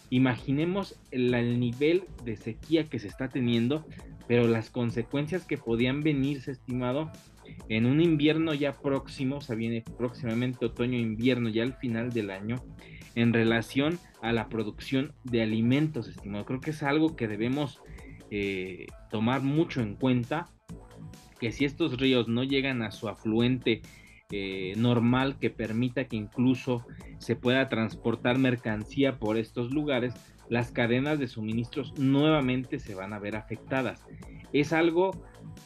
Imaginemos 0.09 0.99
el, 1.11 1.59
nivel 1.59 2.03
de 2.23 2.37
sequía 2.37 2.89
que 2.89 2.99
se 2.99 3.07
está 3.07 3.29
teniendo, 3.29 3.85
pero 4.27 4.47
las 4.47 4.69
consecuencias 4.69 5.45
que 5.45 5.57
podían 5.57 6.01
venirse, 6.01 6.51
estimado, 6.51 7.11
en 7.69 7.85
un 7.85 8.01
invierno 8.01 8.53
ya 8.53 8.73
próximo, 8.73 9.37
o 9.37 9.41
sea, 9.41 9.55
viene 9.55 9.83
próximamente 9.97 10.65
otoño-invierno, 10.65 11.49
ya 11.49 11.63
al 11.63 11.73
final 11.73 12.11
del 12.11 12.29
año, 12.29 12.63
en 13.15 13.33
relación 13.33 13.99
a 14.21 14.31
la 14.31 14.49
producción 14.49 15.13
de 15.23 15.41
alimentos, 15.41 16.07
estimado. 16.07 16.45
Creo 16.45 16.61
que 16.61 16.71
es 16.71 16.83
algo 16.83 17.15
que 17.15 17.27
debemos 17.27 17.81
eh, 18.29 18.87
tomar 19.09 19.41
mucho 19.41 19.81
en 19.81 19.95
cuenta, 19.95 20.49
que 21.39 21.51
si 21.51 21.65
estos 21.65 21.97
ríos 21.99 22.27
no 22.27 22.43
llegan 22.43 22.81
a 22.81 22.91
su 22.91 23.07
afluente 23.07 23.81
eh, 24.31 24.73
normal 24.75 25.37
que 25.39 25.49
permita 25.49 26.05
que 26.05 26.17
incluso 26.17 26.85
se 27.17 27.35
pueda 27.35 27.69
transportar 27.69 28.37
mercancía 28.37 29.19
por 29.19 29.37
estos 29.37 29.71
lugares, 29.71 30.13
las 30.49 30.71
cadenas 30.71 31.19
de 31.19 31.27
suministros 31.27 31.97
nuevamente 31.97 32.79
se 32.79 32.95
van 32.95 33.13
a 33.13 33.19
ver 33.19 33.35
afectadas. 33.35 34.05
Es 34.53 34.73
algo, 34.73 35.11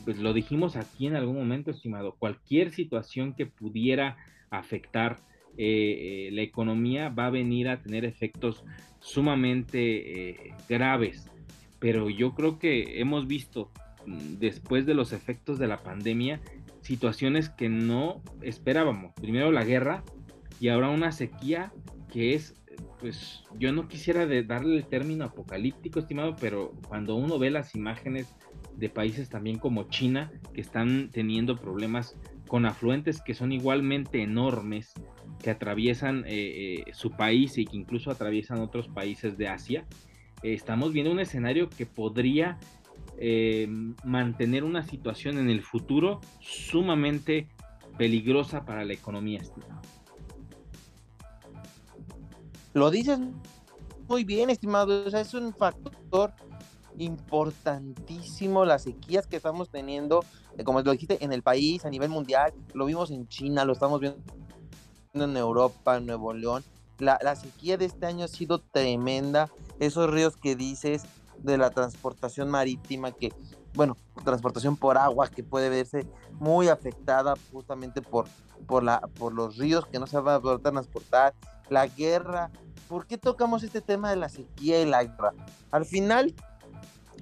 pues 0.06 0.20
lo 0.20 0.34
dijimos 0.34 0.76
aquí 0.76 1.08
en 1.08 1.16
algún 1.16 1.38
momento, 1.38 1.72
estimado, 1.72 2.16
cualquier 2.18 2.72
situación 2.72 3.34
que 3.34 3.46
pudiera 3.46 4.18
afectar 4.50 5.18
eh, 5.58 6.30
la 6.32 6.42
economía 6.42 7.10
va 7.10 7.28
a 7.28 7.30
venir 7.30 7.68
a 7.68 7.82
tener 7.82 8.06
efectos 8.06 8.64
sumamente 9.00 10.30
eh, 10.30 10.54
graves. 10.70 11.30
Pero 11.80 12.10
yo 12.10 12.36
creo 12.36 12.60
que 12.60 13.02
hemos 13.02 13.28
visto 13.28 13.72
mm, 14.06 14.36
después 14.40 14.86
de 14.86 14.94
los 14.94 15.14
efectos 15.14 15.60
de 15.60 15.68
la 15.68 15.84
pandemia 15.84 16.40
situaciones 16.92 17.50
que 17.50 17.70
no 17.70 18.22
esperábamos. 18.42 19.14
Primero 19.14 19.50
la 19.54 19.64
guerra 19.64 20.04
y 20.60 20.68
ahora 20.68 20.90
una 20.90 21.14
sequía 21.14 21.72
que 22.12 22.34
es, 22.34 22.62
pues 23.00 23.46
yo 23.58 23.72
no 23.72 23.88
quisiera 23.88 24.26
darle 24.44 24.76
el 24.76 24.86
término 24.86 25.24
apocalíptico, 25.24 26.00
estimado, 26.00 26.36
pero 26.36 26.74
cuando 26.90 27.16
uno 27.16 27.40
ve 27.40 27.50
las 27.50 27.76
imágenes 27.76 28.36
de 28.76 28.90
países 28.90 29.30
también 29.30 29.58
como 29.58 29.84
China, 29.84 30.34
que 30.54 30.60
están 30.60 31.12
teniendo 31.14 31.56
problemas 31.56 32.18
con 32.50 32.66
afluentes 32.66 33.22
que 33.22 33.36
son 33.36 33.54
igualmente 33.54 34.22
enormes, 34.22 34.92
que 35.42 35.50
atraviesan 35.50 36.26
eh, 36.28 36.34
eh, 36.88 36.92
su 36.92 37.12
país 37.12 37.58
y 37.58 37.64
que 37.64 37.78
incluso 37.78 38.12
atraviesan 38.12 38.60
otros 38.60 38.90
países 38.90 39.38
de 39.38 39.48
Asia, 39.48 39.86
eh, 40.44 40.54
estamos 40.54 40.92
viendo 40.92 41.10
un 41.10 41.22
escenario 41.22 41.70
que 41.70 41.86
podría 41.86 42.60
mantener 44.04 44.64
una 44.64 44.84
situación 44.84 45.38
en 45.38 45.50
el 45.50 45.62
futuro 45.62 46.22
sumamente 46.40 47.48
peligrosa 47.98 48.66
para 48.66 48.84
la 48.84 48.94
economía, 48.94 49.42
estimado. 49.42 49.82
Lo 52.74 52.90
dices 52.90 53.20
muy 54.08 54.24
bien, 54.24 54.50
estimado. 54.50 55.06
es 55.08 55.34
un 55.34 55.54
factor 55.54 56.34
importantísimo 56.98 58.66
las 58.66 58.84
sequías 58.84 59.28
que 59.28 59.38
estamos 59.38 59.70
teniendo, 59.70 60.24
como 60.64 60.82
lo 60.82 60.92
dijiste, 60.92 61.24
en 61.24 61.34
el 61.34 61.44
país, 61.44 61.86
a 61.86 61.90
nivel 61.90 62.10
mundial. 62.10 62.54
Lo 62.74 62.86
vimos 62.86 63.12
en 63.12 63.28
China, 63.28 63.66
lo 63.66 63.74
estamos 63.74 64.00
viendo 64.00 64.20
en 65.14 65.38
Europa, 65.38 65.98
en 65.98 66.06
Nuevo 66.06 66.34
León. 66.34 66.64
La, 67.00 67.36
sequía 67.36 67.78
de 67.78 67.86
este 67.86 68.06
año 68.06 68.26
ha 68.26 68.28
sido 68.28 68.60
tremenda. 68.60 69.50
Esos 69.80 70.10
ríos 70.10 70.38
que 70.38 70.56
dices 70.56 71.04
de 71.44 71.58
la 71.58 71.70
transportación 71.70 72.50
marítima, 72.50 73.12
que, 73.12 73.34
bueno, 73.74 73.98
transportación 74.24 74.78
por 74.78 74.98
agua, 74.98 75.30
que 75.30 75.44
puede 75.44 75.70
verse 75.70 76.08
muy 76.34 76.68
afectada 76.68 77.34
justamente 77.52 78.02
por, 78.02 78.26
por, 78.68 78.84
la, 78.84 79.00
por 79.00 79.34
los 79.34 79.58
ríos 79.58 79.86
que 79.88 80.00
no 80.00 80.08
se 80.08 80.20
van 80.20 80.36
a 80.36 80.40
poder 80.40 80.60
transportar, 80.60 81.34
la 81.70 81.88
guerra. 81.88 82.52
¿Por 82.88 83.08
qué 83.08 83.18
tocamos 83.18 83.64
este 83.64 83.82
tema 83.82 84.10
de 84.10 84.18
la 84.18 84.30
sequía 84.30 84.82
y 84.82 84.86
la 84.86 85.04
guerra? 85.04 85.34
Al 85.72 85.86
final, 85.86 86.36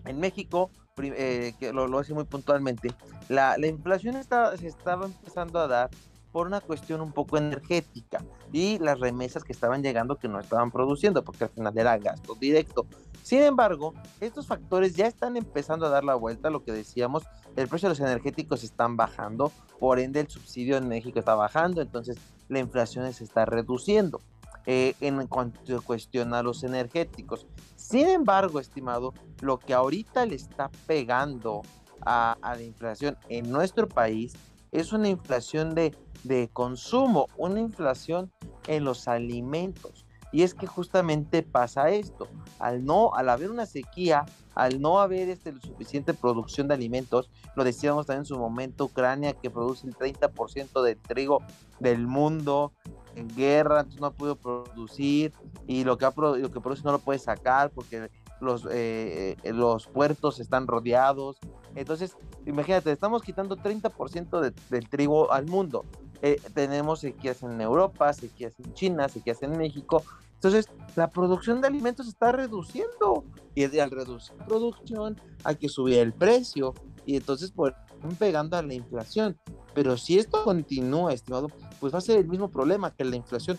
en 0.06 0.20
México, 0.20 0.72
eh, 0.98 1.54
que 1.60 1.72
lo, 1.72 1.88
lo 1.88 2.00
hace 2.00 2.14
muy 2.14 2.26
puntualmente, 2.26 2.94
la, 3.30 3.58
la 3.58 3.68
inflación 3.68 4.16
está, 4.16 4.58
se 4.58 4.68
estaba 4.68 5.06
empezando 5.06 5.60
a 5.60 5.68
dar 5.68 5.90
por 6.32 6.48
una 6.48 6.62
cuestión 6.62 7.02
un 7.02 7.12
poco 7.12 7.38
energética 7.38 8.24
y 8.52 8.78
las 8.80 9.00
remesas 9.00 9.44
que 9.44 9.52
estaban 9.52 9.82
llegando 9.82 10.18
que 10.18 10.28
no 10.28 10.40
estaban 10.40 10.72
produciendo, 10.72 11.24
porque 11.24 11.46
al 11.46 11.50
final 11.50 11.78
era 11.78 11.98
gasto 11.98 12.36
directo. 12.36 12.86
Sin 13.24 13.42
embargo, 13.42 13.94
estos 14.20 14.48
factores 14.48 14.96
ya 14.96 15.08
están 15.08 15.38
empezando 15.38 15.86
a 15.86 15.90
dar 15.90 16.04
la 16.04 16.16
vuelta, 16.16 16.50
lo 16.50 16.64
que 16.64 16.72
decíamos, 16.72 17.24
el 17.56 17.68
precio 17.68 17.90
de 17.90 17.96
los 17.96 18.00
energéticos 18.00 18.64
están 18.64 18.98
bajando, 18.98 19.52
por 19.80 20.00
ende 20.00 20.20
el 20.20 20.30
subsidio 20.30 20.78
en 20.78 20.88
México 20.88 21.20
está 21.20 21.36
bajando, 21.36 21.82
entonces 21.82 22.18
la 22.48 22.60
inflación 22.60 23.12
se 23.14 23.24
está 23.24 23.46
reduciendo. 23.46 24.22
Eh, 24.66 24.94
en 25.00 25.26
cuanto 25.26 25.82
cuestión 25.82 26.34
a 26.36 26.44
los 26.44 26.64
energéticos. 26.64 27.48
Sin 27.76 28.08
embargo, 28.08 28.60
estimado, 28.60 29.16
lo 29.42 29.58
que 29.58 29.74
ahorita 29.74 30.28
le 30.28 30.36
está 30.36 30.70
pegando 30.86 31.64
a, 32.02 32.38
a 32.42 32.56
la 32.56 32.62
inflación 32.62 33.18
en 33.30 33.50
nuestro 33.50 33.88
país 33.88 34.36
es 34.72 34.94
una 34.94 35.10
inflación 35.10 35.76
de 35.76 35.96
de 36.24 36.50
consumo, 36.50 37.28
una 37.38 37.60
inflación 37.60 38.32
en 38.68 38.84
los 38.84 39.08
alimentos. 39.08 40.06
Y 40.32 40.44
es 40.44 40.54
que 40.54 40.68
justamente 40.68 41.42
pasa 41.42 41.90
esto, 41.90 42.28
al 42.60 42.86
no, 42.86 43.12
al 43.16 43.30
haber 43.30 43.50
una 43.50 43.66
sequía, 43.66 44.26
al 44.54 44.80
no 44.80 45.00
haber 45.00 45.28
este, 45.30 45.54
suficiente 45.60 46.14
producción 46.14 46.68
de 46.68 46.76
alimentos, 46.76 47.32
lo 47.56 47.64
decíamos 47.64 48.06
también 48.06 48.22
en 48.22 48.26
su 48.26 48.38
momento, 48.38 48.86
Ucrania 48.86 49.34
que 49.34 49.50
produce 49.50 49.88
el 49.88 49.96
30% 49.96 50.84
del 50.84 50.98
trigo 50.98 51.42
del 51.80 52.06
mundo, 52.06 52.74
en 53.16 53.28
guerra, 53.36 53.80
entonces 53.80 54.02
no 54.02 54.08
ha 54.08 54.12
podido 54.12 54.36
producir 54.36 55.34
y 55.66 55.84
lo 55.84 55.98
que, 55.98 56.06
ha, 56.06 56.14
lo 56.16 56.52
que 56.52 56.62
produce 56.62 56.84
no 56.84 56.92
lo 56.92 57.00
puede 57.00 57.18
sacar 57.18 57.72
porque 57.72 58.12
los, 58.42 58.66
eh, 58.66 59.38
eh, 59.44 59.54
los 59.54 59.88
puertos 59.88 60.40
están 60.40 60.68
rodeados. 60.68 61.38
Entonces, 61.76 62.16
imagínate, 62.46 62.92
estamos 62.92 63.22
quitando 63.22 63.56
30% 63.58 64.54
del 64.70 64.90
trigo 64.90 65.32
al 65.32 65.46
mundo. 65.46 65.86
Eh, 66.22 66.42
tenemos 66.54 67.00
sequías 67.00 67.44
en 67.44 67.62
Europa, 67.62 68.12
sequías 68.14 68.54
en 68.60 68.74
China, 68.74 69.08
sequías 69.08 69.42
en 69.44 69.58
México. 69.58 70.04
Entonces, 70.34 70.70
la 70.96 71.10
producción 71.10 71.62
de 71.62 71.68
alimentos 71.68 72.08
está 72.08 72.32
reduciendo 72.32 73.26
y 73.56 73.64
al 73.80 73.92
reducir 73.92 74.38
la 74.38 74.46
producción 74.46 75.20
hay 75.44 75.58
que 75.58 75.68
subir 75.68 76.00
el 76.00 76.14
precio 76.14 76.74
y 77.06 77.18
entonces 77.18 77.52
pues 77.52 77.74
están 77.94 78.16
pegando 78.16 78.56
a 78.56 78.62
la 78.62 78.74
inflación. 78.74 79.38
Pero 79.74 79.98
si 79.98 80.18
esto 80.18 80.44
continúa, 80.44 81.14
estimado, 81.14 81.50
pues 81.80 81.94
va 81.94 81.98
a 81.98 82.02
ser 82.02 82.20
el 82.20 82.28
mismo 82.28 82.50
problema 82.50 82.92
que 82.92 83.04
la 83.04 83.16
inflación. 83.16 83.58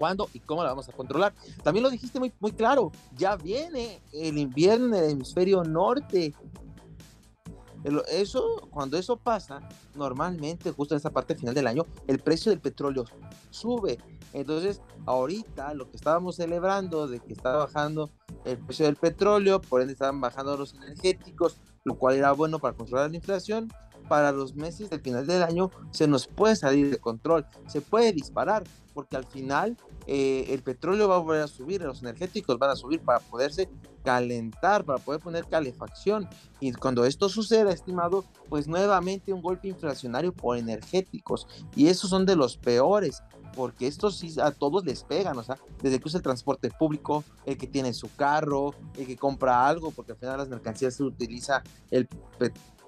¿Cuándo 0.00 0.30
y 0.32 0.40
cómo 0.40 0.62
la 0.64 0.70
vamos 0.70 0.88
a 0.88 0.92
controlar? 0.92 1.34
También 1.62 1.82
lo 1.82 1.90
dijiste 1.90 2.18
muy, 2.18 2.32
muy 2.40 2.52
claro, 2.52 2.90
ya 3.18 3.36
viene 3.36 4.00
el 4.14 4.38
invierno 4.38 4.96
en 4.96 5.04
el 5.04 5.10
hemisferio 5.10 5.62
norte 5.62 6.32
eso, 8.10 8.68
cuando 8.70 8.96
eso 8.96 9.16
pasa, 9.16 9.60
normalmente, 9.94 10.70
justo 10.70 10.94
en 10.94 10.98
esa 10.98 11.10
parte 11.10 11.34
final 11.34 11.54
del 11.54 11.66
año, 11.66 11.86
el 12.06 12.18
precio 12.18 12.50
del 12.50 12.60
petróleo 12.60 13.04
sube. 13.50 13.98
Entonces, 14.32 14.80
ahorita 15.06 15.74
lo 15.74 15.90
que 15.90 15.96
estábamos 15.96 16.36
celebrando 16.36 17.08
de 17.08 17.20
que 17.20 17.32
estaba 17.32 17.64
bajando 17.64 18.10
el 18.44 18.58
precio 18.58 18.86
del 18.86 18.96
petróleo, 18.96 19.60
por 19.60 19.80
ende 19.80 19.92
estaban 19.92 20.20
bajando 20.20 20.56
los 20.56 20.74
energéticos, 20.74 21.56
lo 21.84 21.98
cual 21.98 22.16
era 22.16 22.32
bueno 22.32 22.58
para 22.58 22.76
controlar 22.76 23.10
la 23.10 23.16
inflación, 23.16 23.68
para 24.10 24.32
los 24.32 24.56
meses 24.56 24.90
del 24.90 25.00
final 25.00 25.24
del 25.24 25.44
año 25.44 25.70
se 25.92 26.08
nos 26.08 26.26
puede 26.26 26.56
salir 26.56 26.90
de 26.90 26.98
control, 26.98 27.46
se 27.68 27.80
puede 27.80 28.12
disparar, 28.12 28.64
porque 28.92 29.16
al 29.16 29.24
final 29.24 29.76
eh, 30.08 30.46
el 30.48 30.64
petróleo 30.64 31.06
va 31.06 31.14
a 31.14 31.18
volver 31.18 31.42
a 31.42 31.46
subir, 31.46 31.80
los 31.80 32.02
energéticos 32.02 32.58
van 32.58 32.70
a 32.70 32.74
subir 32.74 33.00
para 33.02 33.20
poderse 33.20 33.68
calentar, 34.02 34.84
para 34.84 34.98
poder 34.98 35.20
poner 35.20 35.46
calefacción. 35.46 36.28
Y 36.58 36.72
cuando 36.72 37.04
esto 37.04 37.28
suceda, 37.28 37.70
estimado, 37.70 38.24
pues 38.48 38.66
nuevamente 38.66 39.32
un 39.32 39.42
golpe 39.42 39.68
inflacionario 39.68 40.32
por 40.32 40.58
energéticos. 40.58 41.46
Y 41.76 41.86
esos 41.86 42.10
son 42.10 42.26
de 42.26 42.34
los 42.34 42.56
peores, 42.56 43.22
porque 43.54 43.86
estos 43.86 44.18
sí 44.18 44.34
a 44.42 44.50
todos 44.50 44.84
les 44.84 45.04
pegan, 45.04 45.38
o 45.38 45.44
sea, 45.44 45.56
desde 45.80 46.00
que 46.00 46.08
usa 46.08 46.18
el 46.18 46.24
transporte 46.24 46.68
público, 46.68 47.22
el 47.46 47.56
que 47.56 47.68
tiene 47.68 47.94
su 47.94 48.12
carro, 48.16 48.74
el 48.98 49.06
que 49.06 49.16
compra 49.16 49.68
algo, 49.68 49.92
porque 49.92 50.12
al 50.12 50.18
final 50.18 50.38
las 50.38 50.48
mercancías 50.48 50.94
se 50.94 51.04
utiliza 51.04 51.62
el 51.92 52.08
petróleo 52.08 52.79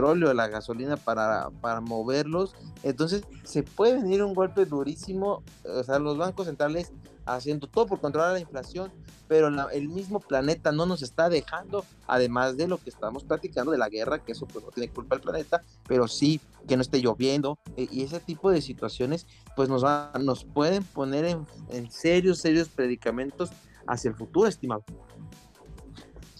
petróleo, 0.00 0.32
la 0.32 0.48
gasolina 0.48 0.96
para, 0.96 1.50
para 1.60 1.80
moverlos. 1.80 2.54
Entonces 2.82 3.22
se 3.44 3.62
puede 3.62 3.94
venir 3.96 4.22
un 4.22 4.34
golpe 4.34 4.64
durísimo, 4.64 5.42
o 5.64 5.84
sea, 5.84 5.98
los 5.98 6.16
bancos 6.16 6.46
centrales 6.46 6.92
haciendo 7.26 7.66
todo 7.66 7.86
por 7.86 8.00
controlar 8.00 8.32
la 8.32 8.40
inflación, 8.40 8.90
pero 9.28 9.48
el 9.70 9.88
mismo 9.88 10.18
planeta 10.18 10.72
no 10.72 10.86
nos 10.86 11.02
está 11.02 11.28
dejando, 11.28 11.84
además 12.06 12.56
de 12.56 12.66
lo 12.66 12.78
que 12.78 12.88
estamos 12.88 13.24
platicando 13.24 13.70
de 13.70 13.78
la 13.78 13.90
guerra, 13.90 14.24
que 14.24 14.32
eso 14.32 14.46
pues 14.46 14.64
no 14.64 14.70
tiene 14.70 14.90
culpa 14.90 15.16
el 15.16 15.20
planeta, 15.20 15.62
pero 15.86 16.08
sí 16.08 16.40
que 16.66 16.76
no 16.76 16.82
esté 16.82 17.00
lloviendo, 17.00 17.58
e, 17.76 17.86
y 17.90 18.02
ese 18.02 18.20
tipo 18.20 18.50
de 18.50 18.62
situaciones 18.62 19.26
pues 19.54 19.68
nos, 19.68 19.84
va, 19.84 20.12
nos 20.18 20.44
pueden 20.44 20.82
poner 20.82 21.26
en, 21.26 21.46
en 21.68 21.90
serios, 21.90 22.38
serios 22.38 22.70
predicamentos 22.70 23.50
hacia 23.86 24.08
el 24.08 24.16
futuro, 24.16 24.48
estimado. 24.48 24.82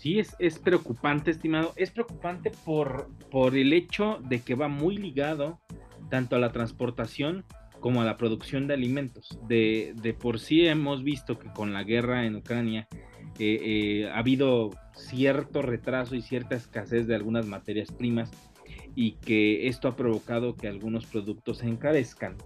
Sí, 0.01 0.19
es, 0.19 0.35
es 0.39 0.59
preocupante, 0.59 1.31
estimado. 1.31 1.75
Es 1.77 1.91
preocupante 1.91 2.51
por, 2.65 3.11
por 3.31 3.55
el 3.55 3.75
hecho 3.75 4.19
de 4.27 4.41
que 4.41 4.55
va 4.55 4.67
muy 4.67 4.97
ligado 4.97 5.61
tanto 6.09 6.37
a 6.37 6.39
la 6.39 6.53
transportación 6.53 7.45
como 7.81 8.01
a 8.01 8.07
la 8.07 8.17
producción 8.17 8.67
de 8.67 8.73
alimentos. 8.73 9.39
De, 9.47 9.93
de 10.01 10.15
por 10.15 10.41
sí 10.41 10.67
hemos 10.67 11.05
visto 11.05 11.39
que 11.39 11.53
con 11.53 11.75
la 11.75 11.85
guerra 11.85 12.25
en 12.25 12.37
Ucrania 12.37 12.89
eh, 13.39 13.59
eh, 13.63 14.11
ha 14.11 14.21
habido 14.21 14.71
cierto 14.95 15.61
retraso 15.61 16.15
y 16.15 16.23
cierta 16.23 16.55
escasez 16.55 17.07
de 17.07 17.15
algunas 17.15 17.45
materias 17.45 17.93
primas 17.93 18.31
y 18.95 19.17
que 19.17 19.69
esto 19.69 19.87
ha 19.87 19.97
provocado 19.97 20.57
que 20.57 20.67
algunos 20.67 21.05
productos 21.05 21.59
se 21.59 21.67
encarezcan. 21.69 22.39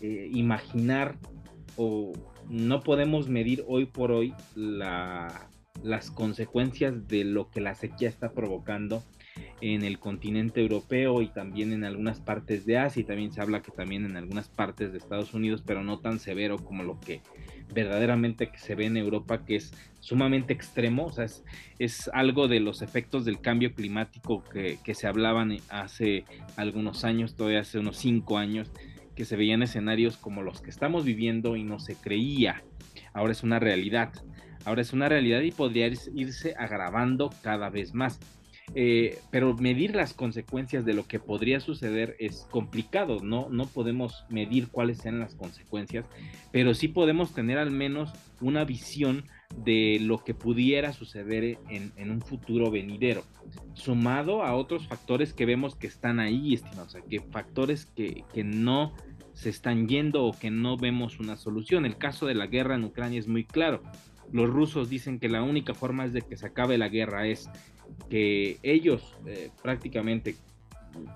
Eh, 0.00 0.30
imaginar 0.32 1.18
o 1.76 2.14
no 2.48 2.80
podemos 2.80 3.28
medir 3.28 3.62
hoy 3.68 3.84
por 3.84 4.10
hoy 4.10 4.32
la, 4.54 5.50
las 5.84 6.10
consecuencias 6.10 7.06
de 7.08 7.24
lo 7.24 7.50
que 7.50 7.60
la 7.60 7.74
sequía 7.74 8.08
está 8.08 8.32
provocando 8.32 9.04
en 9.60 9.82
el 9.82 9.98
continente 9.98 10.60
europeo 10.60 11.20
y 11.20 11.28
también 11.28 11.72
en 11.72 11.84
algunas 11.84 12.20
partes 12.20 12.64
de 12.64 12.78
Asia. 12.78 13.02
Y 13.02 13.04
también 13.04 13.32
se 13.32 13.42
habla 13.42 13.60
que 13.60 13.70
también 13.70 14.06
en 14.06 14.16
algunas 14.16 14.48
partes 14.48 14.92
de 14.92 14.98
Estados 14.98 15.34
Unidos, 15.34 15.62
pero 15.64 15.84
no 15.84 15.98
tan 15.98 16.18
severo 16.18 16.58
como 16.58 16.84
lo 16.84 16.98
que 17.00 17.20
verdaderamente 17.72 18.50
se 18.56 18.74
ve 18.74 18.86
en 18.86 18.96
Europa, 18.96 19.44
que 19.44 19.56
es 19.56 19.72
sumamente 20.00 20.54
extremo, 20.54 21.12
sea, 21.12 21.26
es, 21.78 22.10
algo 22.14 22.48
de 22.48 22.60
los 22.60 22.80
efectos 22.80 23.24
del 23.24 23.40
cambio 23.40 23.74
climático 23.74 24.42
que, 24.44 24.78
que, 24.82 24.94
se 24.94 25.06
hablaban 25.06 25.56
hace 25.68 26.24
algunos 26.56 27.04
años, 27.04 27.36
todavía 27.36 27.60
hace 27.60 27.78
unos 27.78 27.96
cinco 27.96 28.38
años, 28.38 28.70
que 29.14 29.24
se 29.24 29.36
veían 29.36 29.62
escenarios 29.62 30.16
como 30.16 30.42
los 30.42 30.60
que 30.60 30.70
estamos 30.70 31.04
viviendo 31.04 31.56
y 31.56 31.64
no 31.64 31.78
se 31.78 31.94
creía. 31.94 32.62
Ahora 33.12 33.32
es 33.32 33.42
una 33.42 33.58
realidad, 33.58 34.12
ahora 34.64 34.82
es 34.82 34.92
una 34.92 35.08
realidad 35.08 35.40
y 35.40 35.50
podría 35.50 35.90
irse 36.14 36.54
agravando 36.56 37.30
cada 37.42 37.70
vez 37.70 37.94
más. 37.94 38.18
Eh, 38.74 39.18
pero 39.30 39.54
medir 39.54 39.94
las 39.94 40.14
consecuencias 40.14 40.86
de 40.86 40.94
lo 40.94 41.06
que 41.06 41.20
podría 41.20 41.60
suceder 41.60 42.16
es 42.18 42.46
complicado, 42.50 43.20
¿no? 43.22 43.48
No 43.50 43.66
podemos 43.66 44.24
medir 44.30 44.68
cuáles 44.68 44.98
sean 44.98 45.20
las 45.20 45.34
consecuencias, 45.34 46.06
pero 46.50 46.72
sí 46.72 46.88
podemos 46.88 47.34
tener 47.34 47.58
al 47.58 47.70
menos 47.70 48.10
una 48.40 48.64
visión 48.64 49.24
de 49.54 49.98
lo 50.00 50.24
que 50.24 50.34
pudiera 50.34 50.92
suceder 50.94 51.58
en, 51.68 52.10
un 52.10 52.22
futuro 52.22 52.70
venidero, 52.70 53.22
sumado 53.74 54.42
a 54.42 54.54
otros 54.54 54.88
factores 54.88 55.34
que 55.34 55.46
vemos 55.46 55.76
que 55.76 55.86
están 55.86 56.18
ahí, 56.18 56.54
estimados, 56.54 56.88
o 56.88 56.90
sea, 56.90 57.02
que 57.02 57.20
factores 57.20 57.86
que, 57.86 58.24
que 58.32 58.44
no 58.44 58.94
se 59.34 59.50
están 59.50 59.88
yendo 59.88 60.24
o 60.24 60.32
que 60.32 60.50
no 60.50 60.76
vemos 60.76 61.20
una 61.20 61.36
solución. 61.36 61.84
El 61.84 61.98
caso 61.98 62.26
de 62.26 62.34
la 62.34 62.46
guerra 62.46 62.76
en 62.76 62.84
Ucrania 62.84 63.18
es 63.18 63.28
muy 63.28 63.44
claro. 63.44 63.82
Los 64.32 64.50
rusos 64.50 64.88
dicen 64.88 65.18
que 65.18 65.28
la 65.28 65.42
única 65.42 65.74
forma 65.74 66.08
de 66.08 66.22
que 66.22 66.36
se 66.36 66.46
acabe 66.46 66.78
la 66.78 66.88
guerra 66.88 67.26
es 67.26 67.48
que 68.08 68.58
ellos 68.62 69.16
eh, 69.26 69.50
prácticamente 69.62 70.36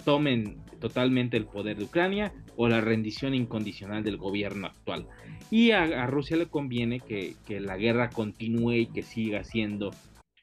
tomen 0.05 0.59
totalmente 0.81 1.37
el 1.37 1.47
poder 1.47 1.77
de 1.77 1.85
Ucrania 1.85 2.33
o 2.57 2.69
la 2.69 2.81
rendición 2.81 3.35
incondicional 3.35 4.03
del 4.03 4.17
gobierno 4.17 4.67
actual. 4.67 5.07
Y 5.51 5.71
a, 5.71 6.07
Rusia 6.07 6.37
le 6.37 6.47
conviene 6.47 7.01
que, 7.01 7.37
la 7.49 7.77
guerra 7.77 8.11
continúe 8.11 8.73
y 8.73 8.87
que 8.87 9.03
siga 9.03 9.45
siendo 9.45 9.91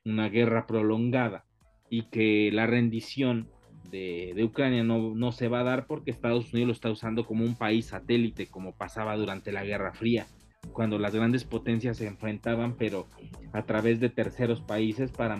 una 0.03 0.29
guerra 0.29 0.65
prolongada 0.67 1.45
y 1.89 2.03
que 2.03 2.49
la 2.51 2.67
rendición 2.67 3.49
de, 3.91 4.35
Ucrania 4.43 4.83
no, 4.83 5.13
no, 5.15 5.31
se 5.31 5.47
va 5.47 5.61
a 5.61 5.63
dar 5.63 5.85
porque 5.87 6.11
Estados 6.11 6.53
Unidos 6.53 6.67
lo 6.67 6.73
está 6.73 6.89
usando 6.89 7.25
como 7.25 7.43
un 7.43 7.55
país 7.55 7.87
satélite, 7.87 8.47
como 8.47 8.75
pasaba 8.75 9.15
durante 9.15 9.51
la 9.51 9.63
Guerra 9.63 9.93
Fría, 9.93 10.27
cuando 10.73 10.99
las 10.99 11.15
grandes 11.15 11.43
potencias 11.43 11.97
se 11.97 12.07
enfrentaban, 12.07 12.75
pero 12.75 13.07
a 13.53 13.63
través 13.63 13.99
de 13.99 14.09
terceros 14.09 14.61
países 14.61 15.11
para 15.11 15.37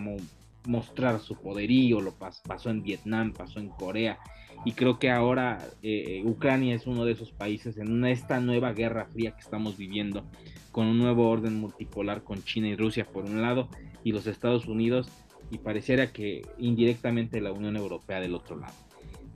mostrar 0.66 1.20
su 1.20 1.36
poderío, 1.36 2.02
lo 2.02 2.14
pasó 2.14 2.70
en 2.70 2.84
Vietnam, 2.84 3.34
pasó 3.34 3.60
en 3.60 3.70
Corea, 3.70 4.20
y 4.64 4.72
creo 4.72 4.98
que 4.98 5.12
ahora 5.12 5.60
eh, 5.84 6.24
Ucrania 6.26 6.76
es 6.76 6.88
uno 6.88 7.06
de 7.06 7.12
esos 7.12 7.32
países 7.32 7.78
en 7.78 8.04
esta 8.06 8.40
nueva 8.40 8.74
guerra 8.74 9.06
fría 9.06 9.32
que 9.32 9.42
estamos 9.42 9.78
viviendo, 9.78 10.24
con 10.72 10.88
un 10.88 10.98
nuevo 10.98 11.30
orden 11.30 11.60
multipolar 11.60 12.24
con 12.24 12.44
China 12.44 12.68
y 12.68 12.76
Rusia 12.76 13.06
por 13.06 13.26
un 13.26 13.42
lado, 13.42 13.70
y 14.04 14.12
los 14.12 14.28
Estados 14.28 14.68
Unidos, 14.68 15.10
y 15.52 15.60
pareciera 15.60 16.12
que 16.12 16.42
indirectamente 16.58 17.42
la 17.42 17.52
Unión 17.52 17.76
Europea 17.76 18.20
del 18.20 18.34
otro 18.34 18.58
lado. 18.58 18.85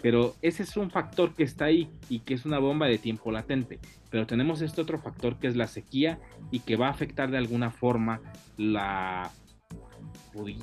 Pero 0.01 0.35
ese 0.41 0.63
es 0.63 0.77
un 0.77 0.91
factor 0.91 1.35
que 1.35 1.43
está 1.43 1.65
ahí 1.65 1.89
y 2.09 2.19
que 2.19 2.33
es 2.33 2.45
una 2.45 2.59
bomba 2.59 2.87
de 2.87 2.97
tiempo 2.97 3.31
latente. 3.31 3.79
Pero 4.09 4.25
tenemos 4.25 4.61
este 4.61 4.81
otro 4.81 4.99
factor 4.99 5.37
que 5.39 5.47
es 5.47 5.55
la 5.55 5.67
sequía 5.67 6.19
y 6.51 6.61
que 6.61 6.77
va 6.77 6.87
a 6.87 6.91
afectar 6.91 7.31
de 7.31 7.37
alguna 7.37 7.71
forma 7.71 8.21
la 8.57 9.31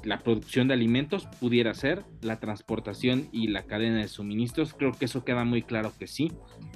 la 0.04 0.20
producción 0.20 0.68
de 0.68 0.74
alimentos 0.74 1.26
pudiera 1.40 1.74
ser, 1.74 2.04
la 2.22 2.38
transportación 2.38 3.28
y 3.32 3.48
la 3.48 3.64
cadena 3.64 3.98
de 3.98 4.08
suministros, 4.08 4.74
creo 4.74 4.92
que 4.92 5.06
eso 5.06 5.24
queda 5.24 5.44
muy 5.44 5.62
claro 5.62 5.92
que 5.98 6.06
sí, 6.06 6.32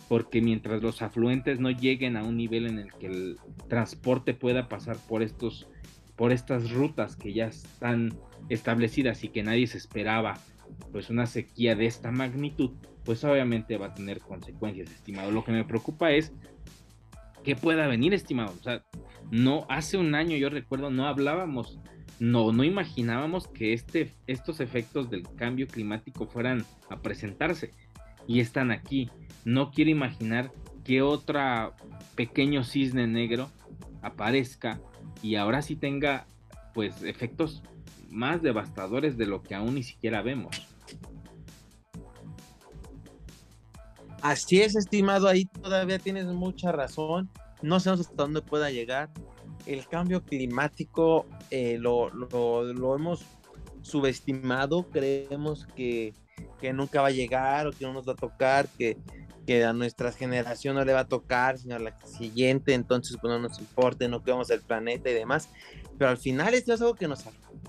porque 0.09 0.41
mientras 0.41 0.83
los 0.83 1.03
afluentes 1.03 1.61
no 1.61 1.71
lleguen 1.71 2.17
a 2.17 2.25
un 2.25 2.37
nivel 2.37 2.67
en 2.67 2.79
el 2.79 2.93
que 2.95 3.07
el 3.07 3.39
transporte 3.69 4.35
pueda 4.35 4.69
pasar 4.69 4.97
por 5.09 5.23
estos 5.23 5.69
por 6.21 6.33
estas 6.33 6.71
rutas 6.71 7.17
que 7.17 7.33
ya 7.33 7.47
están 7.47 8.13
establecidas 8.51 9.25
y 9.25 9.29
que 9.29 9.43
nadie 9.43 9.67
se 9.67 9.79
esperaba, 9.79 10.39
pues 10.93 11.09
una 11.09 11.25
sequía 11.25 11.75
de 11.75 11.87
esta 11.87 12.11
magnitud, 12.11 12.73
pues 13.07 13.25
obviamente 13.25 13.79
va 13.79 13.87
a 13.87 13.95
tener 13.95 14.21
consecuencias, 14.21 14.91
estimado. 14.91 15.31
Lo 15.31 15.43
que 15.45 15.53
me 15.53 15.65
preocupa 15.65 16.11
es 16.11 16.35
que 17.43 17.57
pueda 17.57 17.87
venir, 17.87 18.13
estimado. 18.13 18.53
O 18.53 18.63
sea, 18.63 18.85
no 19.31 19.65
hace 19.71 19.97
un 19.97 20.15
año 20.15 20.37
yo 20.37 20.51
recuerdo 20.51 20.91
no 20.91 21.07
hablábamos 21.07 21.81
no, 22.19 22.53
no 22.53 22.65
imaginábamos 22.65 23.49
que 23.49 23.73
este, 23.73 24.13
estos 24.27 24.61
efectos 24.61 25.09
del 25.09 25.23
cambio 25.37 25.67
climático 25.69 26.27
fueran 26.27 26.67
a 26.91 27.01
presentarse 27.01 27.71
y 28.27 28.41
están 28.41 28.73
aquí. 28.73 29.11
No 29.47 29.71
quiero 29.71 29.91
imaginar 29.91 30.53
que 30.85 31.01
otra 31.01 31.75
pequeño 32.15 32.63
cisne 32.63 33.07
negro 33.07 33.49
aparezca 34.03 34.83
y 35.23 35.37
ahora 35.37 35.63
sí 35.63 35.77
tenga 35.77 36.27
pues 36.75 37.03
efectos 37.03 37.63
más 38.11 38.43
devastadores 38.43 39.17
de 39.17 39.27
lo 39.27 39.43
que 39.43 39.55
aún 39.55 39.75
ni 39.77 39.83
siquiera 39.83 40.23
vemos. 40.23 40.67
Así 44.23 44.61
es, 44.61 44.77
estimado, 44.77 45.29
ahí 45.29 45.47
todavía 45.47 45.99
tienes 45.99 46.27
mucha 46.27 46.73
razón. 46.73 47.31
No 47.63 47.81
sabemos 47.81 48.07
hasta 48.07 48.23
dónde 48.23 48.43
pueda 48.43 48.71
llegar 48.71 49.11
el 49.67 49.87
cambio 49.87 50.23
climático 50.23 51.27
eh, 51.51 51.79
lo, 51.79 52.11
hemos 52.95 53.25
subestimado, 53.83 54.89
creemos 54.91 55.67
que, 55.75 56.15
nunca 56.75 57.03
va 57.03 57.09
a 57.09 57.13
llegar 57.13 57.67
o 57.67 57.73
que 57.73 57.85
no 57.85 57.93
nos 57.93 58.09
va 58.09 58.13
a 58.13 58.17
tocar, 58.17 58.69
que, 58.69 58.97
a 59.65 59.73
nuestra 59.73 60.13
generación 60.13 60.77
no 60.77 60.85
le 60.85 60.93
va 60.93 61.01
a 61.01 61.09
tocar, 61.09 61.59
sino 61.59 61.77
a 61.77 61.79
la 61.79 61.97
siguiente, 62.07 62.75
entonces 62.75 63.17
pues, 63.21 63.31
no 63.31 63.39
nos 63.39 63.59
importa, 63.59 64.07
no 64.09 64.23
quedamos 64.23 64.51
el 64.51 64.61
planeta 64.61 65.11
y 65.11 65.15
demás. 65.15 65.49
Pero 65.99 66.11
al 66.11 66.19
final 66.19 66.55
esto 66.55 66.73
es 66.73 66.81
algo 66.81 66.95
que 66.95 67.09
nos 67.09 67.25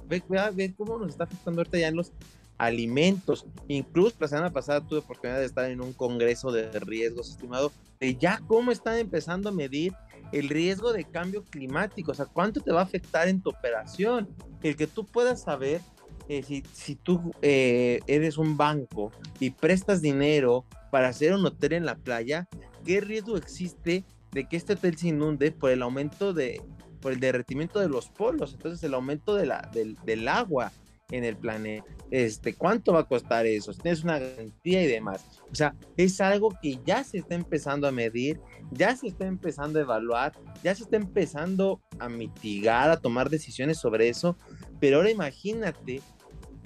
ve, 0.08 0.24
ve 0.54 0.74
cómo 0.78 0.98
nos 0.98 1.10
está 1.10 1.26
afectando 1.26 1.62
ahorita 1.62 1.78
ya 1.80 1.88
en 1.88 1.96
los 1.96 2.14
alimentos. 2.58 3.46
Incluso 3.68 4.16
la 4.20 4.28
semana 4.28 4.52
pasada 4.52 4.82
tuve 4.82 5.00
oportunidad 5.00 5.40
de 5.40 5.46
estar 5.46 5.70
en 5.70 5.82
un 5.82 5.94
congreso 5.94 6.52
de 6.52 6.70
riesgos, 6.80 7.32
estimado, 7.32 7.72
de 8.00 8.16
ya 8.16 8.40
cómo 8.48 8.72
están 8.72 8.98
empezando 8.98 9.50
a 9.50 9.52
medir 9.52 9.94
el 10.32 10.48
riesgo 10.48 10.94
de 10.94 11.04
cambio 11.04 11.44
climático, 11.44 12.12
o 12.12 12.16
sea, 12.16 12.26
cuánto 12.26 12.62
te 12.62 12.72
va 12.72 12.82
a 12.82 12.84
afectar 12.84 13.28
en 13.28 13.42
tu 13.42 13.50
operación. 13.50 14.30
El 14.62 14.76
que 14.76 14.88
tú 14.88 15.06
puedas 15.06 15.42
saber 15.42 15.82
eh, 16.30 16.44
si, 16.44 16.64
si, 16.72 16.96
tú 16.96 17.34
eh, 17.42 18.00
eres 18.08 18.38
un 18.38 18.56
banco 18.56 19.12
y 19.40 19.50
prestas 19.50 20.02
dinero 20.02 20.66
para 20.92 21.08
hacer 21.08 21.34
un 21.34 21.46
hotel 21.46 21.74
en 21.74 21.86
la 21.86 21.96
playa, 21.96 22.48
¿qué 22.86 23.02
riesgo 23.02 23.38
existe 23.38 24.04
de 24.32 24.48
que 24.48 24.58
este 24.58 24.74
hotel 24.74 24.98
se 24.98 25.08
inunde 25.08 25.52
por 25.52 25.72
el 25.72 25.82
aumento 25.82 26.34
de, 26.34 26.62
por 27.02 27.14
el 27.14 27.20
derretimiento 27.20 27.80
de 27.80 27.90
los 27.90 28.10
polos? 28.10 28.54
Entonces, 28.54 28.84
el 28.84 28.94
aumento 28.94 29.34
de 29.36 29.48
la, 29.48 29.72
del, 29.74 30.28
agua 30.28 30.72
en 31.10 31.24
el 31.24 31.36
planeta. 31.36 31.86
Este, 32.10 32.54
¿Cuánto 32.54 32.94
va 32.94 33.02
a 33.02 33.08
costar 33.08 33.46
eso? 33.46 33.74
Tienes 33.74 34.04
una 34.04 34.20
garantía 34.20 34.84
y 34.84 34.88
demás. 34.88 35.26
O 35.50 35.56
sea, 35.56 35.74
es 35.98 36.22
algo 36.22 36.54
que 36.62 36.80
ya 36.86 37.04
se 37.04 37.20
está 37.20 37.36
empezando 37.36 37.88
a 37.88 37.92
medir, 37.92 38.40
ya 38.72 38.96
se 38.96 39.08
está 39.08 39.26
empezando 39.26 39.80
a 39.80 39.84
evaluar, 39.84 40.34
ya 40.64 40.76
se 40.76 40.84
está 40.84 40.98
empezando 40.98 41.82
a 42.00 42.08
mitigar, 42.10 42.92
a 42.92 42.98
tomar 42.98 43.30
decisiones 43.30 43.78
sobre 43.78 44.10
eso. 44.10 44.38
Pero 44.80 44.98
ahora 44.98 45.10
imagínate 45.10 46.02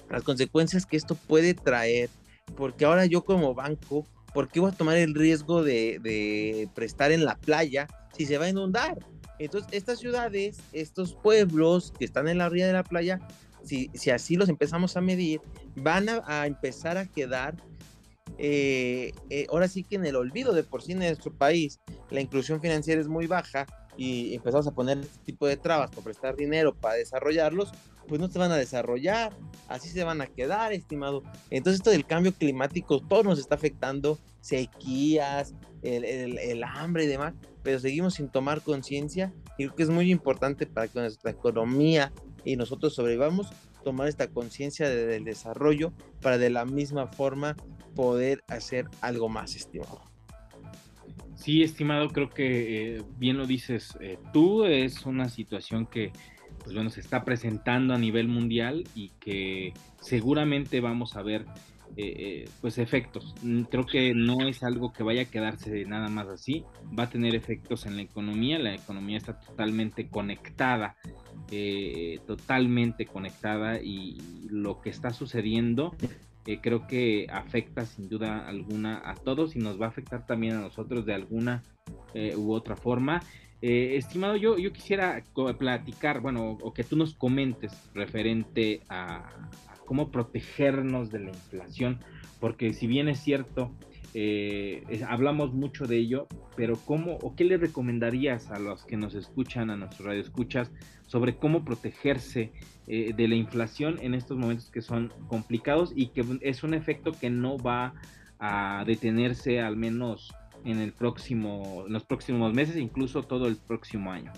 las 0.09 0.23
consecuencias 0.23 0.86
que 0.86 0.97
esto 0.97 1.15
puede 1.15 1.53
traer, 1.53 2.09
porque 2.55 2.86
ahora 2.86 3.05
yo 3.05 3.23
como 3.23 3.53
banco, 3.53 4.07
¿por 4.36 4.50
qué 4.50 4.60
voy 4.60 4.70
a 4.70 4.76
tomar 4.76 4.98
el 4.98 5.16
riesgo 5.16 5.64
de, 5.64 6.70
prestar 6.76 7.14
en 7.14 7.24
la 7.24 7.38
playa 7.38 7.88
si 8.16 8.26
se 8.26 8.38
va 8.38 8.46
a 8.46 8.50
inundar? 8.50 9.00
Entonces, 9.40 9.72
estas 9.72 10.00
ciudades, 10.00 10.58
estos 10.74 11.16
pueblos 11.16 11.94
que 11.98 12.04
están 12.04 12.28
en 12.28 12.40
la 12.40 12.48
orilla 12.48 12.68
de 12.68 12.74
la 12.74 12.84
playa, 12.84 13.22
si, 13.64 13.90
así 14.12 14.36
los 14.36 14.50
empezamos 14.50 14.98
a 14.98 15.02
medir, 15.02 15.40
van 15.78 16.08
a, 16.10 16.46
empezar 16.48 16.98
a 16.98 17.06
quedar 17.06 17.56
eh, 18.38 19.14
eh, 19.30 19.48
ahora 19.50 19.70
sí 19.70 19.84
que 19.84 19.96
en 19.96 20.06
el 20.06 20.18
olvido 20.18 20.52
de 20.52 20.64
por 20.64 20.82
sí 20.82 20.92
en 20.92 21.00
nuestro 21.00 21.32
país 21.32 21.80
la 22.10 22.20
inclusión 22.20 22.60
financiera 22.60 23.00
es 23.00 23.08
muy 23.08 23.28
baja, 23.28 23.66
y 23.98 24.36
empezamos 24.36 24.68
a 24.68 24.72
poner 24.72 25.00
este 25.00 25.20
tipo 25.24 25.48
de 25.48 25.56
trabas 25.58 25.90
para 25.92 26.04
prestar 26.04 26.36
dinero 26.36 26.76
para 26.76 26.96
desarrollarlos, 26.96 27.72
pues 28.08 28.22
no 28.22 28.28
se 28.28 28.39
van 28.39 28.51
a 28.51 28.58
desarrollar, 28.58 29.34
así 29.68 29.89
se 29.89 30.03
van 30.03 30.22
a 30.22 30.28
quedar, 30.28 30.74
estimado. 30.74 31.24
Entonces 31.49 31.80
esto 31.80 31.91
del 31.91 32.06
cambio 32.06 32.34
climático 32.34 32.99
todo 32.99 33.24
nos 33.24 33.39
está 33.39 33.56
afectando, 33.56 34.20
sequías, 34.41 35.53
el, 35.82 36.64
hambre 36.64 37.06
y 37.06 37.08
demás, 37.08 37.34
pero 37.64 37.80
seguimos 37.80 38.16
sin 38.16 38.30
tomar 38.30 38.62
conciencia 38.62 39.34
y 39.58 39.66
creo 39.66 39.76
que 39.76 39.84
es 39.84 39.89
muy 39.89 40.12
importante 40.12 40.66
para 40.66 40.88
que 40.88 40.99
nuestra 40.99 41.32
economía 41.32 42.12
y 42.43 42.56
nosotros 42.56 42.93
sobrevivamos, 42.93 43.49
tomar 43.84 44.08
esta 44.08 44.28
conciencia 44.28 44.89
del 44.89 45.24
desarrollo 45.24 45.93
para 46.22 46.38
de 46.38 46.49
la 46.49 46.66
misma 46.66 47.08
forma 47.08 47.56
poder 47.95 48.43
hacer 48.47 48.88
algo 49.01 49.30
más, 49.30 49.56
estimado. 49.56 50.01
Sí, 51.36 51.64
estimado, 51.64 52.10
creo 52.10 52.30
que 52.30 52.97
eh, 52.97 53.03
bien 53.18 53.38
lo 53.38 53.45
dices 53.45 53.95
eh, 53.99 54.18
tú, 54.34 54.66
es 54.66 55.06
una 55.06 55.30
situación 55.30 55.86
que 55.86 56.12
pues 56.66 56.76
bueno, 56.76 56.89
se 56.89 56.99
está 56.99 57.24
presentando 57.24 57.93
a 57.93 57.97
nivel 57.97 58.28
mundial 58.28 58.84
y 58.95 59.11
que 59.20 59.72
seguramente 60.01 60.82
vamos 60.82 61.16
a 61.16 61.22
ver 61.22 61.45
eh, 61.95 62.49
pues 62.59 62.80
efectos. 62.80 63.36
Mm, 63.43 63.61
creo 63.61 63.86
que 63.86 64.13
no 64.13 64.47
es 64.47 64.63
algo 64.63 64.91
que 64.91 65.03
vaya 65.03 65.22
a 65.22 65.26
quedarse 65.26 65.86
nada 65.86 66.09
más 66.09 66.28
así, 66.28 66.66
va 66.97 67.03
a 67.03 67.09
tener 67.09 67.36
efectos 67.36 67.86
en 67.86 67.95
la 67.95 68.01
economía, 68.01 68.57
la 68.59 68.74
economía 68.74 69.18
está 69.18 69.39
totalmente 69.39 70.09
conectada, 70.09 70.97
totalmente 72.26 73.05
conectada 73.05 73.80
y 73.80 74.18
lo 74.49 74.82
que 74.82 74.89
está 74.89 75.11
sucediendo 75.11 75.95
creo 76.61 76.86
que 76.88 77.28
afecta 77.32 77.86
sin 77.86 78.07
duda 78.07 78.47
alguna 78.47 79.01
a 79.03 79.16
todos 79.16 79.55
y 79.55 79.59
nos 79.59 79.82
va 79.82 79.88
a 79.88 79.89
afectar 79.89 80.26
también 80.26 80.55
a 80.55 80.61
nosotros 80.61 81.05
de 81.05 81.13
alguna 81.13 81.63
eh, 82.13 82.36
u 82.36 82.53
otra 82.53 82.76
forma. 82.76 83.22
Eh, 83.68 83.97
estimado, 83.97 84.36
yo, 84.36 84.59
yo 84.59 84.72
quisiera 84.72 85.24
platicar, 85.57 86.22
bueno, 86.22 86.55
o 86.61 86.72
que 86.72 86.84
tú 86.84 86.95
nos 86.95 87.16
comentes 87.16 87.89
referente 87.95 88.82
a, 88.89 89.49
cómo 89.88 90.11
protegernos 90.11 91.09
de 91.09 91.22
la 91.22 91.30
inflación, 91.30 91.99
porque 92.39 92.74
si 92.74 92.86
bien 92.86 93.07
es 93.07 93.22
cierto, 93.22 93.72
eh, 94.13 94.84
hablamos 95.07 95.55
mucho 95.55 95.88
de 95.88 95.97
ello, 95.97 96.28
pero 96.55 96.76
¿cómo 96.76 97.13
o 97.24 97.36
qué 97.36 97.43
le 97.43 97.57
recomendarías 97.57 98.51
a 98.51 98.59
los 98.59 98.86
que 98.86 98.97
nos 98.97 99.16
escuchan, 99.16 99.72
a 99.72 99.76
nuestros 99.76 100.05
radioescuchas, 100.05 100.72
sobre 101.07 101.36
cómo 101.38 101.66
protegerse 101.66 102.51
eh, 102.86 103.13
de 103.18 103.28
la 103.28 103.34
inflación 103.34 103.97
en 103.99 104.13
estos 104.13 104.38
momentos 104.38 104.70
que 104.70 104.84
son 104.84 105.11
complicados 105.28 105.91
y 105.95 106.09
que 106.09 106.24
es 106.41 106.63
un 106.63 106.76
efecto 106.76 107.13
que 107.13 107.32
no 107.32 107.57
va 107.57 107.95
a 108.38 108.84
detenerse 108.86 109.59
al 109.59 109.76
menos 109.76 110.32
en 110.66 110.80
el 110.80 110.91
próximo, 110.91 111.86
en 111.88 111.93
los 111.93 112.03
próximos 112.03 112.53
meses, 112.53 112.76
incluso 112.76 113.24
todo 113.24 113.47
el 113.47 113.55
próximo 113.55 114.11
año. 114.11 114.34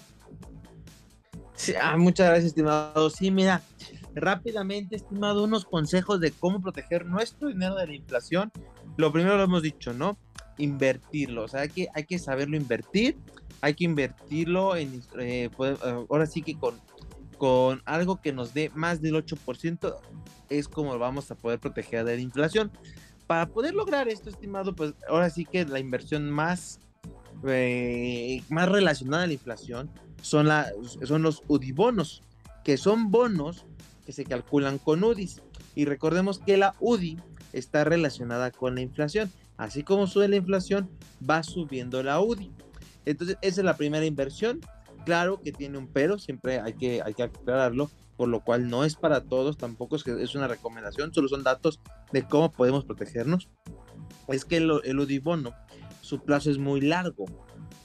Ah, 1.82 1.97
muchas 1.97 2.28
gracias, 2.28 2.47
estimado. 2.47 3.09
Sí, 3.09 3.32
mira, 3.32 3.63
rápidamente, 4.13 4.95
estimado, 4.95 5.43
unos 5.43 5.65
consejos 5.65 6.19
de 6.19 6.32
cómo 6.32 6.61
proteger 6.61 7.05
nuestro 7.05 7.47
dinero 7.47 7.75
de 7.75 7.88
la 7.88 7.95
inflación. 7.95 8.51
Lo 8.97 9.11
primero 9.11 9.38
lo 9.38 9.43
hemos 9.43 9.63
dicho, 9.63 9.93
¿no? 9.93 10.17
Invertirlo. 10.57 11.45
O 11.45 11.47
sea, 11.47 11.61
hay 11.61 11.69
que, 11.69 11.88
hay 11.95 12.03
que 12.03 12.19
saberlo 12.19 12.55
invertir 12.55 13.17
hay 13.61 13.73
que 13.73 13.86
invertirlo 13.86 14.75
en, 14.75 15.01
eh, 15.19 15.49
pues, 15.55 15.80
eh, 15.84 16.05
ahora 16.09 16.25
sí 16.25 16.41
que 16.41 16.57
con, 16.57 16.80
con 17.38 17.82
algo 17.86 18.21
que 18.21 18.34
nos 18.34 18.53
dé 18.53 18.71
más 18.75 19.01
del 19.01 19.15
8% 19.15 19.95
es 20.49 20.67
como 20.67 20.97
vamos 20.97 21.30
a 21.32 21.36
poder 21.36 21.59
proteger 21.59 22.05
de 22.05 22.15
la 22.15 22.21
inflación. 22.21 22.71
Para 23.28 23.47
poder 23.47 23.73
lograr 23.73 24.07
esto, 24.07 24.30
estimado, 24.30 24.73
pues 24.73 24.93
ahora 25.09 25.30
sí 25.30 25.45
que 25.45 25.65
la 25.65 25.80
inversión 25.80 26.32
más, 26.32 26.80
eh, 27.45 28.41
más 28.49 28.69
relacionada 28.69 29.23
a 29.23 29.28
la 29.28 29.34
inflación 29.34 29.91
son, 30.21 30.47
la, 30.47 30.71
son 31.03 31.21
los 31.21 31.43
UDI-bonos, 31.47 32.23
que 32.63 32.78
son 32.78 33.11
bonos 33.11 33.65
que 34.05 34.13
se 34.13 34.23
calculan 34.23 34.78
con 34.78 35.03
UDIs. 35.03 35.41
Y 35.75 35.84
recordemos 35.86 36.39
que 36.39 36.55
la 36.55 36.73
UDI 36.80 37.19
está 37.51 37.84
relacionada 37.84 38.51
con 38.51 38.75
la 38.75 38.82
inflación. 38.82 39.32
Así 39.57 39.84
como 39.84 40.07
sube 40.07 40.30
la 40.30 40.38
inflación, 40.38 40.89
va 41.30 41.43
subiendo 41.43 42.01
la 42.03 42.21
UDI. 42.21 42.51
Entonces, 43.05 43.38
esa 43.41 43.61
es 43.61 43.65
la 43.65 43.75
primera 43.75 44.05
inversión. 44.05 44.61
Claro 45.05 45.41
que 45.41 45.51
tiene 45.51 45.78
un 45.78 45.88
pero, 45.88 46.17
siempre 46.17 46.59
hay 46.59 46.73
que, 46.73 47.01
hay 47.01 47.13
que 47.13 47.23
aclararlo, 47.23 47.91
por 48.18 48.28
lo 48.28 48.43
cual 48.43 48.70
no 48.70 48.84
es 48.84 48.95
para 48.95 49.22
todos, 49.22 49.57
tampoco 49.57 49.95
es 49.95 50.03
que 50.03 50.22
es 50.22 50.36
una 50.36 50.47
recomendación, 50.47 51.13
solo 51.13 51.28
son 51.30 51.43
datos 51.43 51.80
de 52.11 52.24
cómo 52.24 52.51
podemos 52.51 52.84
protegernos. 52.84 53.49
Es 54.28 54.43
que 54.43 54.57
el, 54.57 54.72
el 54.84 54.99
Udibono, 54.99 55.53
su 56.01 56.20
plazo 56.24 56.51
es 56.51 56.57
muy 56.57 56.82
largo, 56.82 57.26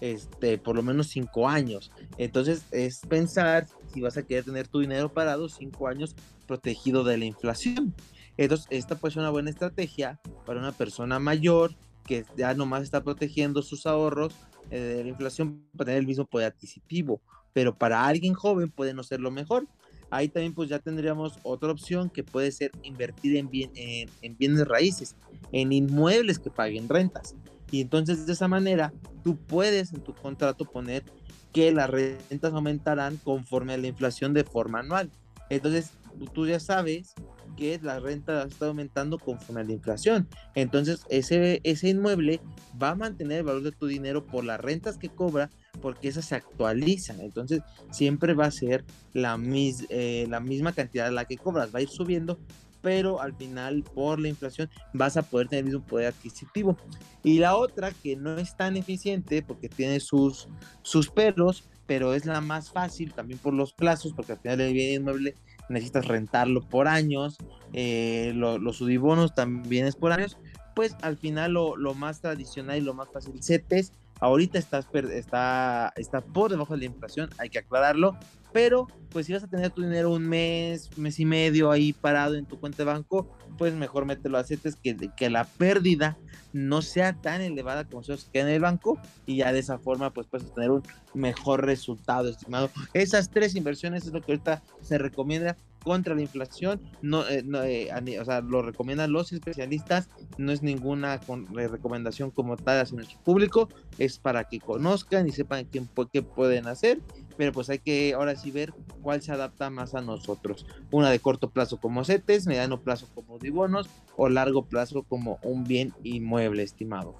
este, 0.00 0.58
por 0.58 0.74
lo 0.74 0.82
menos 0.82 1.08
cinco 1.08 1.48
años. 1.48 1.92
Entonces, 2.18 2.64
es 2.72 3.00
pensar 3.08 3.66
si 3.92 4.00
vas 4.00 4.16
a 4.16 4.24
querer 4.24 4.44
tener 4.44 4.66
tu 4.66 4.80
dinero 4.80 5.12
parado 5.12 5.48
cinco 5.48 5.86
años 5.86 6.16
protegido 6.48 7.04
de 7.04 7.18
la 7.18 7.24
inflación. 7.26 7.94
Entonces, 8.36 8.66
esta 8.70 8.96
puede 8.96 9.12
ser 9.12 9.20
una 9.20 9.30
buena 9.30 9.50
estrategia 9.50 10.18
para 10.46 10.58
una 10.58 10.72
persona 10.72 11.18
mayor 11.18 11.74
que 12.04 12.24
ya 12.36 12.54
nomás 12.54 12.82
está 12.82 13.04
protegiendo 13.04 13.62
sus 13.62 13.86
ahorros 13.86 14.34
de 14.70 15.00
eh, 15.00 15.04
la 15.04 15.10
inflación 15.10 15.64
para 15.76 15.86
tener 15.86 16.00
el 16.00 16.06
mismo 16.06 16.24
poder 16.24 16.48
adquisitivo, 16.48 17.20
pero 17.52 17.76
para 17.76 18.06
alguien 18.06 18.34
joven 18.34 18.70
puede 18.70 18.94
no 18.94 19.02
ser 19.02 19.20
lo 19.20 19.30
mejor. 19.30 19.68
Ahí 20.12 20.28
también 20.28 20.52
pues 20.52 20.68
ya 20.68 20.78
tendríamos 20.78 21.38
otra 21.42 21.72
opción 21.72 22.10
que 22.10 22.22
puede 22.22 22.52
ser 22.52 22.70
invertir 22.82 23.34
en, 23.34 23.48
bien, 23.48 23.70
en, 23.74 24.36
bienes 24.36 24.68
raíces, 24.68 25.16
en 25.52 25.72
inmuebles 25.72 26.38
que 26.38 26.50
paguen 26.50 26.86
rentas. 26.86 27.34
Y 27.70 27.80
entonces 27.80 28.26
de 28.26 28.34
esa 28.34 28.46
manera 28.46 28.92
tú 29.24 29.38
puedes 29.38 29.90
en 29.94 30.02
tu 30.02 30.12
contrato 30.12 30.66
poner 30.66 31.02
que 31.50 31.72
las 31.72 31.88
rentas 31.88 32.52
aumentarán 32.52 33.16
conforme 33.16 33.72
a 33.72 33.78
la 33.78 33.86
inflación 33.86 34.34
de 34.34 34.44
forma 34.44 34.80
anual. 34.80 35.10
Entonces 35.48 35.92
tú 36.34 36.46
ya 36.46 36.60
sabes 36.60 37.14
que 37.56 37.80
la 37.82 37.98
renta 37.98 38.42
está 38.42 38.66
aumentando 38.66 39.18
conforme 39.18 39.62
a 39.62 39.64
la 39.64 39.72
inflación. 39.72 40.28
Entonces, 40.54 41.06
ese, 41.08 41.60
ese 41.64 41.88
inmueble 41.88 42.40
va 42.80 42.90
a 42.90 42.94
mantener 42.94 43.38
el 43.38 43.44
valor 43.44 43.62
de 43.62 43.72
tu 43.72 43.86
dinero 43.86 44.26
por 44.26 44.44
las 44.44 44.60
rentas 44.60 44.98
que 44.98 45.08
cobra, 45.08 45.48
porque 45.80 46.08
esas 46.08 46.26
se 46.26 46.34
actualizan. 46.34 47.20
Entonces, 47.20 47.60
siempre 47.90 48.34
va 48.34 48.46
a 48.46 48.50
ser 48.50 48.84
la, 49.12 49.36
mis, 49.36 49.86
eh, 49.88 50.26
la 50.28 50.40
misma 50.40 50.72
cantidad 50.72 51.10
la 51.10 51.24
que 51.24 51.36
cobras, 51.36 51.74
va 51.74 51.78
a 51.78 51.82
ir 51.82 51.88
subiendo, 51.88 52.38
pero 52.80 53.20
al 53.20 53.34
final, 53.34 53.82
por 53.82 54.20
la 54.20 54.28
inflación, 54.28 54.68
vas 54.92 55.16
a 55.16 55.22
poder 55.22 55.48
tener 55.48 55.64
el 55.64 55.72
mismo 55.72 55.86
poder 55.86 56.08
adquisitivo. 56.08 56.76
Y 57.22 57.38
la 57.38 57.56
otra, 57.56 57.92
que 57.92 58.16
no 58.16 58.36
es 58.38 58.56
tan 58.56 58.76
eficiente, 58.76 59.42
porque 59.42 59.68
tiene 59.68 60.00
sus, 60.00 60.48
sus 60.82 61.08
peros, 61.08 61.68
pero 61.86 62.14
es 62.14 62.26
la 62.26 62.40
más 62.40 62.70
fácil 62.70 63.12
también 63.12 63.38
por 63.38 63.54
los 63.54 63.72
plazos, 63.72 64.12
porque 64.12 64.32
al 64.32 64.38
final 64.40 64.60
el 64.60 64.72
bien 64.72 65.00
inmueble 65.00 65.34
necesitas 65.68 66.06
rentarlo 66.06 66.60
por 66.62 66.88
años, 66.88 67.38
eh, 67.72 68.32
los 68.34 68.76
sudibonos 68.76 69.34
también 69.34 69.86
es 69.86 69.96
por 69.96 70.12
años, 70.12 70.36
pues 70.74 70.96
al 71.02 71.16
final 71.16 71.52
lo, 71.52 71.94
más 71.94 72.20
tradicional 72.20 72.78
y 72.78 72.80
lo 72.80 72.94
más 72.94 73.08
fácil, 73.12 73.42
CETES, 73.42 73.92
ahorita 74.22 74.56
estás, 74.56 74.86
está, 75.10 75.92
está 75.96 76.20
por 76.20 76.52
debajo 76.52 76.74
de 76.74 76.78
la 76.78 76.84
inflación, 76.86 77.28
hay 77.38 77.50
que 77.50 77.58
aclararlo, 77.58 78.16
pero 78.52 78.86
pues 79.10 79.26
si 79.26 79.32
vas 79.32 79.42
a 79.42 79.48
tener 79.48 79.70
tu 79.70 79.82
dinero 79.82 80.12
un 80.12 80.28
mes, 80.28 80.96
mes 80.96 81.18
y 81.18 81.24
medio 81.24 81.72
ahí 81.72 81.92
parado 81.92 82.36
en 82.36 82.46
tu 82.46 82.60
cuenta 82.60 82.78
de 82.78 82.84
banco, 82.84 83.36
pues 83.58 83.74
mejor 83.74 84.04
mételo 84.04 84.38
a 84.38 84.44
CETES 84.44 84.76
que, 84.76 84.96
que 85.16 85.28
la 85.28 85.42
pérdida 85.44 86.16
no 86.52 86.82
sea 86.82 87.14
tan 87.14 87.40
elevada 87.40 87.84
como 87.84 88.04
se 88.04 88.16
queda 88.32 88.44
en 88.44 88.54
el 88.54 88.60
banco 88.60 88.96
y 89.26 89.38
ya 89.38 89.52
de 89.52 89.58
esa 89.58 89.78
forma 89.78 90.10
pues 90.10 90.28
puedes 90.28 90.54
tener 90.54 90.70
un 90.70 90.82
mejor 91.14 91.66
resultado, 91.66 92.28
estimado. 92.28 92.70
Esas 92.94 93.28
tres 93.28 93.56
inversiones 93.56 94.06
es 94.06 94.12
lo 94.12 94.20
que 94.20 94.32
ahorita 94.32 94.62
se 94.82 94.98
recomienda 94.98 95.56
contra 95.82 96.14
la 96.14 96.22
inflación, 96.22 96.80
no, 97.02 97.26
eh, 97.26 97.44
eh, 97.64 98.20
o 98.20 98.24
sea, 98.24 98.40
lo 98.40 98.62
recomiendan 98.62 99.12
los 99.12 99.32
especialistas, 99.32 100.08
no 100.38 100.52
es 100.52 100.62
ninguna 100.62 101.14
eh, 101.14 101.68
recomendación 101.68 102.30
como 102.30 102.56
tal 102.56 102.80
hacia 102.80 102.96
nuestro 102.96 103.18
público, 103.22 103.68
es 103.98 104.18
para 104.18 104.44
que 104.44 104.60
conozcan 104.60 105.28
y 105.28 105.32
sepan 105.32 105.66
qué, 105.66 105.82
qué 106.12 106.22
pueden 106.22 106.66
hacer, 106.66 107.00
pero 107.36 107.52
pues 107.52 107.70
hay 107.70 107.78
que 107.78 108.14
ahora 108.14 108.36
sí 108.36 108.50
ver 108.50 108.72
cuál 109.00 109.22
se 109.22 109.32
adapta 109.32 109.70
más 109.70 109.94
a 109.94 110.00
nosotros. 110.00 110.66
Una 110.90 111.10
de 111.10 111.18
corto 111.18 111.50
plazo 111.50 111.78
como 111.78 112.04
CETES, 112.04 112.46
mediano 112.46 112.80
plazo 112.80 113.08
como 113.14 113.38
dibonos 113.38 113.88
o 114.16 114.28
largo 114.28 114.66
plazo 114.66 115.02
como 115.02 115.38
un 115.42 115.64
bien 115.64 115.92
inmueble, 116.02 116.62
estimado. 116.62 117.16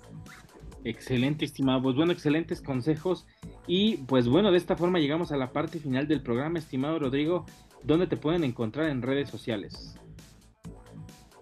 Excelente, 0.85 1.45
estimado. 1.45 1.83
Pues 1.83 1.97
bueno, 1.97 2.13
excelentes 2.13 2.61
consejos. 2.61 3.27
Y 3.67 3.99
pues 3.99 4.29
bueno, 4.29 4.51
de 4.51 4.59
esta 4.59 4.77
forma 4.77 4.99
llegamos 4.99 5.31
a 5.33 5.37
la 5.37 5.53
parte 5.53 5.79
final 5.79 6.09
del 6.09 6.23
programa, 6.23 6.59
estimado 6.59 6.99
Rodrigo. 6.99 7.47
¿Dónde 7.85 8.07
te 8.07 8.17
pueden 8.17 8.45
encontrar 8.45 8.89
en 8.89 9.03
redes 9.03 9.29
sociales? 9.29 9.97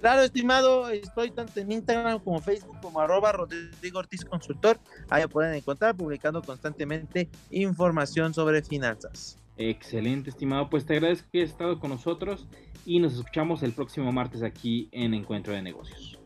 Claro, 0.00 0.22
estimado, 0.22 0.88
estoy 0.88 1.30
tanto 1.30 1.60
en 1.60 1.72
Instagram 1.72 2.20
como 2.20 2.40
Facebook 2.40 2.80
como 2.80 3.00
arroba 3.00 3.32
Rodrigo 3.32 3.98
Ortiz 3.98 4.24
Consultor. 4.24 4.78
Ahí 5.10 5.26
pueden 5.26 5.54
encontrar 5.54 5.94
publicando 5.94 6.40
constantemente 6.40 7.28
información 7.50 8.32
sobre 8.32 8.62
finanzas. 8.62 9.38
Excelente, 9.58 10.30
estimado. 10.30 10.70
Pues 10.70 10.86
te 10.86 10.94
agradezco 10.94 11.28
que 11.30 11.40
hayas 11.40 11.50
estado 11.50 11.78
con 11.78 11.90
nosotros 11.90 12.48
y 12.86 12.98
nos 12.98 13.14
escuchamos 13.14 13.62
el 13.62 13.72
próximo 13.72 14.10
martes 14.10 14.42
aquí 14.42 14.88
en 14.92 15.12
Encuentro 15.12 15.52
de 15.52 15.60
Negocios. 15.60 16.19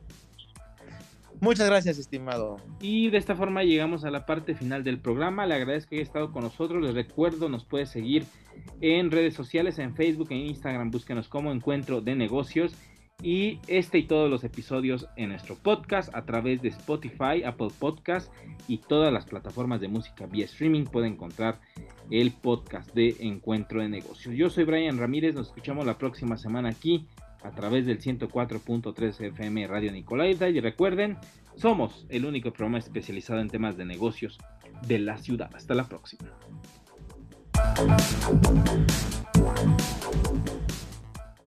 Muchas 1.44 1.66
gracias, 1.66 1.98
estimado. 1.98 2.56
Y 2.80 3.10
de 3.10 3.18
esta 3.18 3.36
forma 3.36 3.64
llegamos 3.64 4.06
a 4.06 4.10
la 4.10 4.24
parte 4.24 4.54
final 4.54 4.82
del 4.82 4.98
programa. 4.98 5.44
Le 5.44 5.52
agradezco 5.52 5.90
que 5.90 5.96
haya 5.96 6.02
estado 6.02 6.32
con 6.32 6.42
nosotros. 6.42 6.82
Les 6.82 6.94
recuerdo, 6.94 7.50
nos 7.50 7.66
puede 7.66 7.84
seguir 7.84 8.24
en 8.80 9.10
redes 9.10 9.34
sociales, 9.34 9.78
en 9.78 9.94
Facebook, 9.94 10.28
en 10.30 10.38
Instagram. 10.38 10.90
Búsquenos 10.90 11.28
como 11.28 11.52
Encuentro 11.52 12.00
de 12.00 12.14
Negocios. 12.14 12.74
Y 13.22 13.60
este 13.68 13.98
y 13.98 14.04
todos 14.04 14.30
los 14.30 14.42
episodios 14.42 15.06
en 15.16 15.28
nuestro 15.28 15.56
podcast 15.56 16.14
a 16.14 16.24
través 16.24 16.62
de 16.62 16.68
Spotify, 16.68 17.44
Apple 17.44 17.68
Podcast 17.78 18.32
y 18.66 18.78
todas 18.78 19.12
las 19.12 19.26
plataformas 19.26 19.82
de 19.82 19.88
música 19.88 20.24
vía 20.24 20.46
streaming 20.46 20.84
puede 20.84 21.08
encontrar 21.08 21.60
el 22.10 22.32
podcast 22.32 22.92
de 22.94 23.16
Encuentro 23.20 23.82
de 23.82 23.90
Negocios. 23.90 24.34
Yo 24.34 24.48
soy 24.48 24.64
Brian 24.64 24.98
Ramírez, 24.98 25.34
nos 25.34 25.48
escuchamos 25.48 25.84
la 25.84 25.98
próxima 25.98 26.38
semana 26.38 26.70
aquí 26.70 27.06
a 27.44 27.50
través 27.50 27.86
del 27.86 28.00
104.3 28.00 29.20
FM 29.20 29.66
Radio 29.66 29.92
Nicolaita 29.92 30.48
y 30.48 30.60
recuerden, 30.60 31.18
somos 31.56 32.06
el 32.08 32.24
único 32.24 32.52
programa 32.52 32.78
especializado 32.78 33.40
en 33.40 33.48
temas 33.48 33.76
de 33.76 33.84
negocios 33.84 34.38
de 34.86 34.98
la 34.98 35.18
ciudad. 35.18 35.50
Hasta 35.54 35.74
la 35.74 35.86
próxima. 35.86 36.30